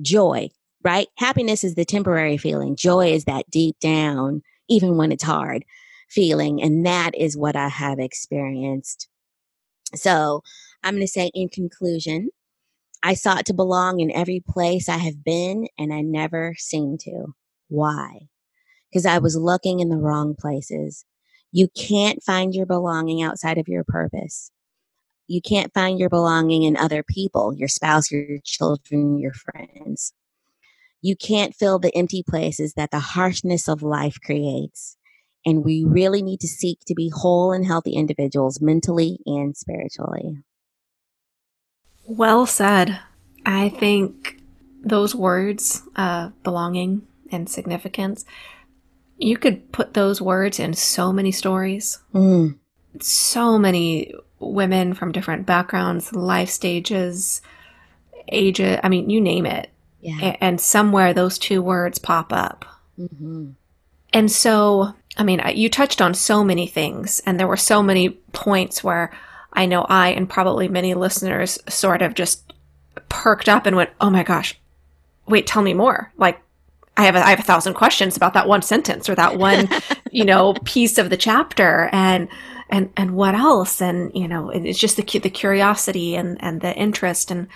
joy, 0.00 0.48
right? 0.82 1.08
Happiness 1.18 1.64
is 1.64 1.74
the 1.74 1.84
temporary 1.84 2.36
feeling. 2.36 2.76
Joy 2.76 3.12
is 3.12 3.24
that 3.24 3.50
deep 3.50 3.78
down 3.80 4.42
even 4.68 4.96
when 4.96 5.10
it's 5.10 5.24
hard 5.24 5.64
feeling. 6.08 6.62
And 6.62 6.86
that 6.86 7.10
is 7.16 7.36
what 7.36 7.56
I 7.56 7.68
have 7.68 7.98
experienced. 7.98 9.08
So 9.94 10.42
I'm 10.84 10.94
going 10.94 11.02
to 11.02 11.08
say, 11.08 11.30
in 11.34 11.48
conclusion, 11.48 12.30
I 13.02 13.14
sought 13.14 13.46
to 13.46 13.54
belong 13.54 13.98
in 14.00 14.12
every 14.12 14.40
place 14.46 14.88
I 14.88 14.98
have 14.98 15.24
been, 15.24 15.66
and 15.78 15.92
I 15.92 16.02
never 16.02 16.54
seemed 16.58 17.00
to. 17.00 17.34
Why? 17.70 18.28
Because 18.90 19.06
I 19.06 19.18
was 19.18 19.36
looking 19.36 19.80
in 19.80 19.88
the 19.88 19.96
wrong 19.96 20.34
places. 20.38 21.06
You 21.52 21.68
can't 21.68 22.22
find 22.22 22.54
your 22.54 22.66
belonging 22.66 23.22
outside 23.22 23.56
of 23.58 23.68
your 23.68 23.84
purpose. 23.84 24.50
You 25.26 25.40
can't 25.40 25.72
find 25.72 25.98
your 25.98 26.08
belonging 26.08 26.64
in 26.64 26.76
other 26.76 27.04
people, 27.04 27.54
your 27.54 27.68
spouse, 27.68 28.10
your 28.10 28.38
children, 28.44 29.18
your 29.18 29.32
friends. 29.32 30.12
You 31.02 31.16
can't 31.16 31.54
fill 31.54 31.78
the 31.78 31.96
empty 31.96 32.22
places 32.28 32.74
that 32.74 32.90
the 32.90 32.98
harshness 32.98 33.68
of 33.68 33.82
life 33.82 34.18
creates. 34.22 34.96
And 35.46 35.64
we 35.64 35.84
really 35.84 36.22
need 36.22 36.40
to 36.40 36.48
seek 36.48 36.80
to 36.86 36.94
be 36.94 37.10
whole 37.14 37.52
and 37.52 37.64
healthy 37.64 37.92
individuals 37.92 38.60
mentally 38.60 39.20
and 39.24 39.56
spiritually. 39.56 40.42
Well 42.04 42.44
said. 42.44 42.98
I 43.46 43.70
think 43.70 44.42
those 44.82 45.14
words, 45.14 45.82
uh, 45.96 46.30
belonging 46.42 47.06
and 47.30 47.48
significance, 47.48 48.24
you 49.16 49.36
could 49.36 49.70
put 49.72 49.94
those 49.94 50.20
words 50.20 50.58
in 50.58 50.74
so 50.74 51.12
many 51.12 51.32
stories. 51.32 52.00
Mm. 52.14 52.58
So 53.00 53.58
many 53.58 54.14
women 54.38 54.94
from 54.94 55.12
different 55.12 55.46
backgrounds, 55.46 56.12
life 56.14 56.48
stages, 56.48 57.42
ages. 58.28 58.78
I 58.82 58.88
mean, 58.88 59.10
you 59.10 59.20
name 59.20 59.46
it. 59.46 59.70
Yeah. 60.00 60.36
And 60.40 60.60
somewhere 60.60 61.12
those 61.12 61.38
two 61.38 61.62
words 61.62 61.98
pop 61.98 62.32
up. 62.32 62.64
Mm-hmm. 62.98 63.50
And 64.12 64.32
so, 64.32 64.94
I 65.16 65.22
mean, 65.22 65.42
you 65.54 65.68
touched 65.68 66.00
on 66.00 66.14
so 66.14 66.42
many 66.42 66.66
things, 66.66 67.20
and 67.26 67.38
there 67.38 67.46
were 67.46 67.56
so 67.56 67.82
many 67.82 68.10
points 68.32 68.82
where 68.82 69.12
I 69.52 69.66
know 69.66 69.86
I 69.88 70.08
and 70.08 70.28
probably 70.28 70.68
many 70.68 70.94
listeners 70.94 71.58
sort 71.68 72.02
of 72.02 72.14
just 72.14 72.52
perked 73.08 73.48
up 73.48 73.66
and 73.66 73.76
went, 73.76 73.90
"Oh 74.00 74.10
my 74.10 74.22
gosh, 74.22 74.58
wait, 75.26 75.46
tell 75.46 75.62
me 75.62 75.74
more!" 75.74 76.12
Like, 76.16 76.40
I 77.00 77.04
have 77.04 77.16
a, 77.16 77.26
I 77.26 77.30
have 77.30 77.40
a 77.40 77.44
thousand 77.44 77.74
questions 77.74 78.16
about 78.16 78.34
that 78.34 78.46
one 78.46 78.60
sentence 78.60 79.08
or 79.08 79.14
that 79.14 79.38
one, 79.38 79.70
you 80.12 80.24
know, 80.24 80.54
piece 80.64 80.98
of 80.98 81.08
the 81.08 81.16
chapter, 81.16 81.88
and 81.92 82.28
and 82.68 82.90
and 82.96 83.12
what 83.12 83.34
else? 83.34 83.80
And 83.80 84.12
you 84.14 84.28
know, 84.28 84.50
it's 84.50 84.78
just 84.78 84.96
the 84.96 85.18
the 85.18 85.30
curiosity 85.30 86.14
and 86.14 86.36
and 86.42 86.60
the 86.60 86.74
interest 86.76 87.30
and 87.30 87.48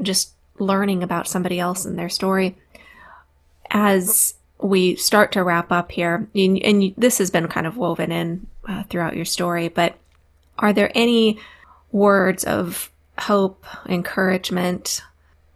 just 0.00 0.32
learning 0.60 1.02
about 1.02 1.26
somebody 1.26 1.58
else 1.58 1.84
and 1.84 1.98
their 1.98 2.08
story. 2.08 2.56
As 3.70 4.34
we 4.58 4.94
start 4.94 5.32
to 5.32 5.42
wrap 5.42 5.72
up 5.72 5.90
here, 5.90 6.28
and, 6.32 6.62
and 6.62 6.94
this 6.96 7.18
has 7.18 7.30
been 7.30 7.48
kind 7.48 7.66
of 7.66 7.76
woven 7.76 8.12
in 8.12 8.46
uh, 8.68 8.84
throughout 8.84 9.16
your 9.16 9.24
story, 9.24 9.68
but 9.68 9.96
are 10.60 10.72
there 10.72 10.92
any 10.94 11.40
words 11.90 12.44
of 12.44 12.92
hope, 13.18 13.66
encouragement, 13.88 15.02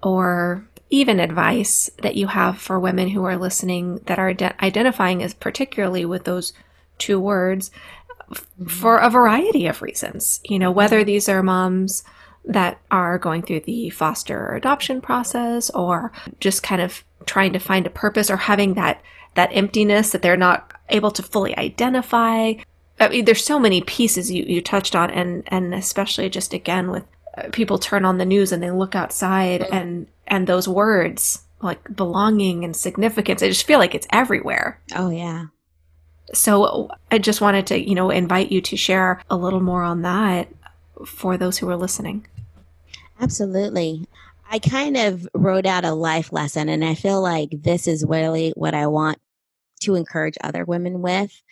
or 0.03 0.68
even 0.91 1.21
advice 1.21 1.91
that 2.03 2.17
you 2.17 2.27
have 2.29 2.59
for 2.59 2.81
women 2.81 3.09
who 3.09 3.25
are 3.25 3.37
listening 3.37 3.97
that 4.07 4.19
are 4.19 4.33
de- 4.33 4.65
identifying 4.65 5.23
as 5.23 5.35
particularly 5.35 6.05
with 6.05 6.25
those 6.25 6.53
two 6.99 7.21
words 7.21 7.71
mm-hmm. 8.31 8.67
for 8.67 8.99
a 8.99 9.11
variety 9.11 9.67
of 9.67 9.83
reasons? 9.83 10.41
You 10.45 10.59
know, 10.59 10.71
whether 10.71 11.05
these 11.05 11.29
are 11.29 11.43
moms 11.43 12.05
that 12.45 12.81
are 12.91 13.19
going 13.19 13.43
through 13.43 13.61
the 13.61 13.91
foster 13.91 14.39
or 14.39 14.57
adoption 14.57 15.01
process 15.01 15.71
or 15.71 16.13
just 16.41 16.63
kind 16.63 16.81
of 16.81 17.05
trying 17.27 17.53
to 17.53 17.59
find 17.59 17.87
a 17.87 17.91
purpose 17.91 18.31
or 18.31 18.37
having 18.37 18.75
that 18.75 19.03
that 19.35 19.51
emptiness 19.53 20.11
that 20.11 20.23
they're 20.23 20.37
not 20.37 20.73
able 20.89 21.11
to 21.11 21.23
fully 21.23 21.57
identify 21.59 22.55
I 23.01 23.09
mean, 23.09 23.25
there's 23.25 23.45
so 23.45 23.59
many 23.59 23.81
pieces 23.83 24.31
you, 24.31 24.45
you 24.45 24.61
touched 24.61 24.97
on, 24.97 25.11
and 25.11 25.45
and 25.49 25.75
especially 25.75 26.29
just 26.29 26.53
again 26.53 26.91
with 26.91 27.05
uh, 27.37 27.49
people 27.53 27.79
turn 27.79 28.05
on 28.05 28.19
the 28.19 28.25
news 28.25 28.53
and 28.53 28.63
they 28.63 28.71
look 28.71 28.95
outside, 28.95 29.63
and 29.63 30.09
and 30.29 30.47
those 30.47 30.69
words 30.69 31.43
like 31.61 31.97
belonging 31.97 32.65
and 32.65 32.77
significance, 32.77 33.43
I 33.43 33.49
just 33.49 33.67
feel 33.67 33.79
like 33.79 33.95
it's 33.95 34.07
everywhere. 34.11 34.81
Oh 34.95 35.11
yeah. 35.11 35.47
So 36.35 36.91
I 37.11 37.19
just 37.19 37.41
wanted 37.41 37.67
to 37.69 37.89
you 37.89 37.95
know 37.95 38.11
invite 38.11 38.53
you 38.53 38.61
to 38.63 38.77
share 38.77 39.21
a 39.29 39.37
little 39.37 39.61
more 39.61 39.83
on 39.83 40.03
that 40.03 40.49
for 41.07 41.37
those 41.37 41.59
who 41.59 41.69
are 41.69 41.77
listening. 41.77 42.27
Absolutely. 43.21 44.07
I 44.51 44.59
kind 44.59 44.97
of 44.97 45.29
wrote 45.35 45.67
out 45.67 45.85
a 45.85 45.93
life 45.93 46.33
lesson, 46.33 46.69
and 46.69 46.85
I 46.85 46.95
feel 46.95 47.21
like 47.21 47.51
this 47.53 47.87
is 47.87 48.05
really 48.07 48.53
what 48.57 48.75
I 48.75 48.87
want 48.87 49.19
to 49.81 49.95
encourage 49.95 50.37
other 50.43 50.65
women 50.65 51.03
with 51.03 51.43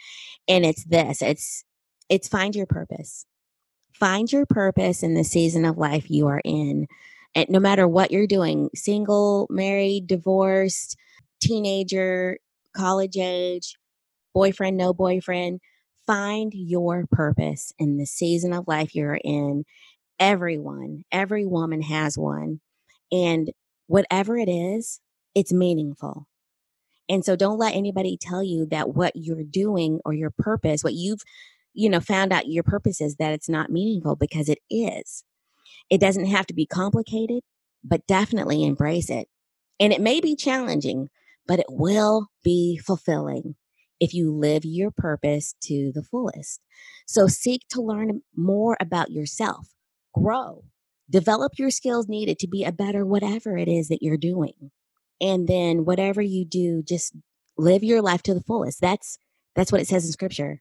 and 0.49 0.65
it's 0.65 0.85
this 0.85 1.23
it's 1.23 1.65
it's 2.09 2.29
find 2.29 2.55
your 2.55 2.67
purpose 2.67 3.27
find 3.93 4.31
your 4.33 4.47
purpose 4.47 5.03
in 5.03 5.15
the 5.15 5.25
season 5.25 5.65
of 5.65 5.79
life 5.79 6.11
you 6.11 6.27
are 6.27 6.41
in 6.45 6.87
and 7.37 7.49
no 7.51 7.61
matter 7.61 7.89
what 7.89 8.13
you're 8.13 8.29
doing 8.29 8.71
single 8.77 9.47
married 9.51 10.09
divorced 10.09 10.97
teenager 11.41 12.39
college 12.77 13.19
age 13.19 13.77
boyfriend 14.35 14.79
no 14.79 14.95
boyfriend 14.95 15.61
find 16.07 16.53
your 16.55 17.07
purpose 17.13 17.73
in 17.79 17.99
the 17.99 18.07
season 18.07 18.55
of 18.55 18.69
life 18.69 18.97
you're 18.97 19.21
in 19.25 19.65
everyone 20.21 21.05
every 21.13 21.47
woman 21.47 21.83
has 21.83 22.19
one 22.19 22.61
and 23.13 23.53
whatever 23.89 24.39
it 24.39 24.51
is 24.51 25.01
it's 25.35 25.53
meaningful 25.53 26.27
and 27.09 27.25
so 27.25 27.37
don't 27.37 27.59
let 27.59 27.75
anybody 27.77 28.19
tell 28.21 28.43
you 28.43 28.67
that 28.67 28.91
what 28.95 29.13
you're 29.17 29.45
doing 29.45 30.01
or 30.05 30.13
your 30.13 30.33
purpose, 30.39 30.83
what 30.83 30.95
you've, 30.95 31.23
you 31.75 31.89
know, 31.91 32.01
found 32.01 32.33
out 32.33 32.49
your 32.49 32.65
purpose 32.65 33.01
is 33.01 33.17
that 33.17 33.33
it's 33.33 33.49
not 33.49 33.71
meaningful 33.71 34.17
because 34.17 34.49
it 34.49 34.59
is. 34.71 35.25
It 35.91 36.01
doesn't 36.01 36.27
have 36.27 36.47
to 36.47 36.55
be 36.55 36.67
complicated, 36.67 37.43
but 37.85 38.07
definitely 38.07 38.65
embrace 38.65 39.11
it. 39.11 39.29
And 39.79 39.93
it 39.93 40.01
may 40.01 40.21
be 40.21 40.35
challenging, 40.37 41.09
but 41.47 41.59
it 41.59 41.67
will 41.69 42.29
be 42.43 42.79
fulfilling 42.79 43.55
if 44.01 44.13
you 44.13 44.33
live 44.33 44.65
your 44.65 44.91
purpose 44.91 45.55
to 45.63 45.93
the 45.95 46.03
fullest. 46.03 46.61
So 47.07 47.29
seek 47.29 47.63
to 47.71 47.81
learn 47.81 48.23
more 48.35 48.77
about 48.81 49.11
yourself, 49.11 49.69
grow, 50.13 50.65
develop 51.09 51.53
your 51.59 51.71
skills 51.71 52.09
needed 52.09 52.39
to 52.41 52.49
be 52.49 52.65
a 52.65 52.73
better 52.73 53.07
whatever 53.07 53.57
it 53.57 53.69
is 53.69 53.89
that 53.89 54.03
you're 54.03 54.17
doing. 54.17 54.71
And 55.21 55.49
then 55.49 55.85
whatever 55.85 56.21
you 56.21 56.45
do 56.45 56.83
just 56.83 57.17
live 57.57 57.83
your 57.83 58.03
life 58.03 58.23
to 58.25 58.35
the 58.35 58.43
fullest. 58.43 58.81
That's 58.81 59.19
that's 59.55 59.73
what 59.73 59.81
it 59.81 59.87
says 59.87 60.05
in 60.05 60.13
scripture. 60.13 60.61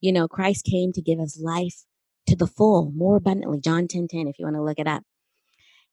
You 0.00 0.12
know 0.12 0.26
christ 0.26 0.64
came 0.64 0.92
to 0.92 1.02
give 1.02 1.20
us 1.20 1.38
life 1.40 1.84
to 2.26 2.36
the 2.36 2.46
full 2.46 2.92
more 2.94 3.16
abundantly 3.16 3.60
john 3.60 3.86
10 3.88 4.08
10 4.08 4.26
if 4.26 4.38
you 4.38 4.44
want 4.44 4.56
to 4.56 4.62
look 4.62 4.78
it 4.78 4.86
up 4.86 5.02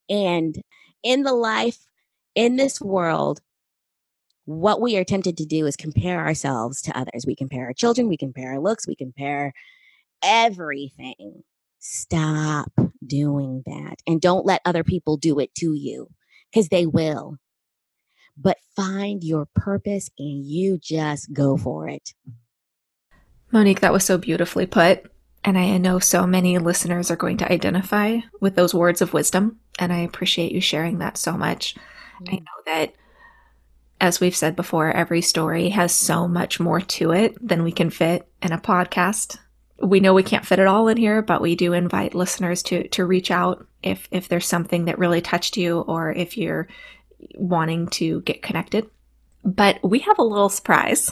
and 0.09 0.61
in 1.03 1.23
the 1.23 1.33
life 1.33 1.85
in 2.35 2.55
this 2.55 2.79
world 2.81 3.41
what 4.45 4.81
we 4.81 4.97
are 4.97 5.03
tempted 5.03 5.37
to 5.37 5.45
do 5.45 5.65
is 5.65 5.75
compare 5.75 6.25
ourselves 6.25 6.81
to 6.81 6.97
others 6.97 7.25
we 7.25 7.35
compare 7.35 7.65
our 7.65 7.73
children 7.73 8.07
we 8.07 8.17
compare 8.17 8.53
our 8.53 8.59
looks 8.59 8.87
we 8.87 8.95
compare 8.95 9.53
everything 10.23 11.43
stop 11.79 12.71
doing 13.05 13.63
that 13.65 13.95
and 14.05 14.21
don't 14.21 14.45
let 14.45 14.61
other 14.65 14.83
people 14.83 15.17
do 15.17 15.39
it 15.39 15.53
to 15.55 15.73
you 15.73 16.09
because 16.51 16.69
they 16.69 16.85
will 16.85 17.37
but 18.41 18.57
find 18.75 19.23
your 19.23 19.47
purpose 19.53 20.09
and 20.17 20.45
you 20.45 20.77
just 20.81 21.33
go 21.33 21.57
for 21.57 21.87
it. 21.87 22.13
Monique, 23.51 23.81
that 23.81 23.91
was 23.93 24.05
so 24.05 24.17
beautifully 24.17 24.65
put. 24.65 25.11
And 25.43 25.57
I 25.57 25.77
know 25.77 25.99
so 25.99 26.27
many 26.27 26.57
listeners 26.57 27.09
are 27.09 27.15
going 27.15 27.37
to 27.37 27.51
identify 27.51 28.19
with 28.41 28.55
those 28.55 28.73
words 28.73 29.01
of 29.01 29.13
wisdom. 29.13 29.59
And 29.77 29.93
I 29.93 29.99
appreciate 29.99 30.51
you 30.51 30.61
sharing 30.61 30.99
that 30.99 31.17
so 31.17 31.33
much. 31.33 31.75
Mm-hmm. 32.21 32.35
I 32.35 32.37
mm. 32.37 32.39
know 32.39 32.63
that, 32.65 32.93
as 34.01 34.19
we've 34.19 34.35
said 34.35 34.55
before, 34.55 34.91
every 34.91 35.21
story 35.21 35.69
has 35.69 35.93
so 35.93 36.27
much 36.27 36.59
more 36.59 36.81
to 36.81 37.11
it 37.11 37.35
than 37.45 37.63
we 37.63 37.71
can 37.71 37.89
fit 37.89 38.27
in 38.41 38.51
a 38.51 38.57
podcast. 38.57 39.37
We 39.81 40.01
know 40.01 40.13
we 40.13 40.23
can't 40.23 40.45
fit 40.45 40.59
it 40.59 40.67
all 40.67 40.89
in 40.89 40.97
here, 40.97 41.21
but 41.21 41.41
we 41.41 41.55
do 41.55 41.71
invite 41.71 42.13
listeners 42.13 42.61
to 42.63 42.87
to 42.89 43.05
reach 43.05 43.31
out 43.31 43.65
if 43.81 44.09
if 44.11 44.27
there's 44.27 44.45
something 44.45 44.85
that 44.85 44.99
really 44.99 45.21
touched 45.21 45.55
you 45.55 45.79
or 45.79 46.11
if 46.11 46.37
you're 46.37 46.67
wanting 47.35 47.87
to 47.87 48.21
get 48.21 48.41
connected. 48.41 48.89
But 49.45 49.79
we 49.81 49.99
have 49.99 50.19
a 50.19 50.23
little 50.23 50.49
surprise. 50.49 51.11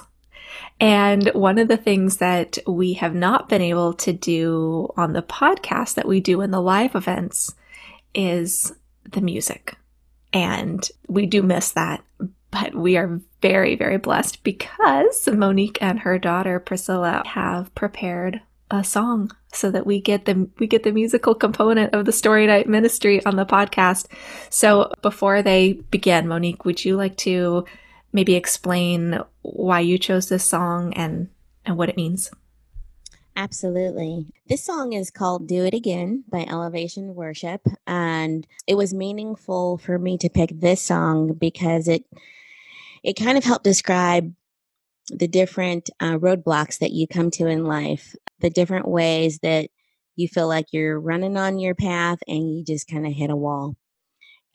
And 0.80 1.30
one 1.34 1.58
of 1.58 1.68
the 1.68 1.78
things 1.78 2.18
that 2.18 2.58
we 2.68 2.94
have 2.94 3.16
not 3.16 3.50
been 3.50 3.62
able 3.62 3.94
to 3.96 4.14
do 4.14 4.94
on 4.96 5.14
the 5.14 5.22
podcast 5.22 5.96
that 5.96 6.08
we 6.08 6.20
do 6.20 6.42
in 6.42 6.52
the 6.52 6.62
live 6.62 6.96
events 6.96 7.54
is 8.14 8.74
the 9.12 9.22
music. 9.22 9.76
And 10.34 10.88
we 11.08 11.26
do 11.26 11.42
miss 11.42 11.72
that. 11.72 12.04
But 12.52 12.76
we 12.76 12.96
are 12.98 13.20
very, 13.42 13.76
very 13.76 13.98
blessed 13.98 14.44
because 14.44 15.28
Monique 15.28 15.78
and 15.82 16.00
her 16.00 16.18
daughter 16.18 16.60
Priscilla 16.60 17.24
have 17.26 17.74
prepared 17.76 18.42
a 18.70 18.84
song 18.84 19.32
so 19.54 19.72
that 19.72 19.86
we 19.86 20.02
get 20.02 20.26
the 20.26 20.50
we 20.60 20.68
get 20.68 20.84
the 20.84 20.92
musical 20.92 21.34
component 21.34 21.94
of 21.94 22.06
the 22.06 22.12
story 22.12 22.46
night 22.46 22.68
ministry 22.68 23.26
on 23.26 23.38
the 23.38 23.46
podcast 23.46 24.08
so 24.50 24.92
before 25.02 25.42
they 25.42 25.74
begin 25.90 26.28
monique 26.28 26.66
would 26.66 26.84
you 26.84 26.98
like 26.98 27.16
to 27.16 27.64
maybe 28.12 28.36
explain 28.36 29.20
why 29.42 29.80
you 29.80 29.98
chose 29.98 30.30
this 30.30 30.46
song 30.46 30.94
and, 30.94 31.30
and 31.66 31.78
what 31.78 31.90
it 31.90 31.98
means? 31.98 32.32
Absolutely. 33.36 34.26
This 34.48 34.64
song 34.64 34.94
is 34.94 35.12
called 35.12 35.48
Do 35.48 35.64
It 35.64 35.76
Again 35.76 36.24
by 36.28 36.48
Elevation 36.50 37.14
Worship. 37.14 37.62
And 37.86 38.48
it 38.66 38.76
was 38.76 38.96
meaningful 38.96 39.78
for 39.78 40.00
me 40.00 40.18
to 40.18 40.30
pick 40.30 40.50
this 40.54 40.82
song 40.82 41.34
because 41.34 41.88
it 41.88 42.04
it 43.04 43.14
kind 43.14 43.38
of 43.38 43.44
helped 43.44 43.64
describe 43.64 44.34
the 45.10 45.28
different 45.28 45.92
uh, 46.00 46.18
roadblocks 46.18 46.80
that 46.80 46.92
you 46.92 47.08
come 47.08 47.30
to 47.32 47.46
in 47.46 47.64
life, 47.64 48.16
the 48.40 48.50
different 48.50 48.88
ways 48.88 49.38
that 49.44 49.70
you 50.16 50.28
feel 50.28 50.48
like 50.48 50.66
you're 50.72 51.00
running 51.00 51.38
on 51.38 51.60
your 51.60 51.76
path 51.76 52.18
and 52.28 52.52
you 52.52 52.64
just 52.66 52.88
kind 52.88 53.06
of 53.06 53.14
hit 53.14 53.30
a 53.30 53.36
wall. 53.36 53.76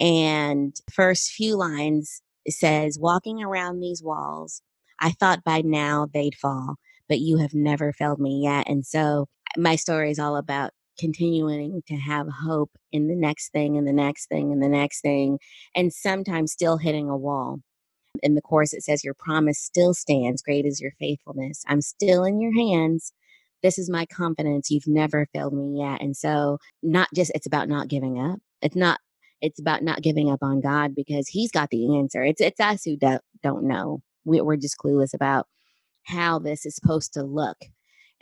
And 0.01 0.75
first 0.93 1.31
few 1.31 1.57
lines 1.57 2.21
says, 2.49 2.99
Walking 2.99 3.43
around 3.43 3.81
these 3.81 4.03
walls, 4.03 4.63
I 5.01 5.11
thought 5.11 5.45
by 5.45 5.63
now 5.63 6.09
they'd 6.13 6.35
fall 6.35 6.77
but 7.13 7.21
you 7.21 7.37
have 7.37 7.53
never 7.53 7.93
failed 7.93 8.19
me 8.19 8.41
yet. 8.43 8.67
And 8.71 8.87
so 8.87 9.27
my 9.59 9.77
story 9.77 10.11
is 10.11 10.19
all 10.19 10.35
about 10.35 10.71
continuing 10.99 11.83
to 11.87 11.95
have 11.95 12.27
hope 12.27 12.71
in 12.91 13.07
the 13.07 13.15
next 13.15 13.53
thing 13.53 13.77
and 13.77 13.87
the 13.87 13.93
next 13.93 14.31
thing 14.31 14.51
and 14.51 14.63
the 14.63 14.69
next 14.71 15.03
thing, 15.03 15.39
and 15.75 15.93
sometimes 15.93 16.53
still 16.53 16.79
hitting 16.79 17.11
a 17.11 17.17
wall. 17.17 17.59
In 18.23 18.35
the 18.35 18.41
course, 18.41 18.73
it 18.73 18.83
says, 18.83 19.05
Your 19.05 19.13
promise 19.13 19.59
still 19.59 19.93
stands. 19.93 20.41
Great 20.41 20.65
is 20.65 20.81
your 20.81 20.93
faithfulness. 20.99 21.65
I'm 21.69 21.83
still 21.83 22.25
in 22.25 22.41
your 22.41 22.55
hands. 22.55 23.13
This 23.63 23.79
is 23.79 23.91
my 23.91 24.07
confidence. 24.07 24.71
You've 24.71 24.87
never 24.87 25.27
failed 25.35 25.53
me 25.53 25.81
yet. 25.81 26.01
And 26.01 26.17
so, 26.17 26.57
not 26.83 27.09
just, 27.15 27.31
it's 27.35 27.47
about 27.47 27.69
not 27.69 27.89
giving 27.89 28.19
up. 28.19 28.39
It's 28.63 28.77
not, 28.77 29.01
it's 29.43 29.61
about 29.61 29.83
not 29.83 30.01
giving 30.01 30.31
up 30.31 30.43
on 30.43 30.61
God 30.61 30.95
because 30.95 31.29
He's 31.29 31.51
got 31.51 31.69
the 31.71 31.99
answer. 31.99 32.23
It's, 32.23 32.41
it's 32.41 32.61
us 32.61 32.85
who 32.85 32.97
don't, 32.97 33.21
don't 33.43 33.65
know. 33.65 34.01
We, 34.25 34.41
we're 34.41 34.57
just 34.57 34.79
clueless 34.79 35.13
about 35.13 35.47
how 36.05 36.39
this 36.39 36.65
is 36.65 36.75
supposed 36.75 37.13
to 37.15 37.23
look. 37.23 37.59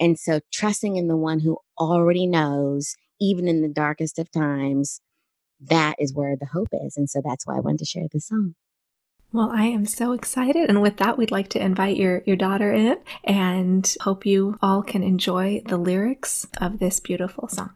And 0.01 0.19
so 0.19 0.41
trusting 0.53 0.97
in 0.97 1.09
the 1.09 1.17
one 1.17 1.41
who 1.41 1.59
already 1.79 2.27
knows, 2.27 2.97
even 3.21 3.47
in 3.47 3.61
the 3.61 3.69
darkest 3.69 4.19
of 4.19 4.33
times, 4.33 5.01
that 5.61 5.97
is 5.99 6.15
where 6.15 6.37
the 6.37 6.47
hope 6.47 6.69
is. 6.73 6.97
And 6.97 7.09
so 7.09 7.21
that's 7.23 7.47
why 7.47 7.57
I 7.57 7.61
wanted 7.61 7.81
to 7.81 7.85
share 7.85 8.07
this 8.11 8.27
song. 8.29 8.55
Well, 9.33 9.51
I 9.53 9.65
am 9.65 9.87
so 9.87 10.13
excited. 10.13 10.69
And 10.69 10.83
with 10.83 10.97
that, 10.97 11.17
we'd 11.17 11.31
like 11.31 11.49
to 11.51 11.63
invite 11.63 11.97
your, 11.97 12.23
your 12.27 12.37
daughter 12.37 12.73
in 12.73 12.97
and 13.23 13.95
hope 14.01 14.27
you 14.27 14.59
all 14.61 14.83
can 14.83 15.05
enjoy 15.05 15.63
the 15.67 15.77
lyrics 15.77 16.47
of 16.61 16.79
this 16.79 16.99
beautiful 16.99 17.47
song. 17.47 17.71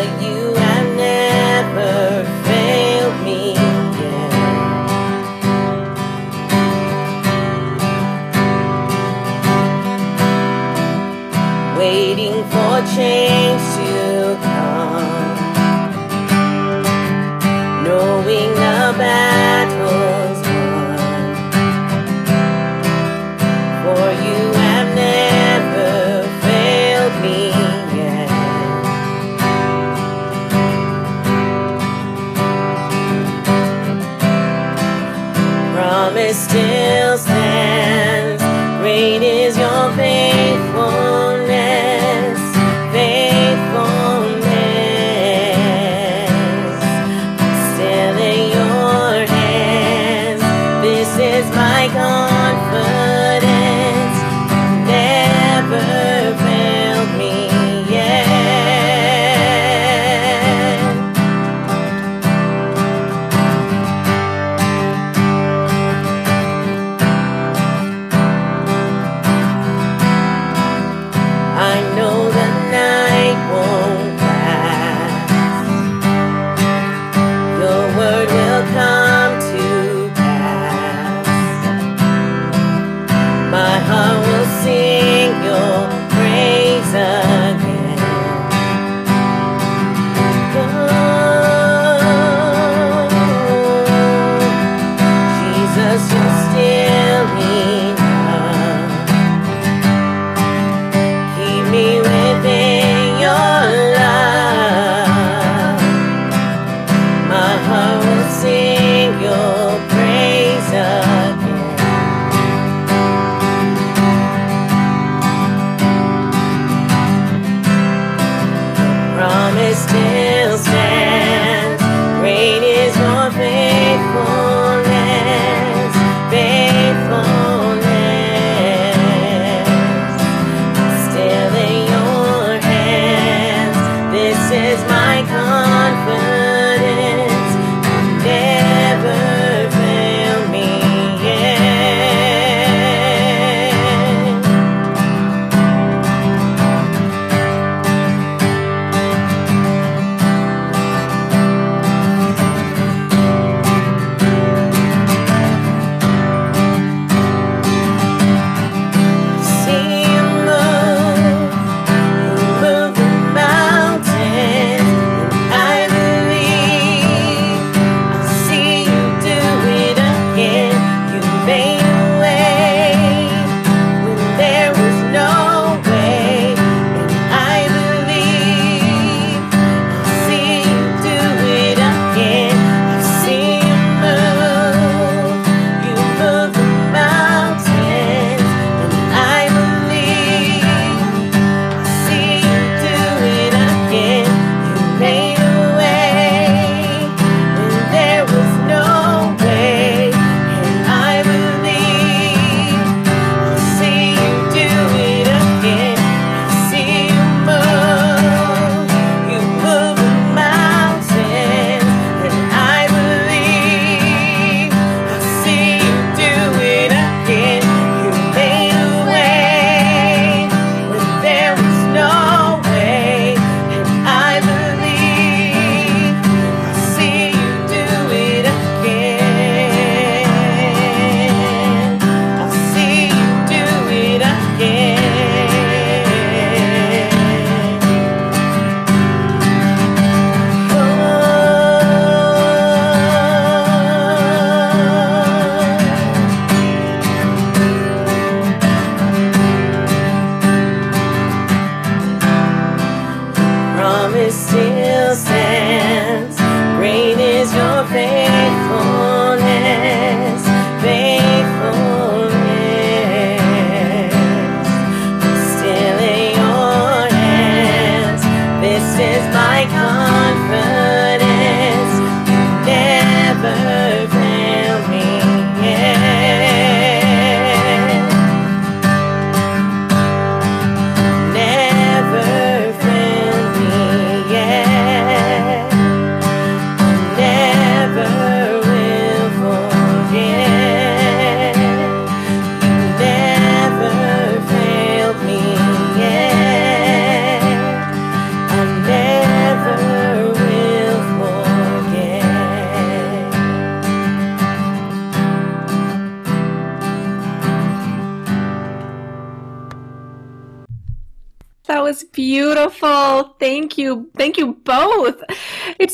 Great 0.00 0.49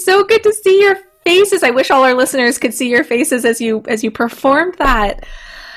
so 0.06 0.24
good 0.24 0.42
to 0.44 0.52
see 0.52 0.80
your 0.80 0.96
faces. 1.24 1.62
I 1.62 1.70
wish 1.70 1.90
all 1.90 2.04
our 2.04 2.14
listeners 2.14 2.58
could 2.58 2.72
see 2.72 2.88
your 2.88 3.04
faces 3.04 3.44
as 3.44 3.60
you 3.60 3.82
as 3.88 4.02
you 4.04 4.10
performed 4.10 4.74
that. 4.78 5.26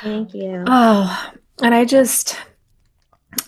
Thank 0.03 0.33
you. 0.33 0.63
Oh, 0.67 1.31
and 1.61 1.73
I 1.75 1.83
just 1.85 2.39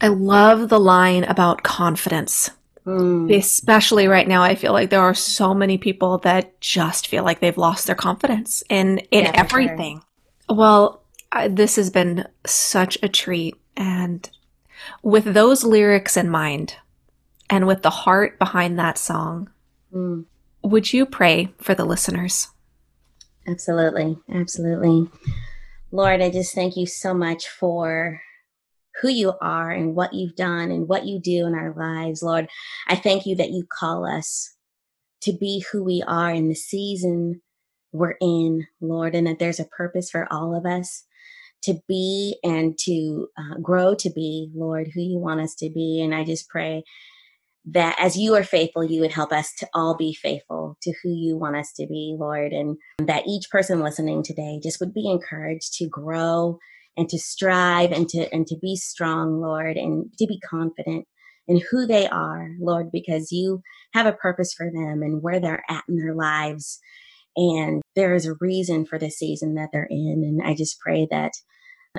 I 0.02 0.08
love 0.10 0.70
the 0.70 0.80
line 0.80 1.24
about 1.24 1.64
confidence. 1.64 2.50
Mm. 2.86 3.32
Especially 3.38 4.08
right 4.08 4.28
now, 4.28 4.42
I 4.42 4.56
feel 4.56 4.74
like 4.74 4.90
there 4.90 5.02
are 5.02 5.14
so 5.14 5.54
many 5.54 5.78
people 5.78 6.18
that 6.20 6.60
just 6.62 7.08
feel 7.08 7.24
like 7.24 7.40
they've 7.40 7.58
lost 7.58 7.86
their 7.86 7.96
confidence 7.96 8.64
in 8.70 8.98
in 9.12 9.26
Yeah, 9.26 9.44
for 9.44 9.50
sure. 9.50 9.62
everything. 9.62 10.02
Well, 10.50 11.04
I, 11.32 11.48
this 11.48 11.76
has 11.76 11.92
been 11.92 12.28
such 12.46 12.98
a 13.04 13.08
treat, 13.08 13.56
and 13.78 14.28
with 15.04 15.26
those 15.26 15.64
lyrics 15.64 16.18
in 16.18 16.28
mind, 16.30 16.76
and 17.52 17.68
with 17.68 17.84
the 17.84 17.92
heart 17.92 18.40
behind 18.40 18.80
that 18.80 18.98
song, 18.98 19.50
Mm. 19.94 20.26
Would 20.64 20.94
you 20.94 21.06
pray 21.06 21.54
for 21.60 21.76
the 21.76 21.86
listeners? 21.86 22.50
Absolutely. 23.48 24.18
Absolutely. 24.30 25.10
Lord, 25.92 26.22
I 26.22 26.30
just 26.30 26.56
thank 26.56 26.78
you 26.78 26.86
so 26.86 27.14
much 27.14 27.48
for 27.48 28.22
who 29.02 29.10
you 29.10 29.34
are 29.42 29.72
and 29.72 29.96
what 29.96 30.14
you've 30.14 30.36
done 30.36 30.72
and 30.72 30.88
what 30.88 31.06
you 31.06 31.20
do 31.20 31.46
in 31.48 31.56
our 31.56 31.74
lives. 31.74 32.22
Lord, 32.22 32.48
I 32.88 32.96
thank 32.96 33.26
you 33.26 33.36
that 33.38 33.50
you 33.50 33.66
call 33.68 34.06
us 34.06 34.56
to 35.22 35.34
be 35.34 35.66
who 35.72 35.84
we 35.84 36.04
are 36.08 36.32
in 36.32 36.48
the 36.48 36.56
season 36.56 37.42
we're 37.92 38.16
in, 38.22 38.68
Lord, 38.80 39.16
and 39.16 39.28
that 39.28 39.40
there's 39.40 39.60
a 39.60 39.66
purpose 39.66 40.10
for 40.10 40.28
all 40.32 40.56
of 40.56 40.66
us 40.66 41.04
to 41.64 41.80
be 41.88 42.38
and 42.44 42.78
to 42.80 43.28
uh, 43.38 43.58
grow 43.62 43.94
to 43.96 44.10
be, 44.10 44.50
Lord, 44.56 44.90
who 44.94 45.02
you 45.02 45.18
want 45.18 45.42
us 45.42 45.56
to 45.56 45.70
be. 45.70 46.02
And 46.02 46.16
I 46.16 46.24
just 46.24 46.50
pray 46.50 46.84
that 47.66 47.96
as 48.00 48.18
you 48.18 48.34
are 48.36 48.44
faithful, 48.44 48.84
you 48.84 49.02
would 49.02 49.12
help 49.12 49.32
us 49.32 49.54
to 49.60 49.68
all 49.74 49.96
be 49.96 50.14
faithful 50.14 50.78
to 50.82 50.94
who 51.04 51.10
you 51.10 51.38
want 51.38 51.56
us 51.56 51.72
to 51.74 51.86
be, 51.86 52.16
Lord, 52.20 52.54
and 52.54 52.78
that 53.00 53.28
each 53.28 53.50
person 53.52 53.82
listening 53.82 54.24
today 54.24 54.60
just 54.62 54.80
would 54.80 54.94
be 54.94 55.10
encouraged 55.10 55.74
to 55.76 55.88
grow 55.88 56.58
and 56.98 57.08
to 57.10 57.20
strive 57.20 57.92
and 57.92 58.10
to 58.10 58.34
and 58.34 58.48
to 58.48 58.58
be 58.62 58.76
strong, 58.76 59.40
Lord, 59.40 59.78
and 59.78 60.12
to 60.18 60.26
be 60.26 60.40
confident 60.40 61.06
in 61.48 61.62
who 61.70 61.86
they 61.86 62.08
are, 62.08 62.50
Lord, 62.60 62.92
because 62.92 63.32
you 63.32 63.62
have 63.94 64.06
a 64.06 64.14
purpose 64.14 64.54
for 64.54 64.68
them 64.68 65.02
and 65.02 65.22
where 65.22 65.40
they're 65.40 65.64
at 65.70 65.84
in 65.88 65.98
their 65.98 66.16
lives. 66.16 66.80
And 67.36 67.82
there 67.96 68.14
is 68.14 68.26
a 68.26 68.36
reason 68.40 68.86
for 68.86 68.98
the 69.00 69.10
season 69.10 69.56
that 69.56 69.70
they're 69.72 69.88
in. 69.90 70.24
And 70.26 70.42
I 70.48 70.56
just 70.56 70.80
pray 70.80 71.08
that 71.12 71.32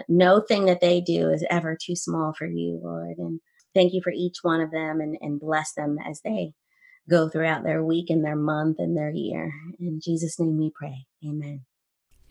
no 0.08 0.40
thing 0.40 0.66
that 0.66 0.80
they 0.80 1.00
do 1.00 1.30
is 1.30 1.44
ever 1.50 1.76
too 1.80 1.96
small 1.96 2.32
for 2.36 2.46
you, 2.46 2.80
Lord. 2.82 3.18
And 3.18 3.40
thank 3.74 3.92
you 3.92 4.00
for 4.02 4.12
each 4.12 4.38
one 4.42 4.60
of 4.60 4.70
them 4.70 5.00
and, 5.00 5.16
and 5.20 5.40
bless 5.40 5.72
them 5.72 5.98
as 6.06 6.20
they 6.22 6.52
go 7.10 7.28
throughout 7.28 7.64
their 7.64 7.84
week 7.84 8.10
and 8.10 8.24
their 8.24 8.36
month 8.36 8.78
and 8.78 8.96
their 8.96 9.10
year. 9.10 9.52
In 9.80 10.00
Jesus' 10.02 10.38
name 10.38 10.58
we 10.58 10.70
pray. 10.74 11.06
Amen. 11.26 11.62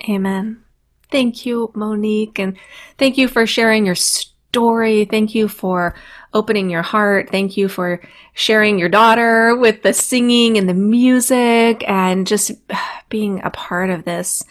Amen. 0.10 0.64
Thank 1.10 1.46
you, 1.46 1.72
Monique, 1.76 2.40
and 2.40 2.58
thank 2.98 3.18
you 3.18 3.28
for 3.28 3.46
sharing 3.46 3.86
your 3.86 3.96
story. 3.96 5.06
Thank 5.06 5.36
you 5.36 5.48
for 5.48 5.94
opening 6.34 6.70
your 6.70 6.82
heart. 6.82 7.30
Thank 7.30 7.58
you 7.58 7.68
for 7.68 8.02
sharing 8.34 8.80
your 8.80 8.90
daughter 8.90 9.56
with 9.56 9.84
the 9.84 9.94
singing 9.94 10.58
and 10.58 10.70
the 10.70 10.74
music 10.74 11.84
and 11.88 12.26
just 12.26 12.52
being 13.10 13.42
a 13.44 13.50
part 13.50 13.90
of 13.90 14.06
this. 14.06 14.44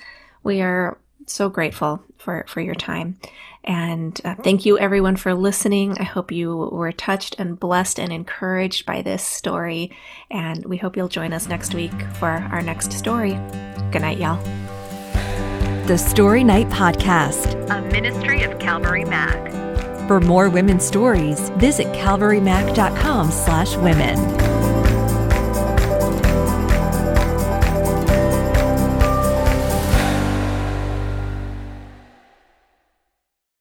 We 0.43 0.61
are 0.61 0.99
so 1.27 1.49
grateful 1.49 2.03
for, 2.19 2.45
for 2.49 2.61
your 2.61 2.75
time. 2.75 3.19
And 3.65 4.19
uh, 4.25 4.37
thank 4.37 4.65
you, 4.65 4.79
everyone, 4.79 5.17
for 5.17 5.35
listening. 5.35 5.97
I 5.99 6.05
hope 6.05 6.33
you 6.33 6.57
were 6.57 6.93
touched 6.93 7.37
and 7.39 7.61
blessed 7.61 8.01
and 8.01 8.13
encouraged 8.13 8.87
by 8.87 9.03
this 9.03 9.23
story. 9.23 9.91
And 10.31 10.65
we 10.65 10.79
hope 10.79 10.97
you'll 10.97 11.09
join 11.09 11.33
us 11.33 11.49
next 11.49 11.75
week 11.75 11.93
for 12.15 12.29
our 12.29 12.63
next 12.63 12.93
story. 12.93 13.33
Good 13.91 14.03
night, 14.03 14.19
y'all. 14.19 14.43
The 15.87 15.99
Story 15.99 16.45
Night 16.45 16.69
Podcast. 16.69 17.69
a 17.71 17.83
ministry 17.91 18.43
of 18.45 18.59
Calvary 18.59 19.05
Mac. 19.05 19.51
For 20.07 20.21
more 20.21 20.49
women's 20.49 20.85
stories, 20.85 21.51
visit 21.51 21.87
calvarymac.com 21.89 23.31
slash 23.31 23.77
women. 23.77 24.70